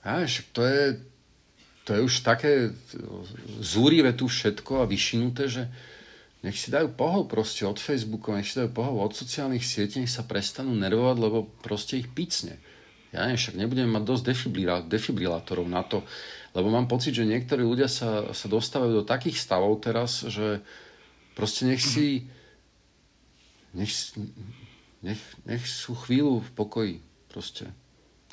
Ja, 0.00 0.24
to 0.56 0.62
je, 0.64 0.84
to 1.84 1.90
je 1.92 2.00
už 2.00 2.24
také 2.24 2.72
zúrivé 3.60 4.16
tu 4.16 4.24
všetko 4.24 4.80
a 4.80 4.88
vyšinuté, 4.88 5.52
že 5.52 5.68
nech 6.40 6.56
si 6.56 6.70
dajú 6.70 6.94
pohol 6.94 7.26
proste 7.26 7.66
od 7.66 7.76
Facebooku, 7.76 8.32
nech 8.32 8.48
si 8.48 8.62
dajú 8.62 8.70
pohol 8.72 9.02
od 9.04 9.12
sociálnych 9.12 9.66
sietí, 9.66 10.00
nech 10.00 10.08
sa 10.08 10.24
prestanú 10.24 10.72
nervovať, 10.72 11.16
lebo 11.18 11.50
proste 11.60 11.98
ich 12.00 12.08
picne. 12.08 12.56
Ja 13.10 13.26
neviem, 13.26 13.40
však 13.42 13.58
nebudeme 13.58 13.90
mať 13.90 14.04
dosť 14.06 14.24
defibrilátorov 14.86 15.66
na 15.66 15.82
to, 15.82 16.06
lebo 16.56 16.68
mám 16.72 16.88
pocit, 16.88 17.12
že 17.12 17.28
niektorí 17.28 17.60
ľudia 17.60 17.86
sa, 17.86 18.32
sa 18.32 18.46
dostávajú 18.48 19.02
do 19.02 19.04
takých 19.04 19.36
stavov 19.40 19.80
teraz, 19.84 20.24
že 20.26 20.64
proste 21.36 21.68
nech 21.68 21.82
si... 21.84 22.28
Nech, 23.76 23.92
nech, 25.04 25.20
nech 25.44 25.64
sú 25.68 25.92
chvíľu 25.92 26.40
v 26.40 26.50
pokoji. 26.56 26.94
Proste. 27.28 27.68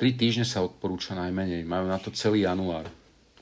Tri 0.00 0.16
týždne 0.16 0.48
sa 0.48 0.64
odporúča 0.64 1.12
najmenej. 1.12 1.68
Majú 1.68 1.86
na 1.92 2.00
to 2.00 2.08
celý 2.12 2.48
január. 2.48 2.88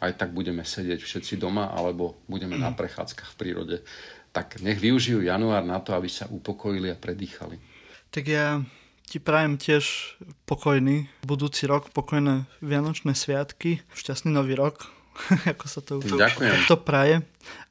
Aj 0.02 0.12
tak 0.12 0.34
budeme 0.34 0.66
sedieť 0.66 1.00
všetci 1.00 1.38
doma, 1.38 1.70
alebo 1.70 2.18
budeme 2.26 2.58
na 2.58 2.74
prechádzkach 2.74 3.34
v 3.34 3.38
prírode. 3.38 3.76
Tak 4.34 4.60
nech 4.60 4.82
využijú 4.82 5.22
január 5.22 5.62
na 5.62 5.78
to, 5.78 5.94
aby 5.94 6.10
sa 6.10 6.26
upokojili 6.26 6.90
a 6.90 6.98
predýchali. 6.98 7.56
Tak 8.10 8.24
ja 8.26 8.58
ti 9.08 9.20
prajem 9.20 9.60
tiež 9.60 10.16
pokojný 10.48 11.06
budúci 11.22 11.68
rok, 11.68 11.92
pokojné 11.92 12.48
Vianočné 12.64 13.14
sviatky, 13.14 13.84
šťastný 13.94 14.32
nový 14.32 14.56
rok, 14.56 14.88
ako 15.52 15.64
sa 15.70 15.80
to 15.80 16.02
ďakujem. 16.02 16.66
to 16.66 16.76
praje. 16.80 17.22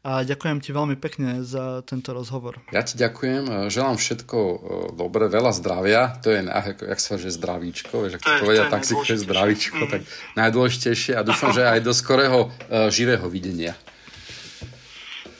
A 0.03 0.27
ďakujem 0.27 0.59
ti 0.59 0.75
veľmi 0.75 0.99
pekne 0.99 1.47
za 1.47 1.79
tento 1.87 2.11
rozhovor. 2.11 2.59
Ja 2.75 2.83
ti 2.83 2.99
ďakujem, 2.99 3.71
želám 3.71 3.95
všetko 3.95 4.37
e, 4.37 4.55
dobre, 4.99 5.31
veľa 5.31 5.51
zdravia, 5.55 6.19
to 6.19 6.27
je, 6.29 6.43
jak 6.83 6.99
sa 6.99 7.15
že 7.15 7.31
zdravíčko, 7.31 8.11
ak 8.11 8.19
to, 8.19 8.31
povedia, 8.43 8.67
tak 8.67 8.83
si 8.83 8.93
chce 8.99 9.23
zdravíčko, 9.23 9.87
mm. 9.87 9.91
tak 9.91 10.01
najdôležitejšie 10.35 11.15
a 11.15 11.23
dúfam, 11.23 11.55
že 11.55 11.63
aj 11.63 11.79
do 11.87 11.95
skorého 11.95 12.51
uh, 12.51 12.91
živého 12.91 13.25
videnia. 13.31 13.73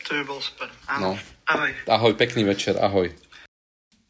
To 0.07 0.15
by 0.19 0.23
bol 0.27 0.39
super. 0.39 0.71
Áno. 0.87 1.15
No. 1.15 1.31
Ahoj. 1.43 1.71
Ahoj, 1.91 2.13
pekný 2.15 2.47
večer, 2.47 2.79
ahoj. 2.79 3.11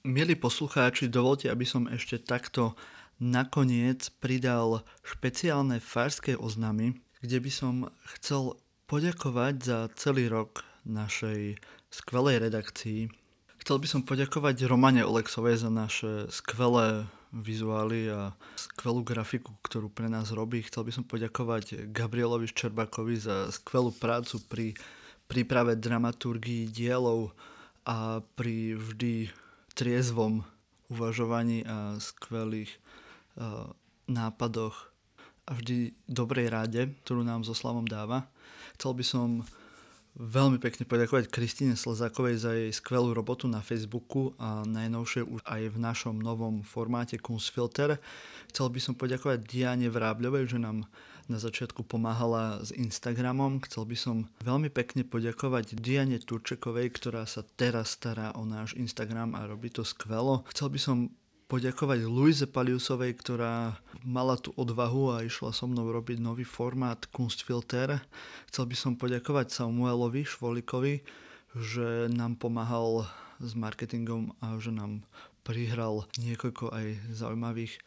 Milí 0.04 0.36
poslucháči, 0.36 1.08
dovolte, 1.08 1.48
aby 1.48 1.64
som 1.64 1.88
ešte 1.88 2.20
takto 2.20 2.76
nakoniec 3.24 4.12
pridal 4.20 4.84
špeciálne 5.00 5.80
farské 5.80 6.36
oznámy, 6.36 7.00
kde 7.24 7.40
by 7.40 7.48
som 7.48 7.88
chcel 8.20 8.60
poďakovať 8.92 9.56
za 9.64 9.80
celý 9.96 10.28
rok 10.28 10.68
našej 10.84 11.56
skvelej 11.88 12.44
redakcii. 12.44 13.16
Chcel 13.64 13.78
by 13.80 13.88
som 13.88 14.04
poďakovať 14.04 14.68
Romane 14.68 15.08
Oleksovej 15.08 15.64
za 15.64 15.72
naše 15.72 16.28
skvelé 16.36 17.08
vizuály 17.32 18.12
a 18.12 18.36
skvelú 18.60 19.08
grafiku, 19.08 19.56
ktorú 19.64 19.88
pre 19.88 20.12
nás 20.12 20.36
robí. 20.36 20.68
Chcel 20.68 20.84
by 20.84 20.92
som 21.00 21.08
poďakovať 21.08 21.88
Gabrielovi 21.96 22.52
Ščerbakovi 22.52 23.16
za 23.16 23.48
skvelú 23.56 23.96
prácu 23.96 24.36
pri 24.52 24.76
príprave 25.32 25.80
dramaturgii 25.80 26.68
dielov 26.68 27.32
a 27.88 28.20
pri 28.36 28.76
vždy 28.76 29.43
triezvom 29.74 30.46
uvažovaní 30.90 31.66
a 31.66 31.98
skvelých 31.98 32.70
uh, 33.38 33.70
nápadoch 34.06 34.94
a 35.44 35.52
vždy 35.58 35.92
dobrej 36.08 36.48
ráde, 36.54 36.94
ktorú 37.04 37.26
nám 37.26 37.44
so 37.44 37.52
Slavom 37.52 37.84
dáva. 37.84 38.30
Chcel 38.80 38.92
by 38.96 39.04
som 39.04 39.28
veľmi 40.14 40.62
pekne 40.62 40.86
poďakovať 40.86 41.34
Kristine 41.34 41.74
Slezákovej 41.74 42.36
za 42.38 42.54
jej 42.54 42.70
skvelú 42.70 43.18
robotu 43.18 43.50
na 43.50 43.66
Facebooku 43.66 44.38
a 44.38 44.62
najnovšie 44.62 45.26
už 45.26 45.42
aj 45.42 45.74
v 45.74 45.78
našom 45.82 46.22
novom 46.22 46.62
formáte 46.62 47.18
Kunstfilter. 47.18 47.98
Chcel 48.54 48.68
by 48.70 48.80
som 48.80 48.94
poďakovať 48.94 49.42
Diane 49.42 49.90
Vrábľovej, 49.90 50.54
že 50.54 50.60
nám 50.62 50.86
na 51.32 51.40
začiatku 51.40 51.86
pomáhala 51.88 52.64
s 52.64 52.76
Instagramom. 52.76 53.64
Chcel 53.68 53.84
by 53.88 53.98
som 53.98 54.16
veľmi 54.44 54.68
pekne 54.74 55.08
poďakovať 55.08 55.78
Diane 55.80 56.20
Turčekovej, 56.20 56.92
ktorá 56.96 57.24
sa 57.28 57.46
teraz 57.56 57.96
stará 57.96 58.36
o 58.36 58.44
náš 58.44 58.76
Instagram 58.76 59.38
a 59.38 59.48
robí 59.48 59.72
to 59.72 59.88
skvelo. 59.88 60.44
Chcel 60.52 60.70
by 60.74 60.80
som 60.80 60.98
poďakovať 61.48 62.10
Luise 62.10 62.50
Paliusovej, 62.50 63.14
ktorá 63.22 63.78
mala 64.02 64.40
tú 64.42 64.58
odvahu 64.58 65.14
a 65.14 65.22
išla 65.22 65.54
so 65.54 65.70
mnou 65.70 65.86
robiť 65.94 66.18
nový 66.18 66.42
formát 66.48 66.98
Kunstfilter. 67.14 68.02
Chcel 68.50 68.66
by 68.66 68.76
som 68.76 68.98
poďakovať 68.98 69.54
Samuelovi 69.54 70.26
Švolikovi, 70.26 71.06
že 71.54 72.10
nám 72.10 72.42
pomáhal 72.42 73.06
s 73.38 73.54
marketingom 73.54 74.34
a 74.42 74.58
že 74.58 74.74
nám 74.74 75.06
prihral 75.46 76.08
niekoľko 76.18 76.74
aj 76.74 76.88
zaujímavých 77.14 77.78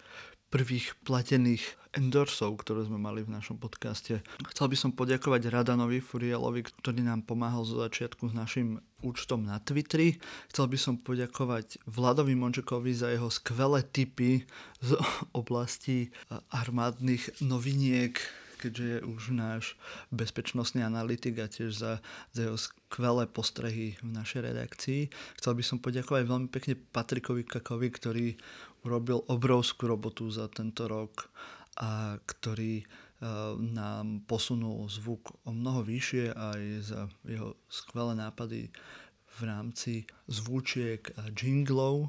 prvých 0.52 0.94
platených 1.02 1.64
endorsov, 1.96 2.60
ktoré 2.60 2.84
sme 2.84 3.00
mali 3.00 3.24
v 3.24 3.32
našom 3.32 3.56
podcaste. 3.56 4.20
Chcel 4.52 4.66
by 4.68 4.76
som 4.76 4.90
poďakovať 4.92 5.48
Radanovi 5.48 6.04
Furielovi, 6.04 6.62
ktorý 6.62 7.00
nám 7.00 7.24
pomáhal 7.24 7.64
zo 7.64 7.80
začiatku 7.80 8.28
s 8.28 8.34
našim 8.36 8.84
účtom 9.00 9.48
na 9.48 9.56
Twitteri. 9.58 10.20
Chcel 10.52 10.68
by 10.68 10.78
som 10.78 10.94
poďakovať 11.00 11.80
Vladovi 11.88 12.36
Mončekovi 12.36 12.92
za 12.92 13.08
jeho 13.08 13.32
skvelé 13.32 13.80
tipy 13.88 14.44
z 14.84 14.90
oblasti 15.40 16.12
armádnych 16.52 17.40
noviniek, 17.40 18.20
keďže 18.56 18.84
je 18.84 18.98
už 19.04 19.22
náš 19.36 19.76
bezpečnostný 20.12 20.80
analytik 20.84 21.40
a 21.40 21.48
tiež 21.48 21.76
za, 21.76 21.92
za 22.32 22.40
jeho 22.48 22.56
skvelé 22.56 23.28
postrehy 23.28 24.00
v 24.00 24.10
našej 24.16 24.40
redakcii. 24.52 25.00
Chcel 25.40 25.52
by 25.56 25.64
som 25.64 25.78
poďakovať 25.80 26.22
veľmi 26.24 26.48
pekne 26.48 26.74
Patrikovi 26.76 27.44
Kakovi, 27.44 27.88
ktorý 27.92 28.26
urobil 28.86 29.26
obrovskú 29.26 29.90
robotu 29.90 30.30
za 30.30 30.46
tento 30.48 30.86
rok 30.86 31.28
a 31.76 32.16
ktorý 32.24 32.80
e, 32.80 32.84
nám 33.60 34.24
posunul 34.24 34.88
zvuk 34.88 35.32
o 35.44 35.52
mnoho 35.52 35.84
vyššie 35.84 36.32
aj 36.32 36.60
za 36.80 37.00
jeho 37.28 37.56
skvelé 37.68 38.16
nápady 38.16 38.72
v 39.36 39.40
rámci 39.44 39.94
zvučiek 40.28 41.04
a 41.20 41.28
jinglov. 41.28 42.08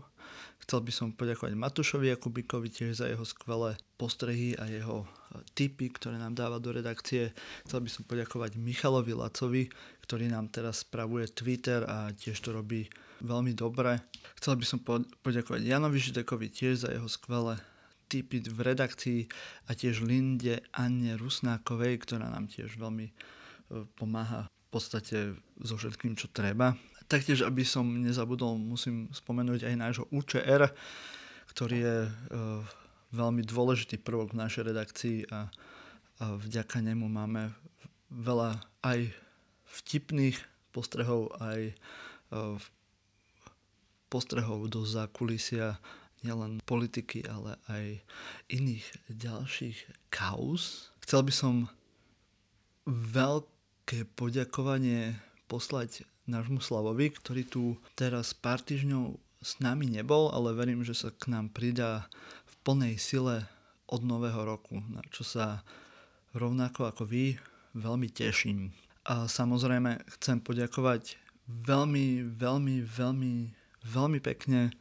Chcel 0.64 0.84
by 0.84 0.92
som 0.92 1.16
poďakovať 1.16 1.56
Matušovi 1.56 2.12
Jakubikovi 2.12 2.68
tiež 2.68 3.00
za 3.00 3.08
jeho 3.08 3.24
skvelé 3.24 3.80
postrehy 3.96 4.56
a 4.60 4.68
jeho 4.68 5.04
e, 5.04 5.08
tipy, 5.56 5.92
ktoré 5.92 6.20
nám 6.20 6.36
dáva 6.36 6.60
do 6.60 6.72
redakcie. 6.72 7.32
Chcel 7.68 7.84
by 7.84 7.90
som 7.92 8.04
poďakovať 8.08 8.60
Michalovi 8.60 9.16
Lacovi, 9.16 9.68
ktorý 10.04 10.32
nám 10.32 10.52
teraz 10.52 10.88
spravuje 10.88 11.28
Twitter 11.32 11.84
a 11.88 12.12
tiež 12.16 12.40
to 12.40 12.56
robí 12.56 12.88
veľmi 13.24 13.56
dobre. 13.56 14.00
Chcel 14.40 14.60
by 14.60 14.66
som 14.68 14.80
poďakovať 15.24 15.62
Janovi 15.64 16.00
Židekovi 16.00 16.48
tiež 16.52 16.88
za 16.88 16.90
jeho 16.92 17.08
skvelé 17.08 17.60
tipy 18.08 18.44
v 18.44 18.60
redakcii 18.64 19.22
a 19.68 19.76
tiež 19.76 20.04
Linde 20.04 20.64
Anne 20.72 21.20
Rusnákovej, 21.20 22.04
ktorá 22.08 22.32
nám 22.32 22.48
tiež 22.48 22.80
veľmi 22.80 23.08
e, 23.08 23.14
pomáha 24.00 24.48
v 24.48 24.68
podstate 24.72 25.18
so 25.64 25.76
všetkým, 25.76 26.16
čo 26.16 26.32
treba. 26.32 26.76
Taktiež, 27.08 27.48
aby 27.48 27.64
som 27.64 27.88
nezabudol, 27.88 28.60
musím 28.60 29.08
spomenúť 29.16 29.64
aj 29.68 29.76
nášho 29.80 30.06
UČR, 30.12 30.72
ktorý 31.52 31.78
je 31.80 31.98
e, 32.04 32.12
veľmi 33.16 33.44
dôležitý 33.48 34.00
prvok 34.04 34.36
v 34.36 34.42
našej 34.44 34.64
redakcii 34.68 35.18
a 35.32 35.48
vďaka 36.18 36.82
nemu 36.82 37.06
máme 37.08 37.54
veľa 38.10 38.58
aj 38.82 39.14
vtipných 39.68 40.38
postrehov, 40.72 41.36
aj 41.40 41.72
e, 41.72 41.76
postrehov 44.08 44.72
do 44.72 44.88
zákulisia 44.88 45.78
nielen 46.22 46.64
politiky, 46.66 47.26
ale 47.28 47.60
aj 47.70 47.86
iných 48.50 48.86
ďalších 49.12 50.10
kauz. 50.10 50.94
Chcel 51.06 51.22
by 51.28 51.34
som 51.34 51.56
veľké 52.88 54.08
poďakovanie 54.16 55.20
poslať 55.52 56.08
nášmu 56.28 56.60
Slavovi, 56.60 57.12
ktorý 57.12 57.44
tu 57.48 57.64
teraz 57.96 58.36
pár 58.36 58.60
týždňov 58.60 59.16
s 59.44 59.62
nami 59.64 59.88
nebol, 59.88 60.34
ale 60.34 60.58
verím, 60.58 60.84
že 60.84 60.98
sa 60.98 61.10
k 61.14 61.32
nám 61.32 61.54
pridá 61.54 62.10
v 62.48 62.54
plnej 62.68 62.96
sile 63.00 63.48
od 63.88 64.04
nového 64.04 64.44
roku, 64.44 64.84
na 64.92 65.00
čo 65.14 65.24
sa 65.24 65.64
rovnako 66.36 66.92
ako 66.92 67.08
vy 67.08 67.40
veľmi 67.78 68.12
teším. 68.12 68.76
A 69.08 69.30
samozrejme 69.32 70.04
chcem 70.20 70.44
poďakovať 70.44 71.16
veľmi, 71.48 72.28
veľmi, 72.36 72.84
veľmi 72.84 73.36
veľmi 73.88 74.20
pekne 74.20 74.76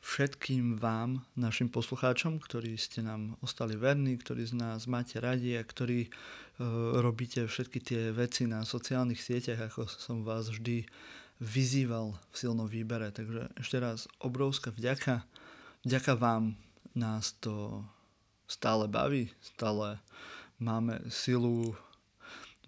všetkým 0.00 0.80
vám, 0.80 1.20
našim 1.36 1.68
poslucháčom, 1.68 2.40
ktorí 2.40 2.74
ste 2.80 3.04
nám 3.04 3.36
ostali 3.44 3.76
verní, 3.76 4.16
ktorí 4.16 4.48
z 4.48 4.56
nás 4.56 4.88
máte 4.88 5.20
radi 5.20 5.54
a 5.56 5.62
ktorí 5.62 6.08
e, 6.08 6.10
robíte 7.00 7.44
všetky 7.44 7.78
tie 7.84 8.02
veci 8.10 8.48
na 8.48 8.64
sociálnych 8.64 9.20
sieťach, 9.20 9.70
ako 9.70 9.86
som 9.86 10.24
vás 10.24 10.48
vždy 10.48 10.88
vyzýval 11.40 12.16
v 12.16 12.34
silnom 12.34 12.68
výbere. 12.68 13.12
Takže 13.12 13.52
ešte 13.60 13.76
raz 13.80 14.08
obrovská 14.20 14.72
vďaka. 14.72 15.24
Vďaka 15.84 16.12
vám 16.16 16.56
nás 16.96 17.36
to 17.40 17.84
stále 18.48 18.88
baví, 18.88 19.32
stále 19.40 20.00
máme 20.60 21.00
silu 21.08 21.76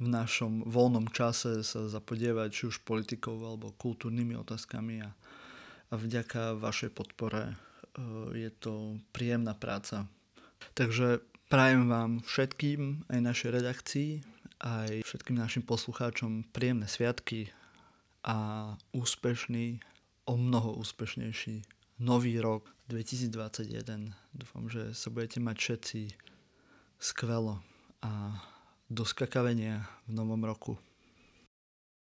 v 0.01 0.09
našom 0.09 0.67
voľnom 0.67 1.07
čase 1.15 1.63
sa 1.63 1.87
zapodievať 1.87 2.49
či 2.51 2.63
už 2.73 2.83
politikou 2.83 3.39
alebo 3.39 3.77
kultúrnymi 3.77 4.35
otázkami 4.41 5.05
a 5.05 5.15
a 5.93 5.95
vďaka 6.01 6.57
vašej 6.57 6.91
podpore 6.97 7.53
e, 7.53 7.55
je 8.33 8.51
to 8.57 8.97
príjemná 9.13 9.53
práca. 9.53 10.09
Takže 10.73 11.21
prajem 11.53 11.93
vám 11.93 12.25
všetkým, 12.25 13.05
aj 13.13 13.21
našej 13.21 13.51
redakcii, 13.53 14.11
aj 14.65 15.05
všetkým 15.05 15.37
našim 15.37 15.61
poslucháčom 15.61 16.49
príjemné 16.49 16.89
sviatky 16.89 17.53
a 18.25 18.73
úspešný, 18.97 19.85
o 20.23 20.39
mnoho 20.39 20.79
úspešnejší 20.81 21.67
nový 22.01 22.39
rok 22.39 22.71
2021. 22.89 24.15
Dúfam, 24.33 24.71
že 24.71 24.95
sa 24.95 25.11
budete 25.11 25.43
mať 25.43 25.57
všetci 25.59 26.01
skvelo 27.03 27.59
a 28.07 28.39
do 28.87 29.03
skakavenia 29.03 29.83
v 30.07 30.15
novom 30.15 30.41
roku. 30.47 30.79